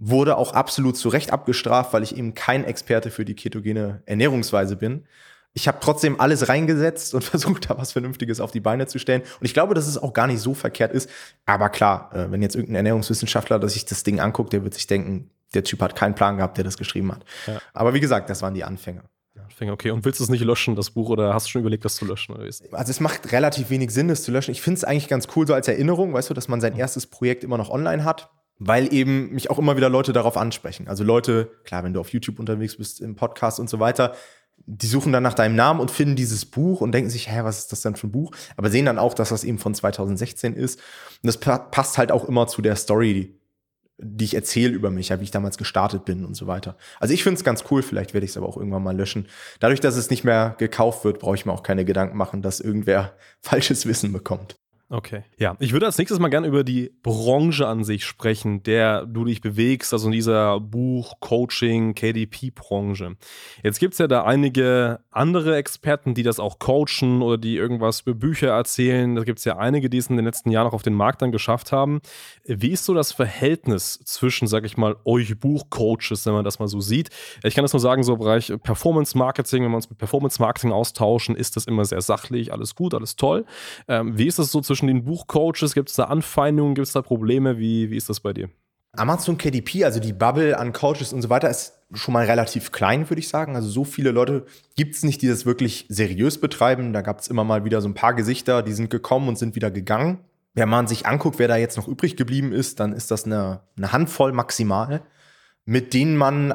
wurde 0.00 0.38
auch 0.38 0.54
absolut 0.54 0.96
zu 0.96 1.10
Recht 1.10 1.30
abgestraft, 1.32 1.92
weil 1.92 2.02
ich 2.02 2.16
eben 2.16 2.34
kein 2.34 2.64
Experte 2.64 3.10
für 3.10 3.26
die 3.26 3.34
ketogene 3.34 4.02
Ernährungsweise 4.06 4.74
bin. 4.76 5.04
Ich 5.52 5.68
habe 5.68 5.78
trotzdem 5.80 6.18
alles 6.18 6.48
reingesetzt 6.48 7.14
und 7.14 7.22
versucht, 7.24 7.68
da 7.68 7.76
was 7.76 7.92
Vernünftiges 7.92 8.40
auf 8.40 8.50
die 8.50 8.60
Beine 8.60 8.86
zu 8.86 8.98
stellen. 8.98 9.20
Und 9.20 9.44
ich 9.44 9.52
glaube, 9.52 9.74
dass 9.74 9.86
es 9.86 9.98
auch 9.98 10.14
gar 10.14 10.26
nicht 10.26 10.40
so 10.40 10.54
verkehrt 10.54 10.92
ist. 10.92 11.10
Aber 11.44 11.68
klar, 11.68 12.10
äh, 12.14 12.30
wenn 12.30 12.40
jetzt 12.40 12.56
irgendein 12.56 12.76
Ernährungswissenschaftler, 12.76 13.58
dass 13.58 13.74
sich 13.74 13.84
das 13.84 14.02
Ding 14.02 14.20
anguckt, 14.20 14.54
der 14.54 14.64
wird 14.64 14.72
sich 14.72 14.86
denken, 14.86 15.30
der 15.52 15.64
Typ 15.64 15.82
hat 15.82 15.94
keinen 15.94 16.14
Plan 16.14 16.38
gehabt, 16.38 16.56
der 16.56 16.64
das 16.64 16.78
geschrieben 16.78 17.12
hat. 17.12 17.24
Ja. 17.46 17.60
Aber 17.74 17.92
wie 17.92 18.00
gesagt, 18.00 18.30
das 18.30 18.40
waren 18.40 18.54
die 18.54 18.64
Anfänge. 18.64 19.02
Anfänge, 19.38 19.72
okay. 19.72 19.90
Und 19.90 20.04
willst 20.04 20.20
du 20.20 20.24
es 20.24 20.30
nicht 20.30 20.44
löschen, 20.44 20.76
das 20.76 20.90
Buch, 20.90 21.10
oder 21.10 21.34
hast 21.34 21.46
du 21.46 21.50
schon 21.50 21.60
überlegt, 21.60 21.84
das 21.84 21.96
zu 21.96 22.06
löschen? 22.06 22.34
Oder 22.34 22.44
also 22.44 22.90
es 22.90 23.00
macht 23.00 23.32
relativ 23.32 23.68
wenig 23.68 23.90
Sinn, 23.90 24.08
das 24.08 24.22
zu 24.22 24.30
löschen. 24.30 24.52
Ich 24.52 24.62
finde 24.62 24.78
es 24.78 24.84
eigentlich 24.84 25.08
ganz 25.08 25.28
cool 25.36 25.46
so 25.46 25.52
als 25.52 25.68
Erinnerung, 25.68 26.14
weißt 26.14 26.30
du, 26.30 26.34
dass 26.34 26.48
man 26.48 26.60
sein 26.60 26.76
erstes 26.76 27.06
Projekt 27.06 27.44
immer 27.44 27.58
noch 27.58 27.68
online 27.68 28.04
hat 28.04 28.30
weil 28.60 28.92
eben 28.92 29.32
mich 29.32 29.50
auch 29.50 29.58
immer 29.58 29.76
wieder 29.76 29.88
Leute 29.88 30.12
darauf 30.12 30.36
ansprechen. 30.36 30.86
Also 30.86 31.02
Leute, 31.02 31.50
klar, 31.64 31.82
wenn 31.82 31.94
du 31.94 32.00
auf 32.00 32.12
YouTube 32.12 32.38
unterwegs 32.38 32.76
bist, 32.76 33.00
im 33.00 33.16
Podcast 33.16 33.58
und 33.58 33.70
so 33.70 33.80
weiter, 33.80 34.14
die 34.66 34.86
suchen 34.86 35.12
dann 35.12 35.22
nach 35.22 35.34
deinem 35.34 35.56
Namen 35.56 35.80
und 35.80 35.90
finden 35.90 36.14
dieses 36.14 36.44
Buch 36.44 36.82
und 36.82 36.92
denken 36.92 37.08
sich, 37.08 37.30
hä, 37.30 37.40
was 37.42 37.58
ist 37.58 37.72
das 37.72 37.80
denn 37.80 37.96
für 37.96 38.06
ein 38.06 38.12
Buch? 38.12 38.32
Aber 38.58 38.68
sehen 38.68 38.84
dann 38.84 38.98
auch, 38.98 39.14
dass 39.14 39.30
das 39.30 39.44
eben 39.44 39.58
von 39.58 39.74
2016 39.74 40.54
ist. 40.54 40.78
Und 41.22 41.26
das 41.26 41.38
passt 41.38 41.96
halt 41.96 42.12
auch 42.12 42.28
immer 42.28 42.46
zu 42.46 42.60
der 42.60 42.76
Story, 42.76 43.34
die 43.96 44.26
ich 44.26 44.34
erzähle 44.34 44.74
über 44.74 44.90
mich, 44.90 45.08
ja, 45.08 45.20
wie 45.20 45.24
ich 45.24 45.30
damals 45.30 45.56
gestartet 45.56 46.04
bin 46.04 46.26
und 46.26 46.34
so 46.34 46.46
weiter. 46.46 46.76
Also 47.00 47.14
ich 47.14 47.22
finde 47.22 47.38
es 47.38 47.44
ganz 47.44 47.64
cool, 47.70 47.82
vielleicht 47.82 48.12
werde 48.12 48.26
ich 48.26 48.32
es 48.32 48.36
aber 48.36 48.46
auch 48.46 48.58
irgendwann 48.58 48.82
mal 48.82 48.96
löschen. 48.96 49.26
Dadurch, 49.58 49.80
dass 49.80 49.96
es 49.96 50.10
nicht 50.10 50.24
mehr 50.24 50.54
gekauft 50.58 51.04
wird, 51.04 51.18
brauche 51.18 51.34
ich 51.34 51.46
mir 51.46 51.52
auch 51.52 51.62
keine 51.62 51.86
Gedanken 51.86 52.18
machen, 52.18 52.42
dass 52.42 52.60
irgendwer 52.60 53.14
falsches 53.40 53.86
Wissen 53.86 54.12
bekommt. 54.12 54.59
Okay. 54.92 55.22
Ja, 55.38 55.56
ich 55.60 55.72
würde 55.72 55.86
als 55.86 55.98
nächstes 55.98 56.18
mal 56.18 56.30
gerne 56.30 56.48
über 56.48 56.64
die 56.64 56.90
Branche 57.04 57.68
an 57.68 57.84
sich 57.84 58.04
sprechen, 58.04 58.64
der 58.64 59.06
du 59.06 59.24
dich 59.24 59.40
bewegst, 59.40 59.92
also 59.92 60.06
in 60.06 60.12
dieser 60.12 60.58
Buch-, 60.58 61.20
Coaching-, 61.20 61.94
KDP-Branche. 61.94 63.14
Jetzt 63.62 63.78
gibt 63.78 63.92
es 63.94 63.98
ja 63.98 64.08
da 64.08 64.24
einige 64.24 64.98
andere 65.12 65.54
Experten, 65.54 66.14
die 66.14 66.24
das 66.24 66.40
auch 66.40 66.58
coachen 66.58 67.22
oder 67.22 67.38
die 67.38 67.54
irgendwas 67.54 68.00
über 68.00 68.14
Bücher 68.14 68.48
erzählen. 68.48 69.14
Da 69.14 69.22
gibt 69.22 69.38
es 69.38 69.44
ja 69.44 69.58
einige, 69.58 69.88
die 69.90 69.98
es 69.98 70.08
in 70.08 70.16
den 70.16 70.24
letzten 70.24 70.50
Jahren 70.50 70.66
auch 70.66 70.72
auf 70.72 70.82
den 70.82 70.94
Markt 70.94 71.22
dann 71.22 71.30
geschafft 71.30 71.70
haben. 71.70 72.00
Wie 72.44 72.72
ist 72.72 72.84
so 72.84 72.92
das 72.92 73.12
Verhältnis 73.12 74.00
zwischen, 74.04 74.48
sag 74.48 74.64
ich 74.64 74.76
mal, 74.76 74.96
euch 75.04 75.38
Buchcoaches, 75.38 76.26
wenn 76.26 76.32
man 76.32 76.44
das 76.44 76.58
mal 76.58 76.66
so 76.66 76.80
sieht? 76.80 77.10
Ich 77.44 77.54
kann 77.54 77.62
das 77.62 77.72
nur 77.72 77.80
sagen, 77.80 78.02
so 78.02 78.14
im 78.14 78.18
Bereich 78.18 78.52
Performance-Marketing, 78.60 79.62
wenn 79.62 79.70
wir 79.70 79.76
uns 79.76 79.88
mit 79.88 79.98
Performance-Marketing 79.98 80.72
austauschen, 80.72 81.36
ist 81.36 81.54
das 81.54 81.66
immer 81.66 81.84
sehr 81.84 82.00
sachlich, 82.00 82.52
alles 82.52 82.74
gut, 82.74 82.92
alles 82.92 83.14
toll. 83.14 83.44
Ähm, 83.86 84.18
wie 84.18 84.26
ist 84.26 84.40
das 84.40 84.50
so 84.50 84.60
zwischen 84.60 84.79
zwischen 84.80 84.86
den 84.86 85.04
Buchcoaches? 85.04 85.74
Gibt 85.74 85.90
es 85.90 85.96
da 85.96 86.04
Anfeindungen? 86.04 86.74
Gibt 86.74 86.86
es 86.86 86.92
da 86.92 87.02
Probleme? 87.02 87.58
Wie, 87.58 87.90
wie 87.90 87.96
ist 87.96 88.08
das 88.08 88.20
bei 88.20 88.32
dir? 88.32 88.48
Amazon 88.96 89.38
KDP, 89.38 89.84
also 89.84 90.00
die 90.00 90.12
Bubble 90.12 90.58
an 90.58 90.72
Coaches 90.72 91.12
und 91.12 91.22
so 91.22 91.30
weiter, 91.30 91.48
ist 91.48 91.74
schon 91.92 92.12
mal 92.12 92.24
relativ 92.24 92.72
klein, 92.72 93.08
würde 93.08 93.20
ich 93.20 93.28
sagen. 93.28 93.54
Also 93.54 93.68
so 93.68 93.84
viele 93.84 94.10
Leute 94.10 94.46
gibt 94.74 94.94
es 94.94 95.04
nicht, 95.04 95.22
die 95.22 95.28
das 95.28 95.46
wirklich 95.46 95.86
seriös 95.88 96.40
betreiben. 96.40 96.92
Da 96.92 97.02
gab 97.02 97.20
es 97.20 97.28
immer 97.28 97.44
mal 97.44 97.64
wieder 97.64 97.82
so 97.82 97.88
ein 97.88 97.94
paar 97.94 98.14
Gesichter, 98.14 98.62
die 98.62 98.72
sind 98.72 98.90
gekommen 98.90 99.28
und 99.28 99.38
sind 99.38 99.54
wieder 99.54 99.70
gegangen. 99.70 100.18
wenn 100.54 100.68
man 100.68 100.88
sich 100.88 101.06
anguckt, 101.06 101.38
wer 101.38 101.46
da 101.46 101.56
jetzt 101.56 101.76
noch 101.76 101.86
übrig 101.86 102.16
geblieben 102.16 102.52
ist, 102.52 102.80
dann 102.80 102.92
ist 102.92 103.10
das 103.12 103.24
eine, 103.24 103.60
eine 103.76 103.92
Handvoll 103.92 104.32
maximal, 104.32 105.02
mit 105.64 105.94
denen 105.94 106.16
man 106.16 106.54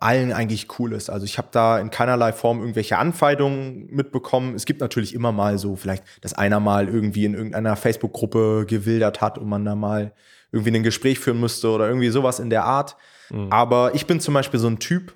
allen 0.00 0.32
eigentlich 0.32 0.78
cool 0.78 0.92
ist. 0.92 1.08
Also 1.08 1.24
ich 1.24 1.38
habe 1.38 1.48
da 1.50 1.78
in 1.78 1.90
keinerlei 1.90 2.32
Form 2.32 2.60
irgendwelche 2.60 2.98
Anfeindungen 2.98 3.86
mitbekommen. 3.90 4.54
Es 4.54 4.66
gibt 4.66 4.80
natürlich 4.80 5.14
immer 5.14 5.32
mal 5.32 5.58
so, 5.58 5.76
vielleicht, 5.76 6.04
dass 6.20 6.34
einer 6.34 6.60
mal 6.60 6.88
irgendwie 6.88 7.24
in 7.24 7.34
irgendeiner 7.34 7.76
Facebook-Gruppe 7.76 8.66
gewildert 8.68 9.20
hat 9.20 9.38
und 9.38 9.48
man 9.48 9.64
da 9.64 9.74
mal 9.74 10.12
irgendwie 10.52 10.76
ein 10.76 10.82
Gespräch 10.82 11.18
führen 11.18 11.40
müsste 11.40 11.70
oder 11.70 11.88
irgendwie 11.88 12.10
sowas 12.10 12.38
in 12.38 12.50
der 12.50 12.64
Art. 12.64 12.96
Mhm. 13.30 13.50
Aber 13.50 13.94
ich 13.94 14.06
bin 14.06 14.20
zum 14.20 14.34
Beispiel 14.34 14.60
so 14.60 14.68
ein 14.68 14.78
Typ, 14.78 15.14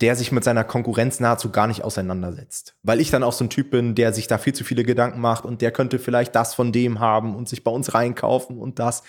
der 0.00 0.14
sich 0.14 0.30
mit 0.30 0.44
seiner 0.44 0.64
Konkurrenz 0.64 1.20
nahezu 1.20 1.50
gar 1.50 1.66
nicht 1.66 1.82
auseinandersetzt. 1.82 2.74
Weil 2.82 3.00
ich 3.00 3.10
dann 3.10 3.22
auch 3.22 3.32
so 3.32 3.44
ein 3.44 3.50
Typ 3.50 3.70
bin, 3.70 3.94
der 3.94 4.12
sich 4.12 4.26
da 4.26 4.38
viel 4.38 4.52
zu 4.52 4.64
viele 4.64 4.84
Gedanken 4.84 5.20
macht 5.20 5.44
und 5.44 5.62
der 5.62 5.70
könnte 5.70 5.98
vielleicht 5.98 6.34
das 6.34 6.54
von 6.54 6.72
dem 6.72 7.00
haben 7.00 7.34
und 7.34 7.48
sich 7.48 7.64
bei 7.64 7.70
uns 7.70 7.94
reinkaufen 7.94 8.58
und 8.58 8.78
das. 8.78 9.02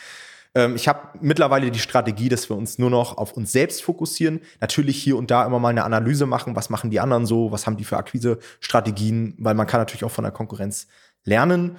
Ähm, 0.55 0.75
ich 0.75 0.87
habe 0.87 1.17
mittlerweile 1.21 1.71
die 1.71 1.79
Strategie, 1.79 2.29
dass 2.29 2.49
wir 2.49 2.57
uns 2.57 2.77
nur 2.77 2.89
noch 2.89 3.17
auf 3.17 3.33
uns 3.33 3.51
selbst 3.51 3.83
fokussieren. 3.83 4.41
Natürlich 4.61 5.01
hier 5.01 5.17
und 5.17 5.31
da 5.31 5.45
immer 5.45 5.59
mal 5.59 5.69
eine 5.69 5.83
Analyse 5.83 6.25
machen, 6.25 6.55
was 6.55 6.69
machen 6.69 6.89
die 6.89 6.99
anderen 6.99 7.25
so, 7.25 7.51
was 7.51 7.65
haben 7.65 7.77
die 7.77 7.83
für 7.83 7.97
Akquise-Strategien, 7.97 9.35
weil 9.37 9.55
man 9.55 9.67
kann 9.67 9.79
natürlich 9.79 10.03
auch 10.03 10.11
von 10.11 10.23
der 10.23 10.31
Konkurrenz 10.31 10.87
lernen. 11.23 11.77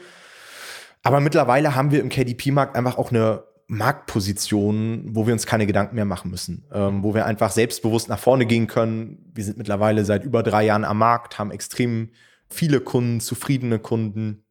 Aber 1.02 1.20
mittlerweile 1.20 1.74
haben 1.74 1.90
wir 1.90 2.00
im 2.00 2.08
KDP-Markt 2.08 2.76
einfach 2.76 2.98
auch 2.98 3.10
eine 3.10 3.44
Marktposition, 3.68 5.14
wo 5.14 5.26
wir 5.26 5.34
uns 5.34 5.46
keine 5.46 5.66
Gedanken 5.66 5.94
mehr 5.94 6.06
machen 6.06 6.30
müssen, 6.30 6.64
ähm, 6.72 7.02
wo 7.02 7.14
wir 7.14 7.26
einfach 7.26 7.50
selbstbewusst 7.50 8.08
nach 8.08 8.18
vorne 8.18 8.46
gehen 8.46 8.66
können. 8.66 9.30
Wir 9.34 9.44
sind 9.44 9.58
mittlerweile 9.58 10.04
seit 10.06 10.24
über 10.24 10.42
drei 10.42 10.64
Jahren 10.64 10.84
am 10.84 10.98
Markt, 10.98 11.38
haben 11.38 11.50
extrem 11.50 12.10
viele 12.48 12.80
Kunden, 12.80 13.20
zufriedene 13.20 13.78
Kunden. 13.78 14.44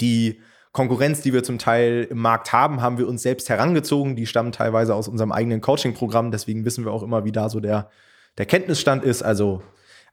Die 0.00 0.40
Konkurrenz, 0.78 1.22
die 1.22 1.32
wir 1.32 1.42
zum 1.42 1.58
Teil 1.58 2.06
im 2.08 2.18
Markt 2.18 2.52
haben, 2.52 2.80
haben 2.80 2.98
wir 2.98 3.08
uns 3.08 3.22
selbst 3.22 3.48
herangezogen. 3.48 4.14
Die 4.14 4.28
stammen 4.28 4.52
teilweise 4.52 4.94
aus 4.94 5.08
unserem 5.08 5.32
eigenen 5.32 5.60
Coaching-Programm. 5.60 6.30
Deswegen 6.30 6.64
wissen 6.64 6.84
wir 6.84 6.92
auch 6.92 7.02
immer, 7.02 7.24
wie 7.24 7.32
da 7.32 7.48
so 7.48 7.58
der, 7.58 7.90
der 8.38 8.46
Kenntnisstand 8.46 9.02
ist. 9.02 9.24
Also 9.24 9.60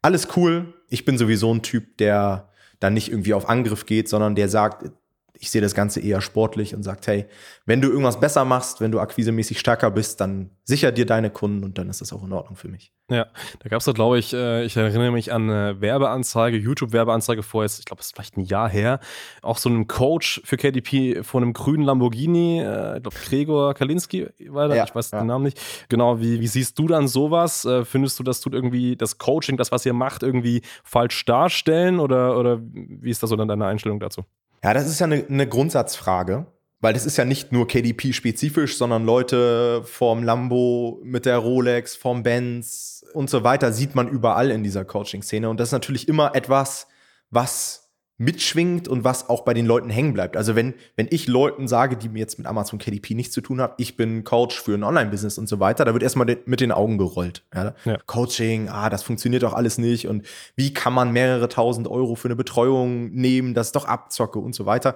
alles 0.01 0.29
cool. 0.35 0.73
Ich 0.89 1.05
bin 1.05 1.19
sowieso 1.19 1.53
ein 1.53 1.61
Typ, 1.61 1.97
der 1.99 2.49
dann 2.79 2.95
nicht 2.95 3.11
irgendwie 3.11 3.35
auf 3.35 3.47
Angriff 3.47 3.85
geht, 3.85 4.09
sondern 4.09 4.33
der 4.33 4.49
sagt, 4.49 4.91
ich 5.39 5.51
sehe 5.51 5.61
das 5.61 5.75
Ganze 5.75 5.99
eher 5.99 6.21
sportlich 6.21 6.75
und 6.75 6.83
sagt, 6.83 7.07
hey, 7.07 7.25
wenn 7.65 7.81
du 7.81 7.89
irgendwas 7.89 8.19
besser 8.19 8.45
machst, 8.45 8.81
wenn 8.81 8.91
du 8.91 8.99
akquisemäßig 8.99 9.59
stärker 9.59 9.91
bist, 9.91 10.21
dann 10.21 10.51
sicher 10.63 10.91
dir 10.91 11.05
deine 11.05 11.29
Kunden 11.29 11.63
und 11.63 11.77
dann 11.77 11.89
ist 11.89 12.01
das 12.01 12.13
auch 12.13 12.23
in 12.23 12.31
Ordnung 12.33 12.55
für 12.55 12.67
mich. 12.67 12.91
Ja, 13.11 13.27
da 13.59 13.69
gab 13.69 13.79
es 13.79 13.85
doch, 13.85 13.93
glaube 13.93 14.17
ich, 14.17 14.33
äh, 14.33 14.65
ich 14.65 14.75
erinnere 14.75 15.11
mich 15.11 15.31
an 15.31 15.47
eine 15.47 15.79
Werbeanzeige, 15.79 16.57
YouTube-Werbeanzeige 16.57 17.43
vor 17.43 17.61
jetzt, 17.61 17.77
ich 17.77 17.85
glaube, 17.85 17.99
es 17.99 18.07
ist 18.07 18.15
vielleicht 18.15 18.35
ein 18.35 18.41
Jahr 18.41 18.67
her, 18.67 18.99
auch 19.43 19.59
so 19.59 19.69
einem 19.69 19.87
Coach 19.87 20.41
für 20.43 20.57
KDP 20.57 21.23
von 21.23 21.43
einem 21.43 21.53
grünen 21.53 21.83
Lamborghini, 21.83 22.61
äh, 22.61 22.97
ich 22.97 23.03
glaube, 23.03 23.17
Gregor 23.27 23.73
Kalinski 23.75 24.27
war 24.47 24.69
da, 24.69 24.75
ja, 24.75 24.85
ich 24.85 24.95
weiß 24.95 25.11
ja. 25.11 25.19
den 25.19 25.27
Namen 25.27 25.43
nicht. 25.43 25.61
Genau, 25.87 26.19
wie, 26.19 26.39
wie 26.39 26.47
siehst 26.47 26.79
du 26.79 26.87
dann 26.87 27.07
sowas? 27.07 27.63
Äh, 27.65 27.85
findest 27.85 28.17
du, 28.17 28.23
das 28.23 28.41
tut 28.41 28.55
irgendwie 28.55 28.95
das 28.95 29.19
Coaching, 29.19 29.55
das, 29.55 29.71
was 29.71 29.85
ihr 29.85 29.93
macht, 29.93 30.23
irgendwie 30.23 30.63
falsch 30.83 31.25
darstellen 31.25 31.99
oder, 31.99 32.39
oder 32.39 32.59
wie 32.59 33.11
ist 33.11 33.21
da 33.21 33.27
so 33.27 33.35
dann 33.35 33.47
deine 33.47 33.67
Einstellung 33.67 33.99
dazu? 33.99 34.25
Ja, 34.65 34.73
das 34.73 34.87
ist 34.87 34.99
ja 34.99 35.05
eine, 35.05 35.23
eine 35.29 35.47
Grundsatzfrage, 35.47 36.47
weil 36.79 36.93
das 36.95 37.05
ist 37.05 37.17
ja 37.17 37.23
nicht 37.23 37.51
nur 37.51 37.67
KDP-spezifisch, 37.67 38.77
sondern 38.77 39.05
Leute 39.05 39.83
vorm 39.83 40.23
Lambo 40.23 40.99
mit 41.03 41.27
der 41.27 41.37
Rolex, 41.37 41.95
vorm 41.95 42.23
Benz 42.23 43.05
und 43.13 43.29
so 43.29 43.43
weiter 43.43 43.71
sieht 43.71 43.93
man 43.93 44.07
überall 44.07 44.49
in 44.49 44.63
dieser 44.63 44.83
Coaching-Szene. 44.83 45.47
Und 45.51 45.59
das 45.59 45.67
ist 45.67 45.73
natürlich 45.73 46.07
immer 46.07 46.33
etwas, 46.33 46.87
was 47.29 47.84
mitschwingt 48.17 48.87
und 48.87 49.03
was 49.03 49.29
auch 49.29 49.43
bei 49.43 49.53
den 49.53 49.65
Leuten 49.65 49.89
hängen 49.89 50.13
bleibt. 50.13 50.37
Also 50.37 50.55
wenn, 50.55 50.73
wenn 50.95 51.07
ich 51.09 51.27
Leuten 51.27 51.67
sage, 51.67 51.97
die 51.97 52.07
mir 52.07 52.19
jetzt 52.19 52.37
mit 52.37 52.47
Amazon 52.47 52.79
KDP 52.79 53.13
nichts 53.13 53.33
zu 53.33 53.41
tun 53.41 53.59
haben, 53.59 53.73
ich 53.77 53.97
bin 53.97 54.23
Coach 54.23 54.61
für 54.61 54.73
ein 54.73 54.83
Online-Business 54.83 55.37
und 55.37 55.47
so 55.47 55.59
weiter, 55.59 55.83
da 55.83 55.93
wird 55.93 56.03
erstmal 56.03 56.25
mit 56.45 56.61
den 56.61 56.71
Augen 56.71 56.97
gerollt. 56.97 57.43
Ja? 57.53 57.75
Ja. 57.83 57.97
Coaching, 58.05 58.69
ah, 58.69 58.89
das 58.89 59.03
funktioniert 59.03 59.43
doch 59.43 59.53
alles 59.53 59.77
nicht 59.77 60.07
und 60.07 60.25
wie 60.55 60.73
kann 60.73 60.93
man 60.93 61.11
mehrere 61.11 61.49
tausend 61.49 61.89
Euro 61.89 62.15
für 62.15 62.29
eine 62.29 62.37
Betreuung 62.37 63.11
nehmen, 63.11 63.53
das 63.53 63.67
ist 63.67 63.75
doch 63.75 63.85
Abzocke 63.85 64.39
und 64.39 64.55
so 64.55 64.65
weiter. 64.65 64.95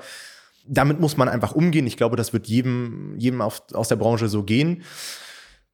Damit 0.65 0.99
muss 0.99 1.17
man 1.17 1.27
einfach 1.27 1.53
umgehen. 1.53 1.87
Ich 1.87 1.97
glaube, 1.97 2.15
das 2.15 2.31
wird 2.31 2.47
jedem, 2.47 3.15
jedem 3.17 3.41
auf, 3.41 3.63
aus 3.73 3.87
der 3.87 3.95
Branche 3.95 4.29
so 4.29 4.43
gehen 4.43 4.83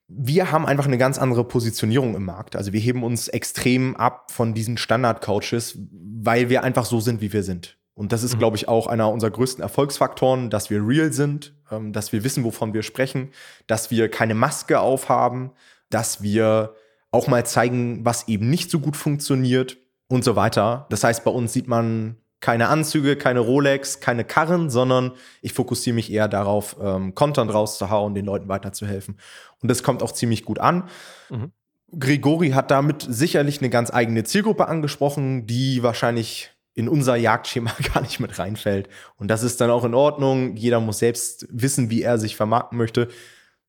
wir 0.07 0.51
haben 0.51 0.65
einfach 0.65 0.85
eine 0.85 0.97
ganz 0.97 1.17
andere 1.17 1.43
Positionierung 1.43 2.15
im 2.15 2.25
Markt. 2.25 2.55
Also 2.55 2.73
wir 2.73 2.79
heben 2.79 3.03
uns 3.03 3.27
extrem 3.27 3.95
ab 3.95 4.31
von 4.31 4.53
diesen 4.53 4.77
Standard-Coaches, 4.77 5.79
weil 5.91 6.49
wir 6.49 6.63
einfach 6.63 6.85
so 6.85 6.99
sind, 6.99 7.21
wie 7.21 7.33
wir 7.33 7.43
sind. 7.43 7.77
Und 7.95 8.11
das 8.11 8.23
ist, 8.23 8.35
mhm. 8.35 8.39
glaube 8.39 8.57
ich, 8.57 8.67
auch 8.67 8.87
einer 8.87 9.09
unserer 9.09 9.31
größten 9.31 9.63
Erfolgsfaktoren, 9.63 10.49
dass 10.49 10.69
wir 10.69 10.85
real 10.85 11.11
sind, 11.11 11.55
ähm, 11.71 11.93
dass 11.93 12.11
wir 12.11 12.23
wissen, 12.23 12.43
wovon 12.43 12.73
wir 12.73 12.83
sprechen, 12.83 13.31
dass 13.67 13.89
wir 13.89 14.09
keine 14.09 14.35
Maske 14.35 14.79
aufhaben, 14.79 15.51
dass 15.89 16.21
wir 16.21 16.75
auch 17.11 17.27
mal 17.27 17.45
zeigen, 17.45 18.03
was 18.03 18.27
eben 18.27 18.49
nicht 18.49 18.69
so 18.69 18.79
gut 18.79 18.97
funktioniert 18.97 19.77
und 20.07 20.23
so 20.23 20.35
weiter. 20.35 20.85
Das 20.89 21.03
heißt, 21.03 21.23
bei 21.23 21.31
uns 21.31 21.53
sieht 21.53 21.67
man 21.67 22.17
keine 22.39 22.67
Anzüge, 22.67 23.15
keine 23.15 23.39
Rolex, 23.39 23.99
keine 23.99 24.23
Karren, 24.23 24.69
sondern 24.69 25.13
ich 25.41 25.53
fokussiere 25.53 25.95
mich 25.95 26.11
eher 26.11 26.27
darauf, 26.27 26.75
ähm, 26.81 27.15
Content 27.15 27.53
rauszuhauen, 27.53 28.13
den 28.13 28.25
Leuten 28.25 28.47
weiterzuhelfen. 28.47 29.17
Und 29.61 29.69
das 29.69 29.83
kommt 29.83 30.03
auch 30.03 30.11
ziemlich 30.11 30.45
gut 30.45 30.59
an. 30.59 30.89
Mhm. 31.29 31.51
Grigori 31.97 32.49
hat 32.49 32.71
damit 32.71 33.05
sicherlich 33.07 33.59
eine 33.59 33.69
ganz 33.69 33.91
eigene 33.91 34.23
Zielgruppe 34.23 34.67
angesprochen, 34.67 35.47
die 35.47 35.81
wahrscheinlich 35.81 36.51
in 36.73 36.89
unser 36.89 37.15
Jagdschema 37.15 37.71
gar 37.93 38.01
nicht 38.01 38.19
mit 38.19 38.37
reinfällt. 38.37 38.89
Und 39.17 39.29
das 39.29 39.43
ist 39.43 39.61
dann 39.61 39.71
auch 39.71 39.85
in 39.85 39.93
Ordnung. 39.93 40.55
Jeder 40.55 40.79
muss 40.79 40.99
selbst 40.99 41.47
wissen, 41.49 41.89
wie 41.89 42.01
er 42.01 42.19
sich 42.19 42.35
vermarkten 42.35 42.77
möchte. 42.77 43.07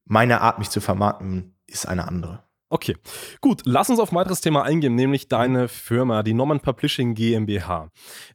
Meine 0.05 0.41
Art, 0.41 0.59
mich 0.59 0.71
zu 0.71 0.81
vermarkten, 0.81 1.55
ist 1.67 1.87
eine 1.87 2.07
andere. 2.07 2.46
Okay, 2.69 2.97
gut, 3.41 3.63
lass 3.65 3.91
uns 3.91 4.01
auf 4.01 4.11
ein 4.11 4.17
weiteres 4.17 4.41
Thema 4.41 4.65
eingehen, 4.65 4.97
nämlich 4.97 5.29
deine 5.29 5.69
Firma, 5.69 6.25
die 6.25 6.35
Norman 6.35 6.59
Publishing 6.59 7.15
GmbH. 7.15 7.91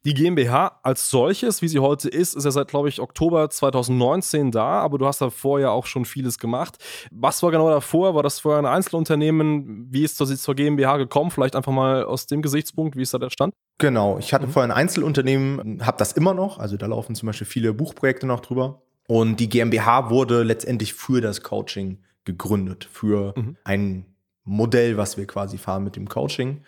Die 0.06 0.14
GmbH 0.14 0.80
als 0.84 1.10
solches, 1.10 1.62
wie 1.62 1.68
sie 1.68 1.80
heute 1.80 2.08
ist, 2.08 2.36
ist 2.36 2.46
ja 2.46 2.52
seit, 2.52 2.70
glaube 2.70 2.88
ich, 2.88 3.02
Oktober 3.02 3.50
2019 3.50 4.52
da, 4.52 4.80
aber 4.80 5.00
du 5.00 5.06
hast 5.06 5.20
davor 5.20 5.60
ja 5.60 5.72
auch 5.72 5.86
schon 5.86 6.06
vieles 6.06 6.40
gemacht. 6.40 6.78
Was 7.12 7.44
war 7.44 7.52
genau 7.52 7.70
davor? 7.70 8.16
War 8.16 8.24
das 8.24 8.40
vorher 8.40 8.60
ein 8.62 8.66
Einzelunternehmen? 8.66 9.88
Wie 9.92 10.06
ist 10.06 10.22
das 10.22 10.42
zur 10.42 10.56
GmbH 10.56 10.96
gekommen? 10.96 11.30
Vielleicht 11.30 11.58
einfach 11.58 11.74
mal 11.74 12.06
aus 12.06 12.26
dem 12.26 12.42
Gesichtspunkt, 12.42 12.96
wie 12.96 13.02
ist 13.02 13.14
da 13.14 13.18
der 13.18 13.32
Stand? 13.32 13.54
Genau, 13.80 14.18
ich 14.18 14.34
hatte 14.34 14.48
mhm. 14.48 14.52
vorher 14.52 14.72
ein 14.72 14.78
Einzelunternehmen, 14.78 15.86
habe 15.86 15.98
das 15.98 16.14
immer 16.14 16.34
noch, 16.34 16.58
also 16.58 16.78
da 16.78 16.86
laufen 16.86 17.16
zum 17.16 17.28
Beispiel 17.28 17.48
viele 17.48 17.74
Buchprojekte 17.74 18.28
noch 18.28 18.40
drüber. 18.40 18.82
Und 19.08 19.42
die 19.42 19.50
GmbH 19.50 20.10
wurde 20.10 20.44
letztendlich 20.44 20.94
für 20.94 21.20
das 21.20 21.44
Coaching 21.44 21.98
gegründet, 22.24 22.88
für 22.90 23.34
mhm. 23.36 23.58
ein 23.66 24.11
Modell, 24.44 24.98
was 24.98 25.18
wir 25.18 25.28
quasi 25.28 25.58
fahren 25.58 25.84
mit 25.84 25.96
dem 25.96 26.10
Coaching, 26.10 26.64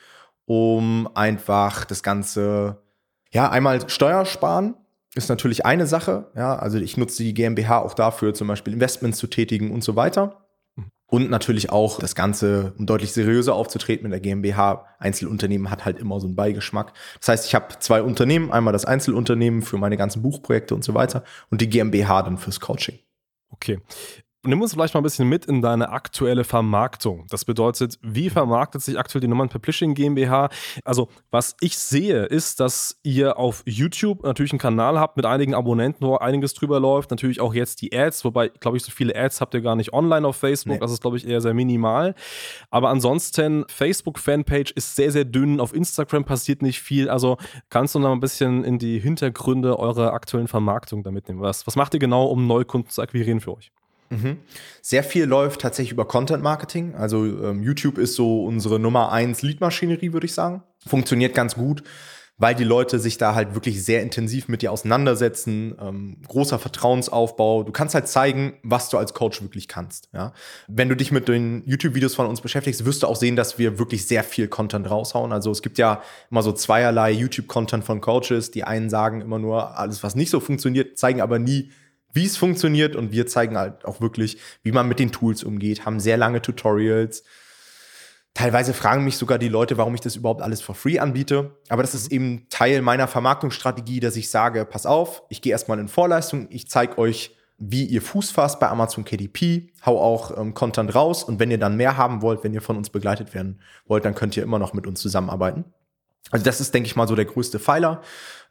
um 0.45 1.09
einfach 1.15 1.85
das 1.85 2.03
Ganze, 2.03 2.81
ja, 3.31 3.49
einmal 3.49 3.89
Steuer 3.89 4.25
sparen 4.25 4.75
ist 5.15 5.29
natürlich 5.29 5.65
eine 5.65 5.85
Sache. 5.85 6.31
Ja, 6.35 6.55
also 6.55 6.77
ich 6.79 6.97
nutze 6.97 7.23
die 7.23 7.33
GmbH 7.33 7.79
auch 7.79 7.93
dafür, 7.93 8.33
zum 8.33 8.47
Beispiel 8.47 8.73
Investments 8.73 9.19
zu 9.19 9.27
tätigen 9.27 9.71
und 9.71 9.83
so 9.83 9.95
weiter. 9.95 10.39
Und 11.05 11.29
natürlich 11.29 11.69
auch 11.69 11.99
das 11.99 12.15
Ganze, 12.15 12.73
um 12.79 12.87
deutlich 12.87 13.13
seriöser 13.13 13.53
aufzutreten 13.53 14.03
mit 14.03 14.13
der 14.13 14.19
GmbH. 14.19 14.87
Einzelunternehmen 14.97 15.69
hat 15.69 15.85
halt 15.85 15.99
immer 15.99 16.19
so 16.19 16.25
einen 16.25 16.35
Beigeschmack. 16.35 16.93
Das 17.19 17.27
heißt, 17.27 17.45
ich 17.45 17.53
habe 17.53 17.77
zwei 17.79 18.01
Unternehmen, 18.01 18.51
einmal 18.51 18.73
das 18.73 18.85
Einzelunternehmen 18.85 19.61
für 19.61 19.77
meine 19.77 19.95
ganzen 19.95 20.23
Buchprojekte 20.23 20.73
und 20.73 20.83
so 20.83 20.95
weiter 20.95 21.23
und 21.51 21.61
die 21.61 21.69
GmbH 21.69 22.23
dann 22.23 22.39
fürs 22.39 22.59
Coaching. 22.59 22.97
Okay. 23.49 23.79
Nimm 24.45 24.61
uns 24.61 24.73
vielleicht 24.73 24.93
mal 24.93 24.99
ein 24.99 25.03
bisschen 25.03 25.29
mit 25.29 25.45
in 25.45 25.61
deine 25.61 25.87
aktuelle 25.89 26.43
Vermarktung. 26.43 27.25
Das 27.29 27.45
bedeutet, 27.45 27.97
wie 28.01 28.29
vermarktet 28.29 28.81
sich 28.81 28.99
aktuell 28.99 29.21
die 29.21 29.29
Nummern 29.29 29.47
Publishing 29.47 29.93
GmbH? 29.93 30.49
Also, 30.83 31.07
was 31.31 31.55
ich 31.61 31.77
sehe, 31.77 32.25
ist, 32.25 32.59
dass 32.59 32.99
ihr 33.03 33.37
auf 33.37 33.63
YouTube 33.65 34.23
natürlich 34.23 34.51
einen 34.51 34.59
Kanal 34.59 34.99
habt 34.99 35.15
mit 35.15 35.25
einigen 35.25 35.53
Abonnenten, 35.53 36.05
wo 36.05 36.17
einiges 36.17 36.53
drüber 36.55 36.81
läuft. 36.81 37.11
Natürlich 37.11 37.39
auch 37.39 37.53
jetzt 37.53 37.81
die 37.81 37.97
Ads, 37.97 38.25
wobei, 38.25 38.49
glaube 38.49 38.75
ich, 38.75 38.83
so 38.83 38.91
viele 38.91 39.15
Ads 39.15 39.39
habt 39.39 39.53
ihr 39.53 39.61
gar 39.61 39.77
nicht 39.77 39.93
online 39.93 40.27
auf 40.27 40.35
Facebook. 40.35 40.73
Nee. 40.73 40.79
Das 40.79 40.91
ist, 40.91 40.99
glaube 40.99 41.15
ich, 41.15 41.25
eher 41.25 41.39
sehr 41.39 41.53
minimal. 41.53 42.13
Aber 42.69 42.89
ansonsten, 42.89 43.63
Facebook-Fanpage 43.69 44.71
ist 44.71 44.97
sehr, 44.97 45.13
sehr 45.13 45.23
dünn. 45.23 45.61
Auf 45.61 45.73
Instagram 45.73 46.25
passiert 46.25 46.61
nicht 46.61 46.81
viel. 46.81 47.09
Also, 47.09 47.37
kannst 47.69 47.95
du 47.95 47.99
noch 47.99 48.11
ein 48.11 48.19
bisschen 48.19 48.65
in 48.65 48.77
die 48.77 48.99
Hintergründe 48.99 49.79
eurer 49.79 50.11
aktuellen 50.11 50.49
Vermarktung 50.49 51.01
damit 51.01 51.29
nehmen? 51.29 51.39
Was, 51.39 51.65
was 51.65 51.77
macht 51.77 51.93
ihr 51.93 52.01
genau, 52.01 52.25
um 52.25 52.45
Neukunden 52.45 52.89
zu 52.89 53.01
akquirieren 53.01 53.39
für 53.39 53.55
euch? 53.55 53.71
Mhm. 54.09 54.37
Sehr 54.81 55.03
viel 55.03 55.25
läuft 55.25 55.61
tatsächlich 55.61 55.91
über 55.91 56.05
Content 56.05 56.43
Marketing. 56.43 56.95
Also 56.95 57.25
ähm, 57.25 57.63
YouTube 57.63 57.97
ist 57.97 58.15
so 58.15 58.45
unsere 58.45 58.79
Nummer 58.79 59.11
eins 59.11 59.41
Lead-Maschinerie, 59.41 60.13
würde 60.13 60.25
ich 60.25 60.33
sagen. 60.33 60.63
Funktioniert 60.85 61.33
ganz 61.33 61.55
gut, 61.55 61.83
weil 62.37 62.55
die 62.55 62.63
Leute 62.63 62.99
sich 62.99 63.17
da 63.17 63.35
halt 63.35 63.53
wirklich 63.53 63.83
sehr 63.83 64.01
intensiv 64.01 64.47
mit 64.47 64.61
dir 64.61 64.71
auseinandersetzen. 64.71 65.75
Ähm, 65.79 66.17
großer 66.27 66.59
Vertrauensaufbau. 66.59 67.63
Du 67.63 67.71
kannst 67.71 67.95
halt 67.95 68.07
zeigen, 68.07 68.55
was 68.63 68.89
du 68.89 68.97
als 68.97 69.13
Coach 69.13 69.41
wirklich 69.41 69.67
kannst. 69.67 70.09
Ja? 70.13 70.33
Wenn 70.67 70.89
du 70.89 70.95
dich 70.95 71.11
mit 71.11 71.27
den 71.27 71.63
YouTube-Videos 71.65 72.15
von 72.15 72.27
uns 72.27 72.41
beschäftigst, 72.41 72.85
wirst 72.85 73.03
du 73.03 73.07
auch 73.07 73.15
sehen, 73.15 73.35
dass 73.35 73.57
wir 73.57 73.79
wirklich 73.79 74.05
sehr 74.07 74.23
viel 74.23 74.47
Content 74.47 74.89
raushauen. 74.89 75.31
Also 75.31 75.51
es 75.51 75.61
gibt 75.61 75.77
ja 75.77 76.01
immer 76.29 76.43
so 76.43 76.51
zweierlei 76.51 77.11
YouTube-Content 77.11 77.83
von 77.83 78.01
Coaches. 78.01 78.51
Die 78.51 78.63
einen 78.63 78.89
sagen 78.89 79.21
immer 79.21 79.39
nur 79.39 79.77
alles, 79.77 80.03
was 80.03 80.15
nicht 80.15 80.29
so 80.29 80.39
funktioniert, 80.39 80.97
zeigen 80.97 81.21
aber 81.21 81.39
nie, 81.39 81.71
wie 82.13 82.25
es 82.25 82.37
funktioniert 82.37 82.95
und 82.95 83.11
wir 83.11 83.27
zeigen 83.27 83.57
halt 83.57 83.85
auch 83.85 83.99
wirklich, 83.99 84.37
wie 84.61 84.71
man 84.71 84.87
mit 84.87 84.99
den 84.99 85.11
Tools 85.11 85.43
umgeht, 85.43 85.85
haben 85.85 85.99
sehr 85.99 86.17
lange 86.17 86.41
Tutorials. 86.41 87.23
Teilweise 88.35 88.73
fragen 88.73 89.03
mich 89.03 89.17
sogar 89.17 89.37
die 89.37 89.49
Leute, 89.49 89.77
warum 89.77 89.93
ich 89.93 90.01
das 90.01 90.15
überhaupt 90.15 90.41
alles 90.41 90.61
for 90.61 90.75
free 90.75 90.99
anbiete. 90.99 91.57
Aber 91.69 91.83
das 91.83 91.93
ist 91.93 92.11
eben 92.11 92.47
Teil 92.49 92.81
meiner 92.81 93.07
Vermarktungsstrategie, 93.07 93.99
dass 93.99 94.15
ich 94.15 94.29
sage, 94.29 94.65
pass 94.65 94.85
auf, 94.85 95.23
ich 95.29 95.41
gehe 95.41 95.51
erstmal 95.51 95.79
in 95.79 95.87
Vorleistung, 95.87 96.47
ich 96.49 96.69
zeige 96.69 96.97
euch, 96.97 97.35
wie 97.59 97.85
ihr 97.85 98.01
Fuß 98.01 98.31
fasst 98.31 98.59
bei 98.59 98.67
Amazon 98.67 99.05
KDP, 99.05 99.71
hau 99.85 100.01
auch 100.01 100.37
ähm, 100.37 100.53
Content 100.53 100.93
raus 100.95 101.23
und 101.23 101.39
wenn 101.39 101.51
ihr 101.51 101.59
dann 101.59 101.77
mehr 101.77 101.97
haben 101.97 102.21
wollt, 102.21 102.43
wenn 102.43 102.53
ihr 102.53 102.61
von 102.61 102.77
uns 102.77 102.89
begleitet 102.89 103.33
werden 103.33 103.61
wollt, 103.85 104.05
dann 104.05 104.15
könnt 104.15 104.35
ihr 104.35 104.43
immer 104.43 104.59
noch 104.59 104.73
mit 104.73 104.87
uns 104.87 104.99
zusammenarbeiten. 105.01 105.65
Also 106.31 106.43
das 106.45 106.61
ist, 106.61 106.73
denke 106.73 106.87
ich 106.87 106.95
mal, 106.95 107.07
so 107.07 107.15
der 107.15 107.25
größte 107.25 107.59
Pfeiler. 107.59 108.01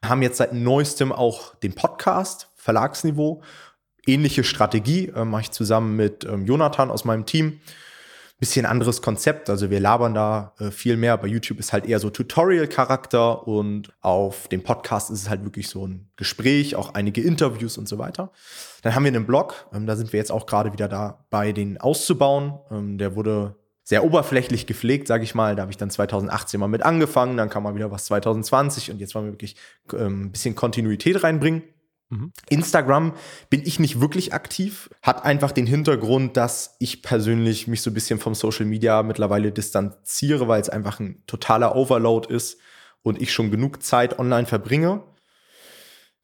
Haben 0.05 0.23
jetzt 0.23 0.37
seit 0.39 0.53
neuestem 0.53 1.11
auch 1.11 1.55
den 1.57 1.75
Podcast, 1.75 2.52
Verlagsniveau. 2.63 3.43
Ähnliche 4.07 4.45
Strategie 4.45 5.09
äh, 5.09 5.25
mache 5.25 5.43
ich 5.43 5.51
zusammen 5.51 5.97
mit 5.97 6.25
ähm, 6.25 6.47
Jonathan 6.47 6.93
aus 6.93 7.05
meinem 7.05 7.27
Team. 7.27 7.61
Bisschen 8.39 8.67
anderes 8.67 9.03
Konzept, 9.03 9.51
also 9.51 9.71
wir 9.71 9.79
labern 9.79 10.15
da 10.15 10.55
äh, 10.59 10.71
viel 10.71 10.97
mehr. 10.97 11.17
Bei 11.17 11.29
YouTube 11.29 11.59
ist 11.59 11.73
halt 11.73 11.87
eher 11.87 11.99
so 11.99 12.11
Tutorial-Charakter 12.11 13.47
und 13.47 13.93
auf 14.01 14.49
dem 14.49 14.63
Podcast 14.63 15.11
ist 15.11 15.23
es 15.23 15.29
halt 15.29 15.45
wirklich 15.45 15.69
so 15.69 15.87
ein 15.87 16.09
Gespräch, 16.17 16.75
auch 16.77 16.95
einige 16.95 17.21
Interviews 17.21 17.79
und 17.79 17.89
so 17.89 17.99
weiter. 17.99 18.33
Dann 18.83 18.95
haben 18.95 19.05
wir 19.05 19.13
einen 19.13 19.27
Blog, 19.27 19.67
ähm, 19.73 19.87
da 19.87 19.97
sind 19.97 20.13
wir 20.13 20.19
jetzt 20.19 20.33
auch 20.33 20.47
gerade 20.47 20.73
wieder 20.73 20.89
dabei, 20.89 21.53
den 21.53 21.81
auszubauen. 21.81 22.59
Ähm, 22.71 22.99
der 22.99 23.17
wurde 23.17 23.57
sehr 23.83 24.05
oberflächlich 24.05 24.67
gepflegt, 24.67 25.09
sage 25.09 25.25
ich 25.25 25.35
mal. 25.35 25.57
Da 25.57 25.63
habe 25.63 25.73
ich 25.73 25.79
dann 25.79 25.91
2018 25.91 26.61
mal 26.61 26.69
mit 26.69 26.83
angefangen, 26.83 27.37
dann 27.37 27.49
kam 27.49 27.65
mal 27.65 27.75
wieder 27.75 27.91
was 27.91 28.05
2020 28.05 28.93
und 28.93 29.01
jetzt 29.01 29.17
wollen 29.17 29.27
wir 29.27 29.33
wirklich 29.33 29.57
ähm, 29.93 30.27
ein 30.27 30.33
bisschen 30.33 30.55
Kontinuität 30.55 31.23
reinbringen. 31.25 31.63
Mhm. 32.13 32.31
Instagram 32.51 33.15
bin 33.49 33.63
ich 33.65 33.81
nicht 33.81 34.03
wirklich 34.03 34.35
aktiv, 34.35 34.91
hat 35.01 35.25
einfach 35.25 35.51
den 35.51 35.67
Hintergrund, 35.67 36.37
dass 36.37 36.77
ich 36.79 37.03
persönlich 37.03 37.69
mich 37.69 37.81
so 37.81 37.91
ein 37.91 37.95
bisschen 37.95 38.19
vom 38.19 38.35
Social 38.35 38.67
Media 38.67 39.03
mittlerweile 39.03 39.51
distanziere, 39.51 40.47
weil 40.47 40.61
es 40.61 40.69
einfach 40.69 41.01
ein 41.01 41.23
totaler 41.27 41.75
Overload 41.75 42.33
ist 42.33 42.59
und 43.03 43.23
ich 43.23 43.33
schon 43.33 43.51
genug 43.51 43.83
Zeit 43.83 44.19
online 44.19 44.47
verbringe. 44.47 45.03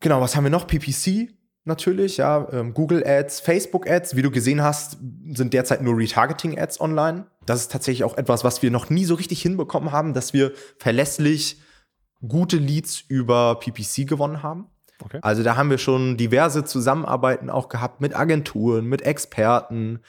Genau, 0.01 0.21
was 0.21 0.37
haben 0.37 0.45
wir 0.45 0.51
noch? 0.51 0.67
PPC 0.67 1.31
natürlich, 1.65 2.19
ja, 2.19 2.47
ähm, 2.53 2.75
Google 2.75 3.03
Ads, 3.07 3.41
Facebook 3.41 3.89
Ads, 3.89 4.15
wie 4.15 4.23
du 4.23 4.31
gesehen 4.31 4.63
hast, 4.63 4.99
sind 5.33 5.55
derzeit 5.55 5.81
nur 5.81 5.97
Retargeting 5.97 6.59
Ads 6.59 6.83
online. 6.83 7.27
Das 7.47 7.63
ist 7.63 7.73
tatsächlich 7.73 8.05
auch 8.05 8.19
etwas, 8.19 8.45
was 8.45 8.61
wir 8.61 8.71
noch 8.71 8.91
nie 8.91 9.07
so 9.07 9.15
richtig 9.15 9.41
hinbekommen 9.41 9.91
haben, 9.91 10.13
dass 10.13 10.35
wir 10.35 10.53
verlässlich 10.79 11.63
gute 12.27 12.59
Leads 12.59 13.01
über 13.09 13.59
PPC 13.59 14.07
gewonnen 14.07 14.43
haben. 14.43 14.67
Okay. 15.03 15.19
Also 15.23 15.43
da 15.43 15.57
haben 15.57 15.71
wir 15.71 15.79
schon 15.79 16.17
diverse 16.17 16.65
Zusammenarbeiten 16.65 17.51
auch 17.51 17.69
gehabt 17.69 18.01
mit 18.01 18.17
Agenturen, 18.17 18.87
mit 18.87 19.03
Experten, 19.03 20.01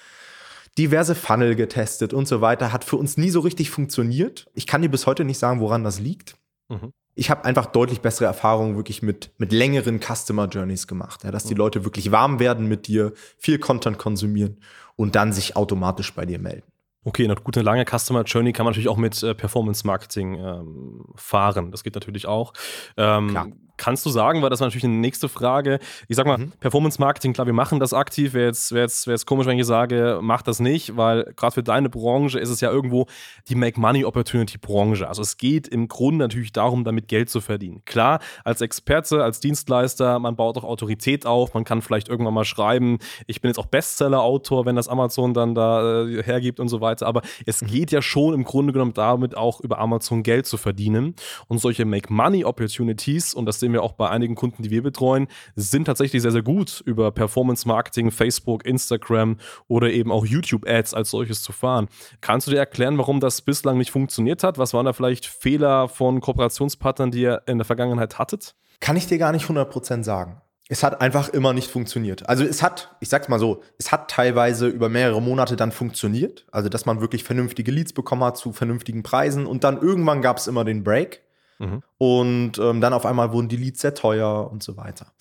diverse 0.77 1.15
Funnel 1.15 1.55
getestet 1.55 2.13
und 2.13 2.27
so 2.27 2.41
weiter. 2.41 2.71
Hat 2.73 2.83
für 2.83 2.97
uns 2.97 3.17
nie 3.17 3.29
so 3.29 3.41
richtig 3.41 3.69
funktioniert. 3.69 4.47
Ich 4.53 4.67
kann 4.67 4.81
dir 4.81 4.89
bis 4.89 5.05
heute 5.05 5.25
nicht 5.25 5.39
sagen, 5.39 5.59
woran 5.59 5.83
das 5.83 5.99
liegt. 5.99 6.35
Mhm 6.69 6.93
ich 7.19 7.29
habe 7.29 7.43
einfach 7.43 7.65
deutlich 7.65 7.99
bessere 7.99 8.25
Erfahrungen 8.25 8.77
wirklich 8.77 9.01
mit, 9.01 9.31
mit 9.37 9.51
längeren 9.51 9.99
Customer 9.99 10.47
Journeys 10.47 10.87
gemacht. 10.87 11.23
Ja, 11.25 11.31
dass 11.31 11.43
die 11.43 11.53
Leute 11.53 11.83
wirklich 11.83 12.11
warm 12.11 12.39
werden 12.39 12.67
mit 12.67 12.87
dir, 12.87 13.13
viel 13.37 13.59
Content 13.59 13.97
konsumieren 13.97 14.61
und 14.95 15.15
dann 15.15 15.33
sich 15.33 15.55
automatisch 15.57 16.13
bei 16.13 16.25
dir 16.25 16.39
melden. 16.39 16.71
Okay, 17.03 17.25
eine 17.25 17.35
gute 17.35 17.61
lange 17.61 17.85
Customer 17.85 18.23
Journey 18.23 18.53
kann 18.53 18.65
man 18.65 18.71
natürlich 18.71 18.89
auch 18.89 18.97
mit 18.97 19.21
äh, 19.21 19.35
Performance 19.35 19.85
Marketing 19.85 20.35
ähm, 20.35 21.05
fahren. 21.15 21.71
Das 21.71 21.83
geht 21.83 21.95
natürlich 21.95 22.25
auch. 22.25 22.53
Ähm, 22.95 23.29
Klar. 23.29 23.47
Kannst 23.79 24.05
du 24.05 24.09
sagen, 24.09 24.41
weil 24.41 24.49
das 24.49 24.59
war 24.59 24.67
natürlich 24.67 24.83
eine 24.83 24.95
nächste 24.95 25.29
Frage. 25.29 25.79
Ich 26.09 26.17
sag 26.17 26.27
mal, 26.27 26.37
mhm. 26.37 26.51
Performance 26.59 26.99
Marketing, 26.99 27.31
klar, 27.31 27.47
wir 27.47 27.53
machen 27.53 27.79
das 27.79 27.93
aktiv. 27.93 28.33
Wäre 28.33 28.47
jetzt, 28.47 28.73
wär 28.73 28.81
jetzt, 28.81 29.07
wär 29.07 29.13
jetzt 29.13 29.25
komisch, 29.25 29.47
wenn 29.47 29.57
ich 29.57 29.65
sage, 29.65 30.19
mach 30.21 30.41
das 30.41 30.59
nicht, 30.59 30.97
weil 30.97 31.31
gerade 31.37 31.53
für 31.53 31.63
deine 31.63 31.89
Branche 31.89 32.39
ist 32.39 32.49
es 32.49 32.59
ja 32.59 32.69
irgendwo 32.69 33.07
die 33.47 33.55
Make 33.55 33.79
Money 33.79 34.03
Opportunity 34.03 34.57
Branche. 34.57 35.07
Also 35.07 35.21
es 35.21 35.37
geht 35.37 35.69
im 35.69 35.87
Grunde 35.87 36.25
natürlich 36.25 36.51
darum, 36.51 36.83
damit 36.83 37.07
Geld 37.07 37.29
zu 37.29 37.39
verdienen. 37.39 37.81
Klar, 37.85 38.19
als 38.43 38.59
Experte, 38.59 39.23
als 39.23 39.39
Dienstleister, 39.39 40.19
man 40.19 40.35
baut 40.35 40.57
auch 40.57 40.65
Autorität 40.65 41.25
auf. 41.25 41.53
Man 41.53 41.63
kann 41.63 41.81
vielleicht 41.81 42.09
irgendwann 42.09 42.33
mal 42.33 42.43
schreiben, 42.43 42.99
ich 43.27 43.39
bin 43.39 43.47
jetzt 43.49 43.59
auch 43.59 43.67
Bestseller-Autor, 43.67 44.65
wenn 44.65 44.75
das 44.75 44.89
Amazon 44.89 45.33
dann 45.33 45.55
da 45.55 46.03
äh, 46.03 46.21
hergibt 46.21 46.59
und 46.59 46.67
so 46.67 46.81
weiter. 46.81 47.07
Aber 47.07 47.21
es 47.45 47.61
mhm. 47.61 47.67
geht 47.67 47.91
ja 47.91 48.01
schon 48.01 48.33
im 48.33 48.43
Grunde 48.43 48.73
genommen 48.73 48.93
damit 48.93 49.37
auch 49.37 49.61
über 49.61 49.79
Amazon 49.79 50.21
Geld 50.21 50.47
zu 50.47 50.57
verdienen. 50.57 51.15
Und 51.47 51.59
solche 51.59 51.85
Make 51.85 52.11
Money 52.11 52.43
Opportunities, 52.43 53.33
und 53.33 53.45
das 53.45 53.59
sehen 53.69 53.73
wir 53.73 53.83
auch 53.83 53.93
bei 53.93 54.09
einigen 54.09 54.35
Kunden, 54.35 54.63
die 54.63 54.71
wir 54.71 54.81
betreuen, 54.81 55.27
sind 55.55 55.85
tatsächlich 55.85 56.21
sehr, 56.23 56.31
sehr 56.31 56.41
gut 56.41 56.81
über 56.85 57.11
Performance 57.11 57.67
Marketing, 57.67 58.09
Facebook, 58.09 58.65
Instagram 58.65 59.37
oder 59.67 59.91
eben 59.91 60.11
auch 60.11 60.25
YouTube-Ads 60.25 60.95
als 60.95 61.11
solches 61.11 61.43
zu 61.43 61.51
fahren. 61.51 61.87
Kannst 62.21 62.47
du 62.47 62.51
dir 62.51 62.57
erklären, 62.57 62.97
warum 62.97 63.19
das 63.19 63.41
bislang 63.41 63.77
nicht 63.77 63.91
funktioniert 63.91 64.43
hat? 64.43 64.57
Was 64.57 64.73
waren 64.73 64.85
da 64.85 64.93
vielleicht 64.93 65.27
Fehler 65.27 65.87
von 65.87 66.19
Kooperationspartnern, 66.19 67.11
die 67.11 67.21
ihr 67.21 67.43
in 67.45 67.59
der 67.59 67.65
Vergangenheit 67.65 68.17
hattet? 68.17 68.55
Kann 68.79 68.97
ich 68.97 69.05
dir 69.05 69.17
gar 69.17 69.31
nicht 69.31 69.45
100% 69.45 70.03
sagen. 70.03 70.41
Es 70.71 70.83
hat 70.83 71.01
einfach 71.01 71.29
immer 71.29 71.53
nicht 71.53 71.69
funktioniert. 71.69 72.29
Also 72.29 72.43
es 72.43 72.61
hat, 72.61 72.95
ich 72.99 73.09
sag's 73.09 73.27
mal 73.27 73.39
so, 73.39 73.63
es 73.79 73.91
hat 73.91 74.09
teilweise 74.09 74.67
über 74.67 74.87
mehrere 74.87 75.21
Monate 75.21 75.55
dann 75.55 75.71
funktioniert. 75.71 76.45
Also 76.51 76.69
dass 76.69 76.85
man 76.85 77.01
wirklich 77.01 77.23
vernünftige 77.23 77.71
Leads 77.71 77.93
bekommen 77.93 78.23
hat 78.23 78.37
zu 78.37 78.53
vernünftigen 78.53 79.03
Preisen 79.03 79.45
und 79.45 79.63
dann 79.63 79.81
irgendwann 79.81 80.21
gab 80.21 80.37
es 80.37 80.47
immer 80.47 80.63
den 80.63 80.83
Break. 80.83 81.23
Mhm. 81.59 81.83
Und 81.97 82.57
ähm, 82.57 82.81
dann 82.81 82.93
auf 82.93 83.05
einmal 83.05 83.31
wurden 83.31 83.49
die 83.49 83.57
Leads 83.57 83.81
sehr 83.81 83.93
teuer 83.93 84.49
und 84.51 84.63
so 84.63 84.77
weiter. 84.77 85.13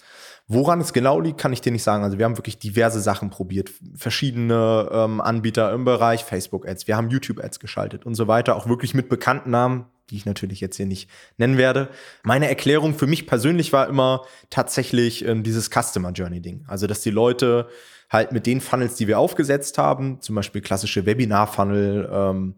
Woran 0.47 0.80
es 0.80 0.95
genau 0.95 1.20
liegt, 1.20 1.39
kann 1.39 1.53
ich 1.53 1.61
dir 1.61 1.72
nicht 1.72 1.82
sagen. 1.82 2.05
Also 2.05 2.16
wir 2.16 2.24
haben 2.24 2.39
wirklich 2.39 2.59
diverse 2.59 3.01
Sachen 3.01 3.28
probiert. 3.28 3.70
Verschiedene 3.95 4.89
ähm, 4.91 5.20
Anbieter 5.20 5.72
im 5.74 5.84
Bereich 5.84 6.24
Facebook-Ads. 6.24 6.86
Wir 6.86 6.97
haben 6.97 7.11
YouTube-Ads 7.11 7.61
geschaltet 7.61 8.07
und 8.07 8.14
so 8.14 8.28
weiter. 8.28 8.57
Auch 8.57 8.66
wirklich 8.66 8.95
mit 8.95 9.11
bekannten 9.11 9.51
Namen, 9.51 9.84
die 10.09 10.16
ich 10.16 10.24
natürlich 10.24 10.61
jetzt 10.61 10.76
hier 10.76 10.86
nicht 10.86 11.11
nennen 11.36 11.59
werde. 11.59 11.91
Meine 12.22 12.49
Erklärung 12.49 12.95
für 12.95 13.07
mich 13.07 13.26
persönlich 13.26 13.74
war 13.74 13.89
immer 13.89 14.22
tatsächlich 14.49 15.22
ähm, 15.26 15.43
dieses 15.43 15.68
Customer 15.68 16.12
Journey-Ding. 16.12 16.64
Also 16.66 16.86
dass 16.86 17.03
die 17.03 17.11
Leute 17.11 17.68
halt 18.09 18.32
mit 18.32 18.47
den 18.47 18.62
Funnels, 18.62 18.95
die 18.95 19.07
wir 19.07 19.18
aufgesetzt 19.18 19.76
haben, 19.76 20.22
zum 20.22 20.34
Beispiel 20.34 20.62
klassische 20.62 21.05
Webinar-Funnel, 21.05 22.09
ähm, 22.11 22.55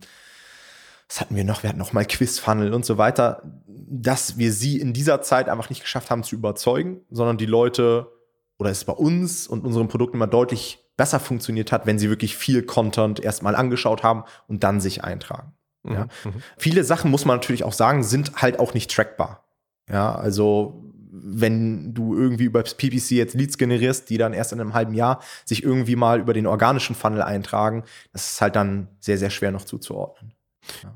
was 1.10 1.20
hatten 1.20 1.34
wir 1.34 1.42
noch? 1.42 1.64
Wir 1.64 1.70
hatten 1.70 1.78
noch 1.80 1.92
mal 1.92 2.04
Quiz-Funnel 2.04 2.72
und 2.72 2.84
so 2.84 2.96
weiter, 2.96 3.42
dass 3.66 4.38
wir 4.38 4.52
sie 4.52 4.78
in 4.78 4.92
dieser 4.92 5.22
Zeit 5.22 5.48
einfach 5.48 5.68
nicht 5.68 5.82
geschafft 5.82 6.08
haben 6.08 6.22
zu 6.22 6.36
überzeugen, 6.36 7.00
sondern 7.10 7.36
die 7.36 7.46
Leute 7.46 8.12
oder 8.60 8.70
es 8.70 8.84
bei 8.84 8.92
uns 8.92 9.48
und 9.48 9.64
unseren 9.64 9.88
Produkten 9.88 10.18
immer 10.18 10.28
deutlich 10.28 10.78
besser 10.96 11.18
funktioniert 11.18 11.72
hat, 11.72 11.84
wenn 11.84 11.98
sie 11.98 12.10
wirklich 12.10 12.36
viel 12.36 12.62
Content 12.62 13.18
erstmal 13.18 13.56
angeschaut 13.56 14.04
haben 14.04 14.22
und 14.46 14.62
dann 14.62 14.80
sich 14.80 15.02
eintragen. 15.02 15.52
Mhm. 15.82 15.92
Ja. 15.92 16.04
Mhm. 16.24 16.42
Viele 16.56 16.84
Sachen, 16.84 17.10
muss 17.10 17.24
man 17.24 17.38
natürlich 17.38 17.64
auch 17.64 17.72
sagen, 17.72 18.04
sind 18.04 18.36
halt 18.36 18.60
auch 18.60 18.72
nicht 18.72 18.94
trackbar. 18.94 19.48
Ja, 19.90 20.14
also 20.14 20.84
wenn 21.10 21.92
du 21.92 22.14
irgendwie 22.14 22.44
über 22.44 22.62
PPC 22.62 23.10
jetzt 23.12 23.34
Leads 23.34 23.58
generierst, 23.58 24.10
die 24.10 24.18
dann 24.18 24.32
erst 24.32 24.52
in 24.52 24.60
einem 24.60 24.74
halben 24.74 24.94
Jahr 24.94 25.20
sich 25.44 25.64
irgendwie 25.64 25.96
mal 25.96 26.20
über 26.20 26.34
den 26.34 26.46
organischen 26.46 26.94
Funnel 26.94 27.22
eintragen, 27.22 27.82
das 28.12 28.30
ist 28.30 28.40
halt 28.40 28.54
dann 28.54 28.86
sehr, 29.00 29.18
sehr 29.18 29.30
schwer 29.30 29.50
noch 29.50 29.64
zuzuordnen. 29.64 30.34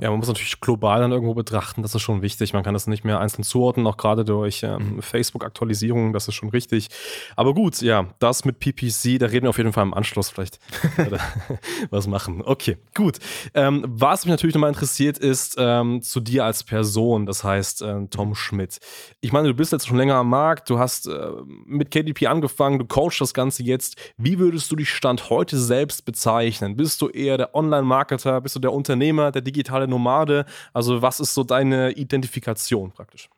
Ja, 0.00 0.10
man 0.10 0.18
muss 0.18 0.28
natürlich 0.28 0.60
global 0.60 1.00
dann 1.00 1.12
irgendwo 1.12 1.34
betrachten, 1.34 1.82
das 1.82 1.94
ist 1.94 2.02
schon 2.02 2.22
wichtig. 2.22 2.52
Man 2.52 2.62
kann 2.62 2.74
das 2.74 2.86
nicht 2.86 3.04
mehr 3.04 3.20
einzeln 3.20 3.44
zuordnen, 3.44 3.86
auch 3.86 3.96
gerade 3.96 4.24
durch 4.24 4.62
ähm, 4.62 4.96
mhm. 4.96 5.02
Facebook-Aktualisierungen, 5.02 6.12
das 6.12 6.28
ist 6.28 6.34
schon 6.34 6.50
richtig. 6.50 6.88
Aber 7.36 7.54
gut, 7.54 7.80
ja, 7.80 8.06
das 8.18 8.44
mit 8.44 8.58
PPC, 8.58 9.18
da 9.18 9.26
reden 9.26 9.44
wir 9.44 9.50
auf 9.50 9.58
jeden 9.58 9.72
Fall 9.72 9.84
im 9.84 9.94
Anschluss 9.94 10.30
vielleicht 10.30 10.58
was 11.90 12.06
machen. 12.06 12.42
Okay, 12.44 12.76
gut. 12.94 13.18
Ähm, 13.54 13.84
was 13.88 14.24
mich 14.24 14.30
natürlich 14.30 14.54
nochmal 14.54 14.70
interessiert, 14.70 15.18
ist 15.18 15.56
ähm, 15.58 16.02
zu 16.02 16.20
dir 16.20 16.44
als 16.44 16.62
Person, 16.64 17.26
das 17.26 17.44
heißt 17.44 17.82
äh, 17.82 18.06
Tom 18.08 18.30
mhm. 18.30 18.34
Schmidt. 18.34 18.78
Ich 19.20 19.32
meine, 19.32 19.48
du 19.48 19.54
bist 19.54 19.72
jetzt 19.72 19.86
schon 19.86 19.96
länger 19.96 20.16
am 20.16 20.28
Markt, 20.28 20.70
du 20.70 20.78
hast 20.78 21.06
äh, 21.06 21.30
mit 21.66 21.90
KDP 21.90 22.26
angefangen, 22.26 22.78
du 22.78 22.84
coachst 22.84 23.20
das 23.20 23.34
Ganze 23.34 23.62
jetzt. 23.62 23.96
Wie 24.16 24.38
würdest 24.38 24.70
du 24.70 24.76
dich 24.76 24.90
Stand 24.90 25.30
heute 25.30 25.58
selbst 25.58 26.04
bezeichnen? 26.04 26.76
Bist 26.76 27.00
du 27.00 27.08
eher 27.08 27.38
der 27.38 27.54
Online-Marketer, 27.54 28.40
bist 28.40 28.56
du 28.56 28.60
der 28.60 28.72
Unternehmer, 28.72 29.32
der 29.32 29.42
digitale 29.55 29.88
Nomade? 29.88 30.44
Also 30.72 31.00
was 31.02 31.20
ist 31.20 31.34
so 31.34 31.44
deine 31.44 31.92
Identifikation 31.92 32.90
praktisch? 32.90 33.30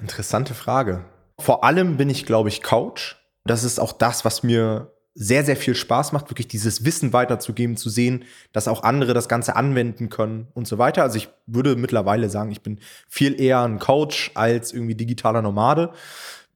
Interessante 0.00 0.54
Frage. 0.54 1.04
Vor 1.38 1.64
allem 1.64 1.96
bin 1.96 2.08
ich, 2.08 2.24
glaube 2.24 2.48
ich, 2.48 2.62
Coach. 2.62 3.16
Das 3.44 3.64
ist 3.64 3.78
auch 3.78 3.92
das, 3.92 4.24
was 4.24 4.42
mir 4.42 4.92
sehr, 5.18 5.44
sehr 5.44 5.56
viel 5.56 5.74
Spaß 5.74 6.12
macht, 6.12 6.30
wirklich 6.30 6.46
dieses 6.46 6.84
Wissen 6.84 7.14
weiterzugeben, 7.14 7.76
zu 7.78 7.88
sehen, 7.88 8.24
dass 8.52 8.68
auch 8.68 8.82
andere 8.82 9.14
das 9.14 9.28
Ganze 9.28 9.56
anwenden 9.56 10.10
können 10.10 10.48
und 10.52 10.68
so 10.68 10.76
weiter. 10.76 11.02
Also 11.02 11.16
ich 11.16 11.30
würde 11.46 11.74
mittlerweile 11.74 12.28
sagen, 12.28 12.52
ich 12.52 12.60
bin 12.60 12.80
viel 13.08 13.40
eher 13.40 13.62
ein 13.62 13.78
Coach 13.78 14.30
als 14.34 14.72
irgendwie 14.72 14.94
digitaler 14.94 15.40
Nomade 15.40 15.92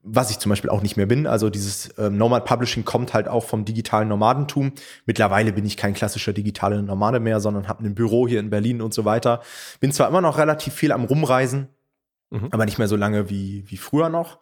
was 0.02 0.30
ich 0.30 0.38
zum 0.38 0.50
Beispiel 0.50 0.70
auch 0.70 0.82
nicht 0.82 0.96
mehr 0.96 1.06
bin. 1.06 1.26
Also 1.26 1.50
dieses 1.50 1.90
ähm, 1.98 2.16
Nomad 2.16 2.44
Publishing 2.44 2.84
kommt 2.84 3.12
halt 3.12 3.28
auch 3.28 3.44
vom 3.44 3.64
digitalen 3.64 4.08
Nomadentum. 4.08 4.72
Mittlerweile 5.04 5.52
bin 5.52 5.66
ich 5.66 5.76
kein 5.76 5.94
klassischer 5.94 6.32
digitaler 6.32 6.80
Nomade 6.80 7.20
mehr, 7.20 7.40
sondern 7.40 7.68
habe 7.68 7.84
ein 7.84 7.94
Büro 7.94 8.26
hier 8.26 8.40
in 8.40 8.50
Berlin 8.50 8.80
und 8.80 8.94
so 8.94 9.04
weiter. 9.04 9.42
Bin 9.78 9.92
zwar 9.92 10.08
immer 10.08 10.22
noch 10.22 10.38
relativ 10.38 10.74
viel 10.74 10.92
am 10.92 11.04
Rumreisen, 11.04 11.68
mhm. 12.30 12.48
aber 12.50 12.64
nicht 12.64 12.78
mehr 12.78 12.88
so 12.88 12.96
lange 12.96 13.28
wie, 13.28 13.64
wie 13.66 13.76
früher 13.76 14.08
noch. 14.08 14.38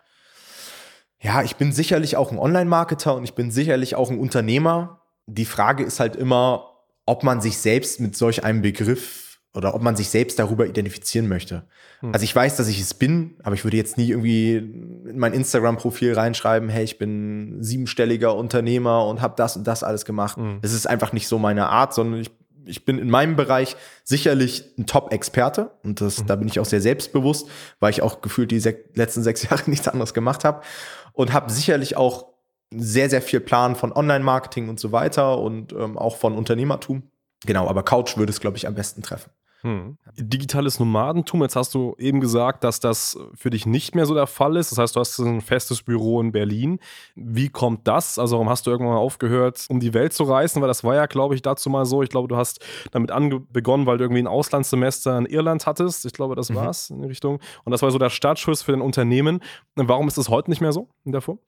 Ja, 1.20 1.42
ich 1.42 1.56
bin 1.56 1.72
sicherlich 1.72 2.16
auch 2.16 2.30
ein 2.30 2.38
Online-Marketer 2.38 3.16
und 3.16 3.24
ich 3.24 3.34
bin 3.34 3.50
sicherlich 3.50 3.96
auch 3.96 4.10
ein 4.10 4.20
Unternehmer. 4.20 5.02
Die 5.26 5.44
Frage 5.44 5.82
ist 5.82 5.98
halt 5.98 6.14
immer, 6.14 6.70
ob 7.04 7.24
man 7.24 7.40
sich 7.40 7.58
selbst 7.58 7.98
mit 7.98 8.16
solch 8.16 8.44
einem 8.44 8.62
Begriff 8.62 9.27
oder 9.54 9.74
ob 9.74 9.82
man 9.82 9.96
sich 9.96 10.08
selbst 10.08 10.38
darüber 10.38 10.66
identifizieren 10.66 11.28
möchte. 11.28 11.64
Hm. 12.00 12.12
Also 12.12 12.24
ich 12.24 12.34
weiß, 12.34 12.56
dass 12.56 12.68
ich 12.68 12.80
es 12.80 12.94
bin, 12.94 13.36
aber 13.42 13.54
ich 13.54 13.64
würde 13.64 13.76
jetzt 13.76 13.96
nie 13.96 14.10
irgendwie 14.10 14.56
in 14.56 15.18
mein 15.18 15.32
Instagram-Profil 15.32 16.14
reinschreiben, 16.14 16.68
hey, 16.68 16.84
ich 16.84 16.98
bin 16.98 17.62
siebenstelliger 17.62 18.34
Unternehmer 18.36 19.06
und 19.06 19.20
habe 19.20 19.34
das 19.36 19.56
und 19.56 19.66
das 19.66 19.82
alles 19.82 20.04
gemacht. 20.04 20.36
Hm. 20.36 20.58
Es 20.62 20.72
ist 20.72 20.86
einfach 20.86 21.12
nicht 21.12 21.28
so 21.28 21.38
meine 21.38 21.68
Art, 21.68 21.94
sondern 21.94 22.20
ich 22.20 22.30
ich 22.68 22.84
bin 22.84 22.98
in 22.98 23.10
meinem 23.10 23.34
Bereich 23.34 23.76
sicherlich 24.04 24.74
ein 24.78 24.86
Top-Experte 24.86 25.72
und 25.82 26.00
das, 26.00 26.20
mhm. 26.20 26.26
da 26.26 26.36
bin 26.36 26.48
ich 26.48 26.60
auch 26.60 26.64
sehr 26.66 26.80
selbstbewusst, 26.80 27.48
weil 27.80 27.90
ich 27.90 28.02
auch 28.02 28.20
gefühlt 28.20 28.50
die 28.50 28.60
sech 28.60 28.76
letzten 28.94 29.22
sechs 29.22 29.42
Jahre 29.48 29.68
nichts 29.70 29.88
anderes 29.88 30.14
gemacht 30.14 30.44
habe 30.44 30.62
und 31.12 31.32
habe 31.32 31.50
sicherlich 31.50 31.96
auch 31.96 32.26
sehr, 32.70 33.08
sehr 33.08 33.22
viel 33.22 33.40
Plan 33.40 33.74
von 33.74 33.92
Online-Marketing 33.92 34.68
und 34.68 34.78
so 34.78 34.92
weiter 34.92 35.38
und 35.38 35.72
ähm, 35.72 35.96
auch 35.96 36.16
von 36.16 36.34
Unternehmertum. 36.34 37.10
Genau, 37.46 37.66
aber 37.68 37.82
Couch 37.82 38.16
würde 38.16 38.30
es, 38.30 38.40
glaube 38.40 38.56
ich, 38.56 38.66
am 38.66 38.74
besten 38.74 39.02
treffen. 39.02 39.30
Hm. 39.62 39.98
Digitales 40.16 40.78
Nomadentum, 40.78 41.42
jetzt 41.42 41.56
hast 41.56 41.74
du 41.74 41.96
eben 41.98 42.20
gesagt, 42.20 42.62
dass 42.62 42.78
das 42.78 43.18
für 43.34 43.50
dich 43.50 43.66
nicht 43.66 43.94
mehr 43.94 44.06
so 44.06 44.14
der 44.14 44.28
Fall 44.28 44.56
ist. 44.56 44.70
Das 44.70 44.78
heißt, 44.78 44.94
du 44.94 45.00
hast 45.00 45.18
ein 45.18 45.40
festes 45.40 45.82
Büro 45.82 46.20
in 46.20 46.30
Berlin. 46.30 46.78
Wie 47.16 47.48
kommt 47.48 47.88
das? 47.88 48.18
Also, 48.18 48.36
warum 48.36 48.48
hast 48.48 48.66
du 48.66 48.70
irgendwann 48.70 48.94
mal 48.94 49.00
aufgehört, 49.00 49.66
um 49.68 49.80
die 49.80 49.94
Welt 49.94 50.12
zu 50.12 50.22
reisen? 50.24 50.62
Weil 50.62 50.68
das 50.68 50.84
war 50.84 50.94
ja, 50.94 51.06
glaube 51.06 51.34
ich, 51.34 51.42
dazu 51.42 51.70
mal 51.70 51.86
so. 51.86 52.04
Ich 52.04 52.08
glaube, 52.08 52.28
du 52.28 52.36
hast 52.36 52.64
damit 52.92 53.10
begonnen, 53.52 53.86
weil 53.86 53.98
du 53.98 54.04
irgendwie 54.04 54.22
ein 54.22 54.28
Auslandssemester 54.28 55.18
in 55.18 55.26
Irland 55.26 55.66
hattest. 55.66 56.06
Ich 56.06 56.12
glaube, 56.12 56.36
das 56.36 56.50
mhm. 56.50 56.54
war 56.54 56.70
es 56.70 56.90
in 56.90 57.02
die 57.02 57.08
Richtung. 57.08 57.40
Und 57.64 57.72
das 57.72 57.82
war 57.82 57.90
so 57.90 57.98
der 57.98 58.10
Startschuss 58.10 58.62
für 58.62 58.72
dein 58.72 58.80
Unternehmen. 58.80 59.40
Warum 59.74 60.06
ist 60.06 60.18
das 60.18 60.28
heute 60.28 60.50
nicht 60.50 60.60
mehr 60.60 60.72
so 60.72 60.88
in 61.04 61.10
der 61.10 61.20
Form? 61.20 61.40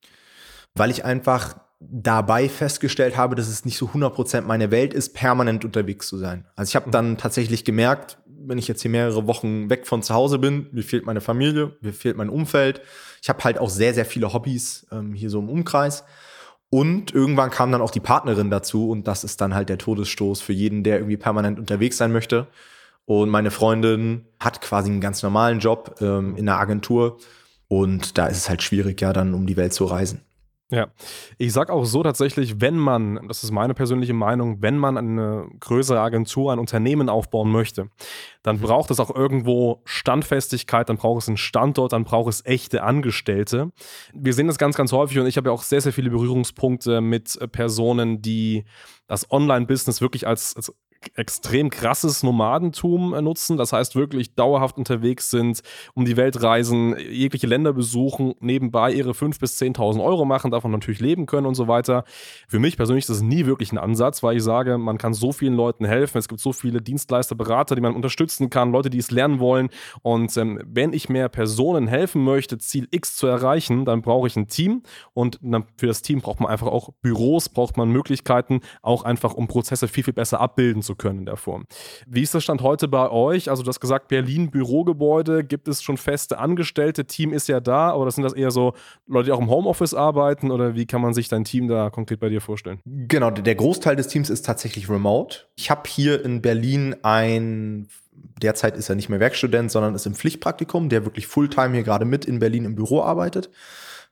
Weil 0.75 0.91
ich 0.91 1.05
einfach 1.05 1.57
dabei 1.81 2.49
festgestellt 2.49 3.17
habe, 3.17 3.35
dass 3.35 3.49
es 3.49 3.65
nicht 3.65 3.79
so 3.79 3.87
100% 3.87 4.43
meine 4.43 4.71
Welt 4.71 4.93
ist, 4.93 5.15
permanent 5.15 5.65
unterwegs 5.65 6.07
zu 6.07 6.19
sein. 6.19 6.47
Also 6.55 6.71
ich 6.71 6.77
habe 6.77 6.89
mhm. 6.89 6.93
dann 6.93 7.17
tatsächlich 7.17 7.65
gemerkt, 7.65 8.19
wenn 8.27 8.59
ich 8.59 8.69
jetzt 8.69 8.83
hier 8.83 8.91
mehrere 8.91 9.27
Wochen 9.27 9.71
weg 9.71 9.87
von 9.87 10.03
zu 10.03 10.15
Hause 10.15 10.39
bin, 10.39 10.67
mir 10.73 10.83
fehlt 10.83 11.07
meine 11.07 11.21
Familie, 11.21 11.77
mir 11.81 11.93
fehlt 11.93 12.17
mein 12.17 12.29
Umfeld. 12.29 12.81
Ich 13.23 13.29
habe 13.29 13.43
halt 13.45 13.59
auch 13.59 13.71
sehr, 13.71 13.95
sehr 13.95 14.05
viele 14.05 14.33
Hobbys 14.33 14.87
ähm, 14.93 15.15
hier 15.15 15.31
so 15.31 15.41
im 15.41 15.49
Umkreis. 15.49 16.05
Und 16.71 17.13
irgendwann 17.13 17.51
kam 17.51 17.73
dann 17.73 17.83
auch 17.83 17.91
die 17.91 18.01
Partnerin 18.01 18.51
dazu 18.51 18.91
und 18.91 19.09
das 19.09 19.25
ist 19.25 19.41
dann 19.41 19.55
halt 19.55 19.69
der 19.69 19.79
Todesstoß 19.79 20.41
für 20.41 20.53
jeden, 20.53 20.85
der 20.85 20.99
irgendwie 20.99 21.17
permanent 21.17 21.59
unterwegs 21.59 21.97
sein 21.97 22.13
möchte. 22.13 22.47
Und 23.07 23.29
meine 23.29 23.51
Freundin 23.51 24.27
hat 24.39 24.61
quasi 24.61 24.91
einen 24.91 25.01
ganz 25.01 25.23
normalen 25.23 25.59
Job 25.59 25.97
ähm, 26.01 26.37
in 26.37 26.47
der 26.47 26.59
Agentur 26.59 27.19
und 27.67 28.19
da 28.19 28.27
ist 28.27 28.37
es 28.37 28.49
halt 28.49 28.63
schwierig, 28.63 29.01
ja, 29.01 29.13
dann 29.13 29.35
um 29.35 29.47
die 29.47 29.57
Welt 29.57 29.73
zu 29.73 29.85
reisen. 29.85 30.23
Ja, 30.71 30.87
ich 31.37 31.53
sag 31.53 31.69
auch 31.69 31.85
so 31.85 32.05
tatsächlich, 32.05 32.61
wenn 32.61 32.79
man, 32.79 33.27
das 33.27 33.43
ist 33.43 33.51
meine 33.51 33.75
persönliche 33.75 34.15
Meinung, 34.15 34.63
wenn 34.63 34.79
man 34.79 34.97
eine 34.97 35.49
größere 35.59 36.01
Agentur, 36.01 36.53
ein 36.53 36.61
Unternehmen 36.61 37.09
aufbauen 37.09 37.51
möchte, 37.51 37.91
dann 38.45 38.57
mhm. 38.57 38.61
braucht 38.61 38.93
es 38.93 39.01
auch 39.01 39.13
irgendwo 39.13 39.83
Standfestigkeit, 39.85 40.89
dann 40.89 40.97
braucht 40.97 41.23
es 41.23 41.29
einen 41.29 41.39
Standort, 41.39 41.93
dann 41.93 42.05
braucht 42.05 42.29
es 42.29 42.47
echte 42.47 42.85
Angestellte. 42.85 43.73
Wir 44.15 44.33
sehen 44.33 44.47
das 44.47 44.59
ganz, 44.59 44.77
ganz 44.77 44.93
häufig 44.93 45.19
und 45.19 45.27
ich 45.27 45.37
habe 45.37 45.49
ja 45.49 45.53
auch 45.53 45.65
sehr, 45.65 45.81
sehr 45.81 45.93
viele 45.93 46.11
Berührungspunkte 46.11 47.01
mit 47.01 47.37
Personen, 47.51 48.23
die 48.23 48.65
das 49.09 49.29
Online-Business 49.29 50.01
wirklich 50.01 50.29
als, 50.29 50.55
als 50.55 50.73
extrem 51.15 51.71
krasses 51.71 52.23
Nomadentum 52.23 53.15
äh, 53.15 53.23
nutzen. 53.23 53.57
Das 53.57 53.73
heißt, 53.73 53.97
wirklich 53.97 54.35
dauerhaft 54.35 54.77
unterwegs 54.79 55.31
sind, 55.31 55.63
um 55.95 56.05
die 56.05 56.17
Welt 56.17 56.43
reisen, 56.43 56.97
jegliche 56.99 57.47
Länder 57.47 57.73
besuchen, 57.73 58.35
nebenbei 58.41 58.93
ihre 58.93 59.13
5.000 59.13 59.41
bis 59.41 59.61
10.000 59.61 60.03
Euro 60.03 60.25
machen, 60.25 60.51
davon 60.51 60.71
natürlich 60.71 61.01
leben 61.01 61.27
können 61.27 61.47
und 61.47 61.55
so 61.55 61.69
weiter. 61.69 62.05
Für 62.49 62.59
mich 62.59 62.77
persönlich 62.77 63.05
ist 63.05 63.11
das 63.11 63.23
nie 63.23 63.47
wirklich 63.47 63.73
ein 63.73 63.79
Ansatz, 63.79 64.23
weil 64.23 64.37
ich 64.37 64.43
sage, 64.43 64.79
man 64.79 64.99
kann 64.99 65.15
so 65.15 65.33
vielen 65.33 65.55
Leuten 65.55 65.85
helfen. 65.85 66.19
Es 66.19 66.29
gibt 66.29 66.41
so 66.41 66.53
viele 66.53 66.83
Dienstleister, 66.83 67.35
Berater, 67.35 67.75
die 67.75 67.81
man 67.81 67.95
unterstützen 67.95 68.51
kann, 68.51 68.73
Leute, 68.73 68.91
die 68.91 68.99
es 68.99 69.11
lernen 69.11 69.41
wollen. 69.41 69.71
Und 70.03 70.37
ähm, 70.37 70.61
wenn 70.67 70.93
ich 70.93 71.09
mehr 71.09 71.29
Personen 71.29 71.87
helfen 71.89 72.25
möchte, 72.25 72.59
Ziel 72.59 72.89
X 72.91 73.17
zu 73.17 73.27
erreichen, 73.27 73.85
dann 73.85 74.03
brauche 74.03 74.27
ich 74.27 74.37
ein 74.37 74.49
Team. 74.49 74.83
Und 75.15 75.39
dann 75.43 75.65
für 75.77 75.87
das 75.87 76.03
Team 76.03 76.21
braucht 76.21 76.41
man 76.41 76.51
einfach 76.51 76.67
auch 76.67 76.91
Büros, 77.01 77.49
braucht 77.49 77.77
man 77.77 77.91
Möglichkeiten, 77.91 78.61
auch 78.83 79.05
einfach 79.05 79.35
um 79.35 79.49
Prozesse 79.49 79.89
viel, 79.89 80.05
viel 80.05 80.15
besser 80.15 80.41
abbilden 80.41 80.83
zu 80.83 80.90
zu 80.91 80.97
können 80.97 81.21
in 81.21 81.27
der 81.27 81.37
Form. 81.37 81.65
Wie 82.07 82.23
ist 82.23 82.35
das 82.35 82.43
Stand 82.43 82.63
heute 82.63 82.89
bei 82.89 83.11
euch? 83.11 83.49
Also, 83.49 83.63
du 83.63 83.69
hast 83.69 83.81
gesagt, 83.81 84.09
Berlin 84.09 84.51
Bürogebäude, 84.51 85.45
gibt 85.45 85.69
es 85.69 85.83
schon 85.83 85.97
feste 85.97 86.39
Angestellte? 86.39 87.05
Team 87.05 87.33
ist 87.33 87.49
ja 87.49 87.61
da, 87.61 87.91
aber 87.91 88.05
das 88.05 88.17
sind 88.17 88.25
das 88.25 88.33
eher 88.33 88.51
so 88.51 88.75
Leute, 89.07 89.27
die 89.27 89.33
auch 89.33 89.41
im 89.41 89.51
Homeoffice 89.51 89.95
arbeiten 89.95 90.51
oder 90.51 90.75
wie 90.75 90.87
kann 90.87 91.01
man 91.01 91.15
sich 91.15 91.29
dein 91.29 91.45
Team 91.45 91.69
da 91.69 91.91
konkret 91.91 92.21
bei 92.21 92.29
dir 92.29 92.41
vorstellen? 92.41 92.81
Genau, 92.85 93.31
der 93.31 93.55
Großteil 93.55 93.97
des 93.97 94.09
Teams 94.09 94.31
ist 94.31 94.45
tatsächlich 94.45 94.89
remote. 94.89 95.47
Ich 95.57 95.71
habe 95.71 95.83
hier 95.89 96.25
in 96.25 96.43
Berlin 96.43 96.97
ein 97.03 97.89
derzeit 98.43 98.77
ist 98.77 98.89
er 98.89 98.97
nicht 98.97 99.09
mehr 99.09 99.21
Werkstudent, 99.21 99.71
sondern 99.71 99.95
ist 99.95 100.07
im 100.07 100.15
Pflichtpraktikum, 100.15 100.89
der 100.89 101.05
wirklich 101.05 101.27
Fulltime 101.27 101.75
hier 101.75 101.83
gerade 101.83 102.05
mit 102.05 102.25
in 102.25 102.39
Berlin 102.39 102.65
im 102.65 102.75
Büro 102.75 103.03
arbeitet. 103.03 103.51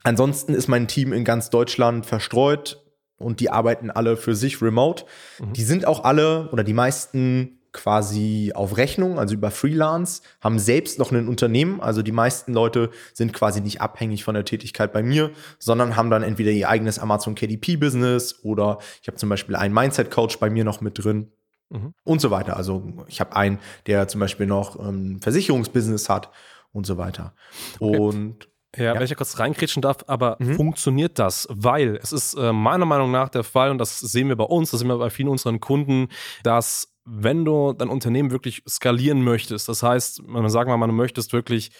Ansonsten 0.03 0.55
ist 0.55 0.69
mein 0.69 0.87
Team 0.87 1.13
in 1.13 1.25
ganz 1.25 1.51
Deutschland 1.51 2.07
verstreut 2.07 2.83
und 3.19 3.41
die 3.41 3.51
arbeiten 3.51 3.91
alle 3.91 4.17
für 4.17 4.35
sich 4.35 4.63
remote. 4.63 5.05
Mhm. 5.41 5.53
Die 5.53 5.65
sind 5.65 5.87
auch 5.87 6.05
alle 6.05 6.49
oder 6.51 6.65
die 6.65 6.73
meisten 6.73 7.59
quasi 7.73 8.53
auf 8.55 8.77
Rechnung, 8.77 9.19
also 9.19 9.35
über 9.35 9.51
Freelance, 9.51 10.23
haben 10.41 10.59
selbst 10.59 10.99
noch 10.99 11.13
ein 11.13 11.29
Unternehmen. 11.29 11.81
Also 11.81 12.03
die 12.03 12.13
meisten 12.13 12.53
Leute 12.53 12.91
sind 13.13 13.33
quasi 13.33 13.61
nicht 13.61 13.81
abhängig 13.81 14.25
von 14.25 14.35
der 14.35 14.45
Tätigkeit 14.45 14.93
bei 14.93 15.03
mir, 15.03 15.31
sondern 15.59 15.95
haben 15.95 16.11
dann 16.11 16.23
entweder 16.23 16.51
ihr 16.51 16.69
eigenes 16.69 16.99
Amazon 16.99 17.35
KDP-Business 17.35 18.41
oder 18.43 18.79
ich 19.03 19.09
habe 19.09 19.19
zum 19.19 19.29
Beispiel 19.29 19.55
einen 19.55 19.75
Mindset-Coach 19.75 20.39
bei 20.39 20.51
mir 20.51 20.65
noch 20.65 20.81
mit 20.81 21.03
drin. 21.03 21.31
Mhm. 21.71 21.93
Und 22.05 22.21
so 22.21 22.31
weiter. 22.31 22.57
Also 22.57 22.83
ich 23.09 23.21
habe 23.21 23.37
einen, 23.37 23.59
der 23.87 24.09
zum 24.09 24.21
Beispiel 24.21 24.47
noch 24.47 24.77
ein 24.77 24.89
ähm, 24.89 25.21
Versicherungsbusiness 25.21 26.09
hat 26.09 26.31
und 26.73 26.87
so 26.87 26.97
weiter. 26.97 27.35
Okay. 27.79 27.99
Und 27.99 28.49
ja, 28.77 28.85
ja, 28.85 28.95
wenn 28.95 29.03
ich 29.03 29.11
ja 29.11 29.17
kurz 29.17 29.39
reinkrätschen 29.39 29.83
darf, 29.83 29.99
aber 30.07 30.37
mhm. 30.39 30.55
funktioniert 30.57 31.19
das? 31.19 31.49
Weil 31.51 31.99
es 32.03 32.13
ist 32.13 32.35
äh, 32.35 32.53
meiner 32.53 32.85
Meinung 32.85 33.11
nach 33.11 33.29
der 33.29 33.45
Fall, 33.45 33.71
und 33.71 33.79
das 33.79 33.99
sehen 33.99 34.29
wir 34.29 34.37
bei 34.37 34.45
uns, 34.45 34.71
das 34.71 34.81
sehen 34.81 34.89
wir 34.89 34.99
bei 34.99 35.11
vielen 35.11 35.29
unseren 35.29 35.61
Kunden, 35.61 36.09
dass 36.43 36.95
wenn 37.05 37.45
du 37.45 37.73
dein 37.73 37.89
Unternehmen 37.89 38.31
wirklich 38.31 38.63
skalieren 38.69 39.23
möchtest, 39.23 39.69
das 39.69 39.83
heißt, 39.83 40.23
man 40.27 40.49
sagen 40.51 40.71
wir 40.71 40.77
mal, 40.77 40.87
man 40.87 40.97
möchtest 40.97 41.33
wirklich 41.33 41.71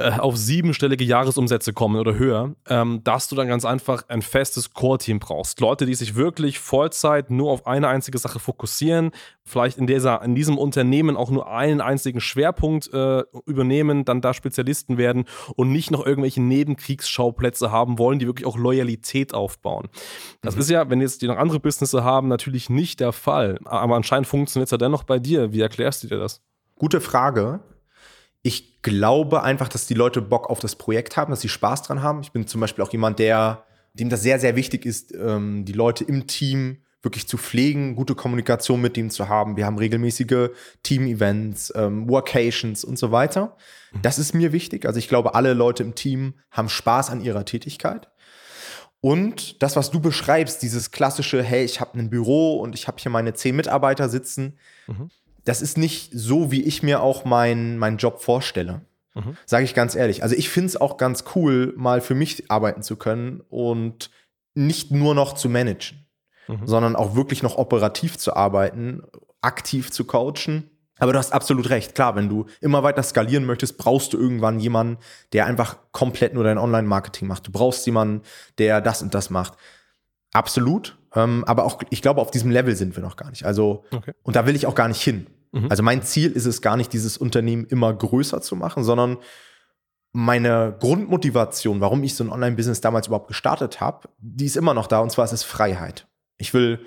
äh, 0.00 0.18
auf 0.18 0.36
siebenstellige 0.36 1.04
Jahresumsätze 1.04 1.72
kommen 1.72 2.00
oder 2.00 2.14
höher, 2.14 2.54
ähm, 2.68 3.02
dass 3.04 3.28
du 3.28 3.36
dann 3.36 3.48
ganz 3.48 3.64
einfach 3.64 4.04
ein 4.08 4.22
festes 4.22 4.72
Core-Team 4.72 5.18
brauchst. 5.18 5.60
Leute, 5.60 5.84
die 5.84 5.94
sich 5.94 6.14
wirklich 6.14 6.58
Vollzeit 6.58 7.30
nur 7.30 7.50
auf 7.50 7.66
eine 7.66 7.88
einzige 7.88 8.16
Sache 8.16 8.38
fokussieren, 8.38 9.10
vielleicht 9.44 9.76
in, 9.76 9.86
dieser, 9.86 10.22
in 10.22 10.34
diesem 10.34 10.56
Unternehmen 10.56 11.16
auch 11.16 11.30
nur 11.30 11.52
einen 11.52 11.80
einzigen 11.80 12.20
Schwerpunkt 12.20 12.92
äh, 12.94 13.24
übernehmen, 13.44 14.04
dann 14.06 14.22
da 14.22 14.32
Spezialisten 14.32 14.96
werden 14.96 15.24
und 15.54 15.70
nicht 15.70 15.90
noch 15.90 16.06
irgendwelche 16.06 16.40
Nebenkriegsschauplätze 16.40 17.70
haben 17.70 17.98
wollen, 17.98 18.18
die 18.18 18.26
wirklich 18.26 18.46
auch 18.46 18.56
Loyalität 18.56 19.34
aufbauen. 19.34 19.88
Das 20.40 20.54
mhm. 20.54 20.60
ist 20.62 20.70
ja, 20.70 20.88
wenn 20.88 21.00
jetzt 21.02 21.20
die 21.20 21.26
noch 21.26 21.36
andere 21.36 21.60
Businesses 21.60 22.00
haben, 22.00 22.28
natürlich 22.28 22.70
nicht 22.70 23.00
der 23.00 23.12
Fall. 23.12 23.58
Aber 23.64 23.96
anscheinend 23.96 24.26
funktioniert 24.26 24.68
es 24.68 24.70
ja 24.70 24.78
dennoch 24.78 25.04
bei 25.04 25.18
dir. 25.18 25.52
Wie 25.52 25.60
erklärst 25.60 26.02
du 26.02 26.08
dir 26.08 26.18
das? 26.18 26.40
Gute 26.76 27.02
Frage. 27.02 27.60
Ich 28.42 28.82
glaube 28.82 29.42
einfach, 29.42 29.68
dass 29.68 29.86
die 29.86 29.94
Leute 29.94 30.22
Bock 30.22 30.48
auf 30.48 30.60
das 30.60 30.76
Projekt 30.76 31.16
haben, 31.16 31.30
dass 31.30 31.42
sie 31.42 31.48
Spaß 31.48 31.82
dran 31.82 32.02
haben. 32.02 32.20
Ich 32.22 32.32
bin 32.32 32.46
zum 32.46 32.60
Beispiel 32.60 32.84
auch 32.84 32.92
jemand, 32.92 33.18
der, 33.18 33.64
dem 33.92 34.08
das 34.08 34.22
sehr, 34.22 34.38
sehr 34.38 34.56
wichtig 34.56 34.86
ist, 34.86 35.14
ähm, 35.14 35.64
die 35.64 35.72
Leute 35.72 36.04
im 36.04 36.26
Team 36.26 36.78
wirklich 37.02 37.26
zu 37.26 37.38
pflegen, 37.38 37.96
gute 37.96 38.14
Kommunikation 38.14 38.80
mit 38.80 38.96
ihm 38.96 39.10
zu 39.10 39.28
haben. 39.28 39.56
Wir 39.56 39.64
haben 39.64 39.78
regelmäßige 39.78 40.50
Team-Events, 40.82 41.72
ähm, 41.74 42.08
Workations 42.08 42.84
und 42.84 42.98
so 42.98 43.10
weiter. 43.10 43.56
Mhm. 43.92 44.02
Das 44.02 44.18
ist 44.18 44.34
mir 44.34 44.52
wichtig. 44.52 44.86
Also 44.86 44.98
ich 44.98 45.08
glaube, 45.08 45.34
alle 45.34 45.54
Leute 45.54 45.82
im 45.82 45.94
Team 45.94 46.34
haben 46.50 46.68
Spaß 46.68 47.10
an 47.10 47.22
ihrer 47.22 47.44
Tätigkeit. 47.44 48.08
Und 49.02 49.62
das, 49.62 49.76
was 49.76 49.90
du 49.90 50.00
beschreibst, 50.00 50.62
dieses 50.62 50.90
klassische, 50.90 51.42
hey, 51.42 51.64
ich 51.64 51.80
habe 51.80 51.98
ein 51.98 52.10
Büro 52.10 52.58
und 52.60 52.74
ich 52.74 52.86
habe 52.86 52.98
hier 53.00 53.10
meine 53.10 53.32
zehn 53.32 53.56
Mitarbeiter 53.56 54.10
sitzen, 54.10 54.58
mhm 54.86 55.10
das 55.44 55.62
ist 55.62 55.78
nicht 55.78 56.10
so, 56.12 56.50
wie 56.50 56.62
ich 56.62 56.82
mir 56.82 57.02
auch 57.02 57.24
meinen 57.24 57.78
mein 57.78 57.96
Job 57.96 58.20
vorstelle. 58.20 58.82
Mhm. 59.14 59.36
Sage 59.46 59.64
ich 59.64 59.74
ganz 59.74 59.94
ehrlich. 59.94 60.22
Also 60.22 60.36
ich 60.36 60.48
finde 60.48 60.68
es 60.68 60.76
auch 60.76 60.96
ganz 60.96 61.24
cool, 61.34 61.74
mal 61.76 62.00
für 62.00 62.14
mich 62.14 62.50
arbeiten 62.50 62.82
zu 62.82 62.96
können 62.96 63.42
und 63.48 64.10
nicht 64.54 64.90
nur 64.90 65.14
noch 65.14 65.34
zu 65.34 65.48
managen, 65.48 66.06
mhm. 66.48 66.66
sondern 66.66 66.96
auch 66.96 67.14
wirklich 67.14 67.42
noch 67.42 67.56
operativ 67.56 68.18
zu 68.18 68.34
arbeiten, 68.34 69.02
aktiv 69.40 69.90
zu 69.90 70.04
coachen. 70.04 70.70
Aber 70.98 71.14
du 71.14 71.18
hast 71.18 71.32
absolut 71.32 71.70
recht. 71.70 71.94
Klar, 71.94 72.14
wenn 72.14 72.28
du 72.28 72.44
immer 72.60 72.82
weiter 72.82 73.02
skalieren 73.02 73.46
möchtest, 73.46 73.78
brauchst 73.78 74.12
du 74.12 74.18
irgendwann 74.18 74.60
jemanden, 74.60 74.98
der 75.32 75.46
einfach 75.46 75.78
komplett 75.92 76.34
nur 76.34 76.44
dein 76.44 76.58
Online-Marketing 76.58 77.26
macht. 77.26 77.46
Du 77.46 77.52
brauchst 77.52 77.86
jemanden, 77.86 78.22
der 78.58 78.82
das 78.82 79.00
und 79.00 79.14
das 79.14 79.30
macht. 79.30 79.54
Absolut. 80.32 80.98
Ähm, 81.14 81.44
aber 81.46 81.64
auch, 81.64 81.80
ich 81.90 82.02
glaube, 82.02 82.20
auf 82.20 82.30
diesem 82.30 82.50
Level 82.50 82.76
sind 82.76 82.96
wir 82.96 83.02
noch 83.02 83.16
gar 83.16 83.30
nicht. 83.30 83.44
Also, 83.44 83.84
okay. 83.90 84.12
und 84.22 84.36
da 84.36 84.46
will 84.46 84.54
ich 84.54 84.66
auch 84.66 84.74
gar 84.74 84.88
nicht 84.88 85.02
hin. 85.02 85.26
Mhm. 85.52 85.66
Also 85.68 85.82
mein 85.82 86.02
Ziel 86.02 86.30
ist 86.32 86.46
es 86.46 86.62
gar 86.62 86.76
nicht, 86.76 86.92
dieses 86.92 87.16
Unternehmen 87.16 87.66
immer 87.66 87.92
größer 87.92 88.40
zu 88.40 88.56
machen, 88.56 88.84
sondern 88.84 89.18
meine 90.12 90.76
Grundmotivation, 90.80 91.80
warum 91.80 92.02
ich 92.02 92.14
so 92.14 92.24
ein 92.24 92.30
Online-Business 92.30 92.80
damals 92.80 93.06
überhaupt 93.06 93.28
gestartet 93.28 93.80
habe, 93.80 94.08
die 94.18 94.46
ist 94.46 94.56
immer 94.56 94.74
noch 94.74 94.86
da 94.86 95.00
und 95.00 95.10
zwar 95.10 95.24
ist 95.24 95.32
es 95.32 95.44
Freiheit. 95.44 96.06
Ich 96.38 96.52
will 96.54 96.80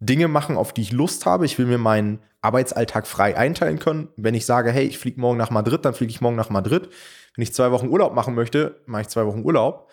Dinge 0.00 0.28
machen, 0.28 0.56
auf 0.56 0.72
die 0.72 0.82
ich 0.82 0.92
Lust 0.92 1.24
habe. 1.24 1.46
Ich 1.46 1.58
will 1.58 1.66
mir 1.66 1.78
meinen 1.78 2.20
Arbeitsalltag 2.40 3.06
frei 3.06 3.36
einteilen 3.36 3.78
können. 3.78 4.08
Wenn 4.16 4.34
ich 4.34 4.44
sage, 4.44 4.70
hey, 4.70 4.84
ich 4.84 4.98
fliege 4.98 5.20
morgen 5.20 5.38
nach 5.38 5.50
Madrid, 5.50 5.84
dann 5.84 5.94
fliege 5.94 6.10
ich 6.10 6.20
morgen 6.20 6.36
nach 6.36 6.50
Madrid. 6.50 6.88
Wenn 7.36 7.42
ich 7.42 7.54
zwei 7.54 7.70
Wochen 7.70 7.88
Urlaub 7.88 8.14
machen 8.14 8.34
möchte, 8.34 8.80
mache 8.86 9.02
ich 9.02 9.08
zwei 9.08 9.24
Wochen 9.26 9.44
Urlaub. 9.44 9.88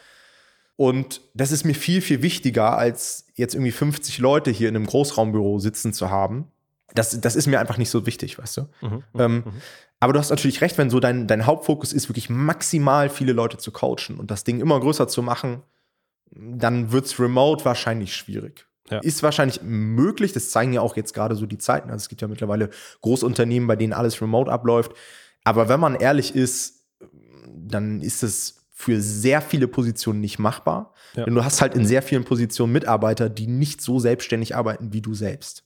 Und 0.82 1.22
das 1.36 1.52
ist 1.52 1.64
mir 1.64 1.76
viel, 1.76 2.02
viel 2.02 2.24
wichtiger, 2.24 2.76
als 2.76 3.28
jetzt 3.36 3.54
irgendwie 3.54 3.72
50 3.72 4.18
Leute 4.18 4.50
hier 4.50 4.68
in 4.68 4.76
einem 4.76 4.88
Großraumbüro 4.88 5.60
sitzen 5.60 5.94
zu 5.94 6.10
haben. 6.10 6.48
Das, 6.96 7.22
das 7.22 7.36
ist 7.36 7.46
mir 7.46 7.60
einfach 7.60 7.78
nicht 7.78 7.92
so 7.92 8.08
wichtig, 8.08 8.40
weißt 8.40 8.58
du? 8.58 8.62
Mhm, 8.82 8.90
mhm 8.90 9.04
ähm, 9.20 9.34
mhm. 9.36 9.44
aber 10.00 10.14
du 10.14 10.18
hast 10.18 10.32
natürlich 10.32 10.60
recht, 10.62 10.80
wenn 10.80 10.90
so 10.90 11.00
dein, 11.00 11.28
dein 11.28 11.46
Hauptfokus 11.46 11.94
ist, 11.94 12.10
wirklich 12.10 12.32
maximal 12.32 13.12
viele 13.12 13.32
Leute 13.32 13.60
zu 13.60 13.70
coachen 13.72 14.18
und 14.18 14.32
das 14.32 14.44
Ding 14.44 14.60
immer 14.60 14.80
größer 14.80 15.08
zu 15.08 15.22
machen, 15.22 15.62
dann 16.32 16.92
wird 16.92 17.06
es 17.06 17.20
remote 17.20 17.64
wahrscheinlich 17.64 18.16
schwierig. 18.16 18.66
Ja. 18.90 19.02
Ist 19.02 19.22
wahrscheinlich 19.22 19.62
möglich, 19.62 20.34
das 20.34 20.50
zeigen 20.50 20.74
ja 20.74 20.82
auch 20.82 20.96
jetzt 20.96 21.14
gerade 21.14 21.36
so 21.36 21.46
die 21.46 21.60
Zeiten. 21.60 21.92
Also 21.92 22.02
es 22.02 22.10
gibt 22.10 22.24
ja 22.24 22.28
mittlerweile 22.28 22.72
Großunternehmen, 23.02 23.68
bei 23.68 23.76
denen 23.76 23.94
alles 23.94 24.20
remote 24.20 24.52
abläuft. 24.52 24.94
Aber 25.44 25.70
wenn 25.70 25.80
man 25.80 25.94
ehrlich 25.94 26.34
ist, 26.34 26.88
dann 27.54 28.02
ist 28.02 28.24
es 28.24 28.61
für 28.82 29.00
sehr 29.00 29.42
viele 29.42 29.68
Positionen 29.68 30.22
nicht 30.22 30.40
machbar. 30.40 30.94
Ja. 31.16 31.26
Denn 31.26 31.36
du 31.36 31.46
hast 31.46 31.62
halt 31.62 31.76
in 31.76 31.86
sehr 31.86 32.02
vielen 32.02 32.24
Positionen 32.24 32.74
Mitarbeiter, 32.74 33.30
die 33.30 33.46
nicht 33.48 33.80
so 33.80 34.00
selbstständig 34.00 34.56
arbeiten 34.56 34.92
wie 34.92 35.02
du 35.02 35.14
selbst. 35.14 35.64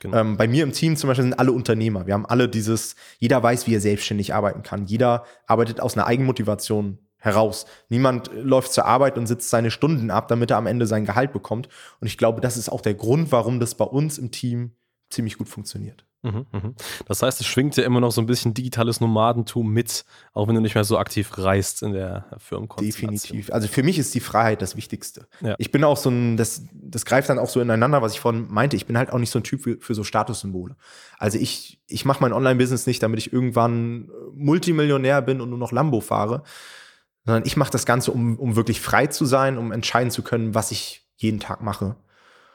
Genau. 0.00 0.16
Ähm, 0.16 0.36
bei 0.36 0.48
mir 0.48 0.64
im 0.64 0.72
Team 0.72 0.96
zum 0.96 1.08
Beispiel 1.08 1.24
sind 1.24 1.38
alle 1.38 1.52
Unternehmer. 1.52 2.06
Wir 2.06 2.14
haben 2.14 2.26
alle 2.26 2.48
dieses, 2.48 2.96
jeder 3.18 3.40
weiß, 3.42 3.66
wie 3.66 3.74
er 3.74 3.80
selbstständig 3.80 4.34
arbeiten 4.34 4.62
kann. 4.62 4.86
Jeder 4.86 5.24
arbeitet 5.46 5.80
aus 5.80 5.96
einer 5.96 6.06
Eigenmotivation 6.06 6.98
heraus. 7.18 7.66
Niemand 7.88 8.30
läuft 8.34 8.72
zur 8.72 8.86
Arbeit 8.86 9.16
und 9.16 9.26
sitzt 9.26 9.50
seine 9.50 9.70
Stunden 9.70 10.10
ab, 10.10 10.26
damit 10.28 10.50
er 10.50 10.56
am 10.56 10.66
Ende 10.66 10.86
sein 10.86 11.04
Gehalt 11.04 11.32
bekommt. 11.32 11.68
Und 12.00 12.08
ich 12.08 12.18
glaube, 12.18 12.40
das 12.40 12.56
ist 12.56 12.70
auch 12.70 12.80
der 12.80 12.94
Grund, 12.94 13.30
warum 13.30 13.60
das 13.60 13.76
bei 13.76 13.84
uns 13.84 14.18
im 14.18 14.30
Team 14.30 14.72
ziemlich 15.10 15.38
gut 15.38 15.48
funktioniert. 15.48 16.06
Mhm, 16.22 16.46
mhm. 16.52 16.74
Das 17.06 17.22
heißt, 17.22 17.40
es 17.40 17.46
schwingt 17.46 17.76
ja 17.76 17.84
immer 17.84 18.00
noch 18.00 18.12
so 18.12 18.20
ein 18.20 18.26
bisschen 18.26 18.52
digitales 18.52 19.00
Nomadentum 19.00 19.72
mit, 19.72 20.04
auch 20.34 20.48
wenn 20.48 20.54
du 20.54 20.60
nicht 20.60 20.74
mehr 20.74 20.84
so 20.84 20.98
aktiv 20.98 21.38
reist 21.38 21.82
in 21.82 21.92
der 21.92 22.26
Firmenkonstellation. 22.36 23.12
Definitiv. 23.12 23.52
Also 23.52 23.68
für 23.68 23.82
mich 23.82 23.98
ist 23.98 24.14
die 24.14 24.20
Freiheit 24.20 24.60
das 24.60 24.76
Wichtigste. 24.76 25.26
Ja. 25.40 25.54
Ich 25.58 25.70
bin 25.70 25.82
auch 25.82 25.96
so 25.96 26.10
ein, 26.10 26.36
das, 26.36 26.62
das 26.72 27.06
greift 27.06 27.30
dann 27.30 27.38
auch 27.38 27.48
so 27.48 27.60
ineinander, 27.60 28.02
was 28.02 28.12
ich 28.12 28.20
vorhin 28.20 28.48
meinte. 28.50 28.76
Ich 28.76 28.86
bin 28.86 28.98
halt 28.98 29.12
auch 29.12 29.18
nicht 29.18 29.30
so 29.30 29.38
ein 29.38 29.44
Typ 29.44 29.62
für, 29.62 29.78
für 29.80 29.94
so 29.94 30.04
Statussymbole. 30.04 30.76
Also 31.18 31.38
ich, 31.38 31.80
ich 31.86 32.04
mache 32.04 32.20
mein 32.20 32.34
Online-Business 32.34 32.86
nicht, 32.86 33.02
damit 33.02 33.18
ich 33.18 33.32
irgendwann 33.32 34.10
Multimillionär 34.34 35.22
bin 35.22 35.40
und 35.40 35.48
nur 35.48 35.58
noch 35.58 35.72
Lambo 35.72 36.00
fahre, 36.00 36.42
sondern 37.24 37.46
ich 37.46 37.56
mache 37.56 37.72
das 37.72 37.86
Ganze, 37.86 38.12
um, 38.12 38.38
um 38.38 38.56
wirklich 38.56 38.80
frei 38.80 39.06
zu 39.06 39.24
sein, 39.24 39.56
um 39.56 39.72
entscheiden 39.72 40.10
zu 40.10 40.22
können, 40.22 40.54
was 40.54 40.70
ich 40.70 41.08
jeden 41.16 41.40
Tag 41.40 41.62
mache. 41.62 41.96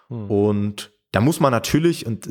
Hm. 0.09 0.29
Und 0.29 0.91
da 1.11 1.21
muss 1.21 1.39
man 1.39 1.51
natürlich, 1.51 2.05
und 2.05 2.29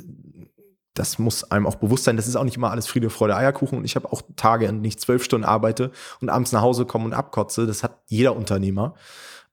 das 0.95 1.19
muss 1.19 1.51
einem 1.51 1.67
auch 1.67 1.75
bewusst 1.75 2.05
sein, 2.05 2.17
das 2.17 2.29
ist 2.29 2.37
auch 2.37 2.45
nicht 2.45 2.57
immer 2.57 2.71
alles 2.71 2.87
Friede, 2.87 3.11
Freude, 3.11 3.37
Eierkuchen. 3.37 3.79
Und 3.79 3.85
ich 3.85 3.97
habe 3.97 4.13
auch 4.13 4.23
Tage, 4.37 4.67
in 4.67 4.77
denen 4.77 4.85
ich 4.85 4.99
zwölf 4.99 5.25
Stunden 5.25 5.45
arbeite 5.45 5.91
und 6.21 6.31
abends 6.31 6.53
nach 6.53 6.63
Hause 6.63 6.87
komme 6.87 7.05
und 7.05 7.13
abkotze. 7.13 7.67
Das 7.67 7.83
hat 7.83 8.01
jeder 8.07 8.37
Unternehmer. 8.37 8.95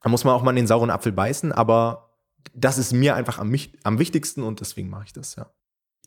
Da 0.02 0.10
muss 0.10 0.24
man 0.24 0.36
auch 0.36 0.44
mal 0.44 0.52
in 0.52 0.58
den 0.58 0.68
sauren 0.68 0.92
Apfel 0.92 1.12
beißen, 1.12 1.52
aber 1.52 2.12
das 2.54 2.78
ist 2.78 2.94
mir 2.94 3.16
einfach 3.16 3.40
am, 3.40 3.54
am 3.84 4.00
wichtigsten 4.00 4.44
und 4.44 4.60
deswegen 4.60 4.90
mache 4.90 5.06
ich 5.06 5.14
das, 5.14 5.36
ja. 5.36 5.48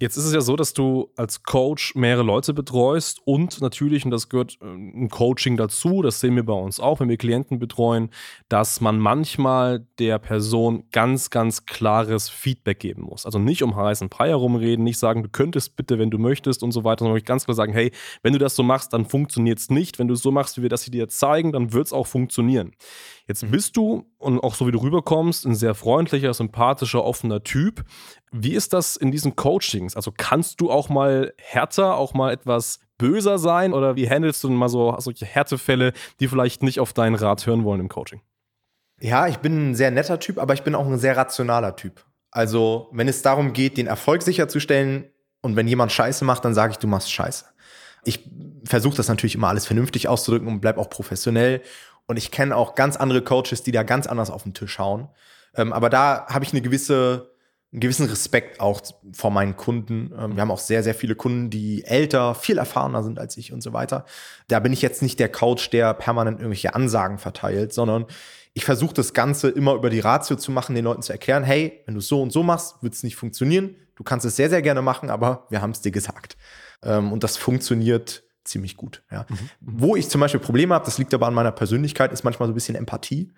Jetzt 0.01 0.17
ist 0.17 0.25
es 0.25 0.35
ja 0.35 0.41
so, 0.41 0.57
dass 0.57 0.75
du 0.75 1.13
als 1.17 1.45
Coach 1.45 1.95
mehrere 1.95 2.25
Leute 2.25 2.53
betreust 2.53 3.21
und 3.25 3.61
natürlich, 3.61 4.05
und 4.05 4.11
das 4.11 4.29
gehört 4.29 4.59
äh, 4.61 4.65
ein 4.67 5.09
Coaching 5.09 5.57
dazu, 5.57 6.03
das 6.03 6.19
sehen 6.19 6.35
wir 6.35 6.45
bei 6.45 6.53
uns 6.53 6.81
auch, 6.81 6.99
wenn 6.99 7.09
wir 7.09 7.17
Klienten 7.17 7.61
betreuen, 7.61 8.11
dass 8.49 8.81
man 8.81 8.99
manchmal 8.99 9.87
der 10.01 10.19
Person 10.19 10.85
ganz, 10.91 11.31
ganz 11.31 11.65
klares 11.65 12.29
Feedback 12.29 12.81
geben 12.81 13.03
muss. 13.03 13.25
Also 13.25 13.39
nicht 13.39 13.63
um 13.63 13.77
heißen 13.77 14.09
Brei 14.09 14.31
herumreden, 14.31 14.85
nicht 14.85 14.99
sagen, 14.99 15.23
du 15.23 15.29
könntest 15.29 15.77
bitte, 15.77 15.99
wenn 15.99 16.11
du 16.11 16.19
möchtest 16.19 16.65
und 16.65 16.73
so 16.73 16.83
weiter, 16.83 17.05
sondern 17.05 17.23
ganz 17.23 17.45
klar 17.45 17.55
sagen, 17.55 17.73
hey, 17.73 17.93
wenn 18.23 18.33
du 18.33 18.41
das 18.41 18.57
so 18.57 18.65
machst, 18.65 18.93
dann 18.93 19.07
funktioniert 19.07 19.61
es 19.61 19.71
nicht. 19.71 20.01
Wenn 20.01 20.09
du 20.09 20.15
es 20.15 20.23
so 20.23 20.33
machst, 20.33 20.59
wie 20.59 20.63
wir 20.63 20.69
das 20.69 20.83
hier 20.83 20.93
dir 20.93 21.09
zeigen, 21.09 21.53
dann 21.53 21.73
wird 21.73 21.87
es 21.87 21.93
auch 21.93 22.09
funktionieren. 22.09 22.73
Jetzt 23.27 23.45
mhm. 23.45 23.51
bist 23.53 23.77
du, 23.77 24.07
und 24.19 24.41
auch 24.41 24.55
so 24.55 24.67
wie 24.67 24.73
du 24.73 24.79
rüberkommst, 24.79 25.47
ein 25.47 25.55
sehr 25.55 25.75
freundlicher, 25.75 26.35
sympathischer, 26.35 27.05
offener 27.05 27.43
Typ. 27.43 27.85
Wie 28.37 28.55
ist 28.55 28.73
das 28.73 28.97
in 28.97 29.13
diesen 29.13 29.37
Coachings? 29.37 29.95
Also 29.95 30.13
kannst 30.17 30.61
du 30.61 30.69
auch 30.69 30.89
mal 30.89 31.33
härter, 31.37 31.97
auch 31.97 32.15
mal 32.15 32.33
etwas 32.33 32.81
böser 32.99 33.39
sein 33.39 33.73
oder 33.73 33.95
wie 33.95 34.11
handelst 34.11 34.43
du 34.43 34.51
mal 34.51 34.69
so 34.69 34.93
solche 34.99 35.25
Härtefälle, 35.25 35.93
die 36.19 36.27
vielleicht 36.27 36.63
nicht 36.65 36.81
auf 36.81 36.93
deinen 36.93 37.15
Rat 37.15 37.47
hören 37.47 37.63
wollen 37.63 37.81
im 37.81 37.89
Coaching? 37.89 38.23
Ja, 39.01 39.29
ich 39.29 39.39
bin 39.39 39.71
ein 39.71 39.75
sehr 39.77 39.93
netter 39.93 40.19
Typ, 40.19 40.39
aber 40.39 40.55
ich 40.55 40.63
bin 40.63 40.75
auch 40.75 40.87
ein 40.87 40.99
sehr 40.99 41.17
rationaler 41.17 41.77
Typ. 41.77 42.05
Also, 42.33 42.89
wenn 42.93 43.07
es 43.07 43.23
darum 43.23 43.53
geht, 43.53 43.77
den 43.77 43.87
Erfolg 43.87 44.23
sicherzustellen 44.23 45.05
und 45.41 45.55
wenn 45.55 45.69
jemand 45.69 45.93
Scheiße 45.93 46.25
macht, 46.25 46.45
dann 46.45 46.55
sage 46.55 46.73
ich, 46.73 46.79
du 46.79 46.89
machst 46.89 47.13
Scheiße. 47.13 47.45
Ich 48.03 48.29
versuche 48.65 48.97
das 48.97 49.07
natürlich 49.07 49.37
immer 49.37 49.49
alles 49.49 49.67
vernünftig 49.67 50.09
auszudrücken 50.09 50.49
und 50.49 50.61
bleib 50.61 50.79
auch 50.79 50.91
professionell 50.91 51.63
und 52.07 52.17
ich 52.17 52.33
kenne 52.33 52.57
auch 52.57 52.75
ganz 52.75 52.97
andere 52.97 53.23
Coaches, 53.23 53.63
die 53.63 53.71
da 53.71 53.85
ganz 53.85 54.09
anders 54.09 54.31
auf 54.31 54.43
den 54.43 54.55
Tisch 54.55 54.79
hauen. 54.81 55.09
Ähm, 55.55 55.73
aber 55.73 55.89
da 55.91 56.27
habe 56.27 56.45
ich 56.45 56.53
eine 56.53 56.63
gewisse, 56.63 57.34
einen 57.75 57.81
gewissen 57.81 58.07
Respekt 58.07 58.61
auch 58.61 58.81
vor 59.13 59.33
meinen 59.33 59.57
Kunden. 59.57 60.13
Ähm, 60.17 60.37
wir 60.37 60.43
haben 60.43 60.53
auch 60.53 60.61
sehr, 60.61 60.85
sehr 60.85 60.95
viele 60.95 61.17
Kunden, 61.17 61.51
die 61.51 61.85
älter, 61.85 62.37
viel 62.37 62.57
erfahrener 62.57 63.03
sind 63.03 63.19
als 63.19 63.37
ich 63.37 63.53
und 63.53 63.63
so 63.63 63.73
weiter. 63.73 64.07
Da 64.47 64.61
bin 64.61 64.73
ich 64.73 64.81
jetzt 64.81 65.03
nicht 65.03 65.19
der 65.19 65.29
Coach, 65.29 65.71
der 65.71 65.93
permanent 65.93 66.39
irgendwelche 66.39 66.75
Ansagen 66.77 67.19
verteilt, 67.19 67.73
sondern 67.73 68.07
ich 68.53 68.65
versuche 68.65 68.95
das 68.95 69.13
Ganze 69.13 69.49
immer 69.49 69.75
über 69.75 69.91
die 69.91 69.99
Ratio 69.99 70.37
zu 70.37 70.53
machen, 70.53 70.77
den 70.77 70.85
Leuten 70.85 71.03
zu 71.03 71.11
erklären, 71.11 71.43
hey, 71.43 71.83
wenn 71.87 71.95
du 71.95 71.99
es 71.99 72.07
so 72.07 72.23
und 72.23 72.31
so 72.31 72.45
machst, 72.45 72.81
wird 72.81 72.95
es 72.95 73.03
nicht 73.03 73.17
funktionieren. 73.17 73.75
Du 73.97 74.05
kannst 74.05 74.25
es 74.25 74.37
sehr, 74.37 74.51
sehr 74.51 74.63
gerne 74.63 74.81
machen, 74.81 75.11
aber 75.11 75.49
wir 75.51 75.61
haben 75.61 75.73
es 75.73 75.81
dir 75.81 75.91
gesagt. 75.91 76.37
Ähm, 76.85 77.13
und 77.13 77.25
das 77.25 77.37
funktioniert 77.37 78.23
ziemlich 78.45 78.77
gut. 78.77 79.03
Ja. 79.11 79.27
Mhm. 79.29 79.51
Wo 79.61 79.97
ich 79.97 80.09
zum 80.09 80.21
Beispiel 80.21 80.39
Probleme 80.39 80.75
habe, 80.75 80.85
das 80.85 80.99
liegt 80.99 81.13
aber 81.13 81.27
an 81.27 81.35
meiner 81.35 81.51
Persönlichkeit, 81.51 82.13
ist 82.13 82.23
manchmal 82.23 82.47
so 82.47 82.53
ein 82.53 82.55
bisschen 82.55 82.77
Empathie. 82.77 83.33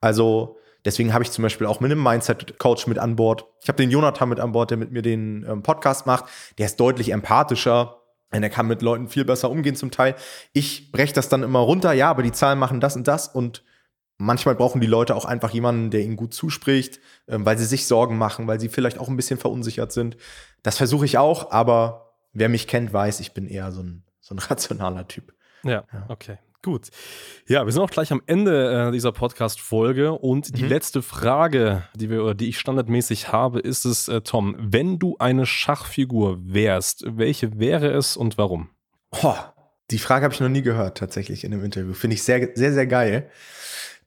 Also 0.00 0.59
deswegen 0.84 1.12
habe 1.12 1.24
ich 1.24 1.30
zum 1.30 1.42
Beispiel 1.42 1.66
auch 1.66 1.80
mit 1.80 1.90
einem 1.90 2.02
Mindset-Coach 2.02 2.86
mit 2.86 2.98
an 2.98 3.16
Bord. 3.16 3.46
Ich 3.62 3.68
habe 3.68 3.76
den 3.76 3.90
Jonathan 3.90 4.28
mit 4.28 4.40
an 4.40 4.52
Bord, 4.52 4.70
der 4.70 4.78
mit 4.78 4.92
mir 4.92 5.02
den 5.02 5.44
ähm, 5.48 5.62
Podcast 5.62 6.06
macht. 6.06 6.24
Der 6.58 6.66
ist 6.66 6.78
deutlich 6.78 7.12
empathischer. 7.12 7.96
Und 8.32 8.44
er 8.44 8.50
kann 8.50 8.68
mit 8.68 8.80
Leuten 8.80 9.08
viel 9.08 9.24
besser 9.24 9.50
umgehen 9.50 9.74
zum 9.74 9.90
Teil. 9.90 10.14
Ich 10.52 10.92
breche 10.92 11.12
das 11.12 11.28
dann 11.28 11.42
immer 11.42 11.58
runter, 11.58 11.92
ja, 11.92 12.10
aber 12.10 12.22
die 12.22 12.30
Zahlen 12.30 12.60
machen 12.60 12.80
das 12.80 12.94
und 12.94 13.08
das 13.08 13.26
und 13.26 13.64
manchmal 14.18 14.54
brauchen 14.54 14.80
die 14.80 14.86
Leute 14.86 15.16
auch 15.16 15.24
einfach 15.24 15.50
jemanden, 15.50 15.90
der 15.90 16.02
ihnen 16.02 16.14
gut 16.14 16.32
zuspricht, 16.32 17.00
ähm, 17.26 17.44
weil 17.44 17.58
sie 17.58 17.64
sich 17.64 17.86
Sorgen 17.86 18.18
machen, 18.18 18.46
weil 18.46 18.60
sie 18.60 18.68
vielleicht 18.68 18.98
auch 18.98 19.08
ein 19.08 19.16
bisschen 19.16 19.38
verunsichert 19.38 19.90
sind. 19.90 20.16
Das 20.62 20.76
versuche 20.76 21.06
ich 21.06 21.18
auch, 21.18 21.50
aber 21.50 22.14
wer 22.32 22.48
mich 22.48 22.68
kennt, 22.68 22.92
weiß, 22.92 23.18
ich 23.18 23.34
bin 23.34 23.48
eher 23.48 23.72
so 23.72 23.82
ein 23.82 24.04
so 24.20 24.34
ein 24.34 24.38
rationaler 24.50 25.08
Typ. 25.08 25.34
Ja, 25.64 25.84
ja. 25.92 26.04
okay. 26.08 26.38
Gut. 26.62 26.88
Ja, 27.48 27.64
wir 27.64 27.72
sind 27.72 27.80
auch 27.80 27.90
gleich 27.90 28.12
am 28.12 28.20
Ende 28.26 28.88
äh, 28.88 28.92
dieser 28.92 29.12
Podcast-Folge 29.12 30.12
und 30.12 30.58
die 30.58 30.64
mhm. 30.64 30.68
letzte 30.68 31.00
Frage, 31.00 31.84
die 31.94 32.10
wir 32.10 32.34
die 32.34 32.50
ich 32.50 32.58
standardmäßig 32.58 33.32
habe, 33.32 33.60
ist 33.60 33.86
es, 33.86 34.08
äh, 34.08 34.20
Tom, 34.20 34.54
wenn 34.58 34.98
du 34.98 35.16
eine 35.18 35.46
Schachfigur 35.46 36.38
wärst, 36.42 37.04
welche 37.06 37.58
wäre 37.58 37.88
es 37.92 38.14
und 38.14 38.36
warum? 38.36 38.68
Oh, 39.22 39.36
die 39.90 39.98
Frage 39.98 40.24
habe 40.24 40.34
ich 40.34 40.40
noch 40.40 40.50
nie 40.50 40.60
gehört, 40.60 40.98
tatsächlich 40.98 41.44
in 41.44 41.54
einem 41.54 41.64
Interview. 41.64 41.94
Finde 41.94 42.14
ich 42.14 42.22
sehr, 42.22 42.50
sehr, 42.54 42.74
sehr 42.74 42.86
geil. 42.86 43.30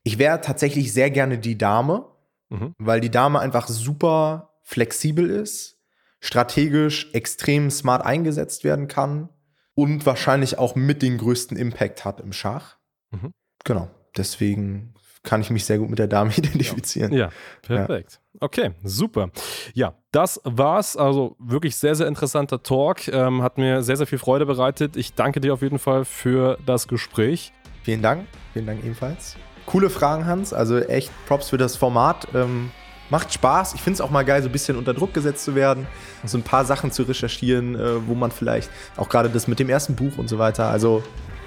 Ich 0.04 0.20
wäre 0.20 0.40
tatsächlich 0.40 0.94
sehr 0.94 1.10
gerne 1.10 1.40
die 1.40 1.58
Dame, 1.58 2.06
mhm. 2.50 2.76
weil 2.78 3.02
die 3.02 3.10
Dame 3.10 3.40
einfach 3.40 3.68
super 3.68 4.54
flexibel 4.62 5.28
ist, 5.28 5.80
strategisch 6.20 7.10
extrem 7.14 7.72
smart 7.72 8.06
eingesetzt 8.06 8.64
werden 8.64 8.88
kann 8.88 9.30
und 9.76 10.06
wahrscheinlich 10.06 10.58
auch 10.58 10.76
mit 10.76 11.02
den 11.02 11.18
größten 11.18 11.58
Impact 11.58 12.06
hat 12.06 12.20
im 12.20 12.34
Schach. 12.34 12.78
Mhm. 13.12 13.32
Genau. 13.64 13.90
Deswegen 14.16 14.94
kann 15.24 15.42
ich 15.42 15.50
mich 15.50 15.66
sehr 15.66 15.78
gut 15.78 15.90
mit 15.90 16.00
der 16.00 16.08
Dame 16.08 16.32
identifizieren. 16.38 17.14
Ja, 17.14 17.30
perfekt. 17.62 18.20
Ja. 18.34 18.40
Okay, 18.42 18.72
super. 18.84 19.30
Ja, 19.74 19.96
das 20.12 20.42
war's. 20.44 20.98
Also 20.98 21.36
wirklich 21.40 21.76
sehr, 21.76 21.96
sehr 21.96 22.08
interessanter 22.08 22.62
Talk. 22.62 23.08
Ähm, 23.08 23.42
hat 23.42 23.58
mir 23.58 23.84
sehr, 23.84 23.98
sehr 23.98 24.08
viel 24.08 24.20
Freude 24.20 24.46
bereitet. 24.46 24.98
Ich 24.98 25.14
danke 25.14 25.40
dir 25.40 25.54
auf 25.54 25.62
jeden 25.62 25.80
Fall 25.80 26.06
für 26.06 26.58
das 26.66 26.88
Gespräch. 26.88 27.54
Vielen 27.84 28.02
Dank. 28.02 28.28
Vielen 28.54 28.66
Dank 28.66 28.84
ebenfalls. 28.84 29.38
Coole 29.66 29.90
Fragen, 29.90 30.26
Hans. 30.26 30.54
Also 30.54 30.78
echt 30.80 31.12
Props 31.26 31.50
für 31.50 31.58
das 31.58 31.78
Format. 31.78 32.28
Ähm, 32.34 32.72
macht 33.14 33.32
Spaß. 33.32 33.76
Ich 33.76 33.82
finde 33.82 33.94
es 33.94 34.02
auch 34.02 34.10
mal 34.10 34.26
geil, 34.26 34.42
so 34.42 34.50
ein 34.50 34.52
bisschen 34.52 34.76
unter 34.76 34.96
Druck 34.96 35.14
gesetzt 35.14 35.46
zu 35.46 35.54
werden, 35.54 35.86
so 36.26 36.36
ein 36.36 36.42
paar 36.42 36.66
Sachen 36.66 36.92
zu 36.92 37.04
recherchieren, 37.04 37.76
äh, 37.76 38.08
wo 38.08 38.16
man 38.16 38.32
vielleicht 38.32 38.72
auch 38.98 39.08
gerade 39.08 39.30
das 39.30 39.48
mit 39.48 39.60
dem 39.60 39.70
ersten 39.70 39.96
Buch 39.96 40.18
und 40.18 40.28
so 40.28 40.40
weiter. 40.40 40.68
Also 40.70 41.04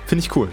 finde 0.06 0.24
ich 0.24 0.36
cool. 0.36 0.48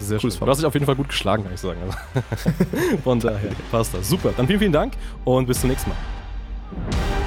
Sehr 0.00 0.18
schön. 0.18 0.30
Du 0.30 0.46
hast 0.46 0.58
dich 0.58 0.66
auf 0.66 0.74
jeden 0.74 0.86
Fall 0.86 0.96
gut 0.96 1.08
geschlagen, 1.08 1.44
kann 1.44 1.54
ich 1.54 1.60
sagen. 1.60 1.78
Also, 1.84 2.98
von 3.04 3.20
daher 3.20 3.50
passt 3.70 3.94
das. 3.94 4.08
Super. 4.08 4.32
Dann 4.36 4.48
vielen, 4.48 4.58
vielen 4.58 4.72
Dank 4.72 4.94
und 5.24 5.46
bis 5.46 5.60
zum 5.60 5.70
nächsten 5.70 5.90
Mal. 5.90 7.17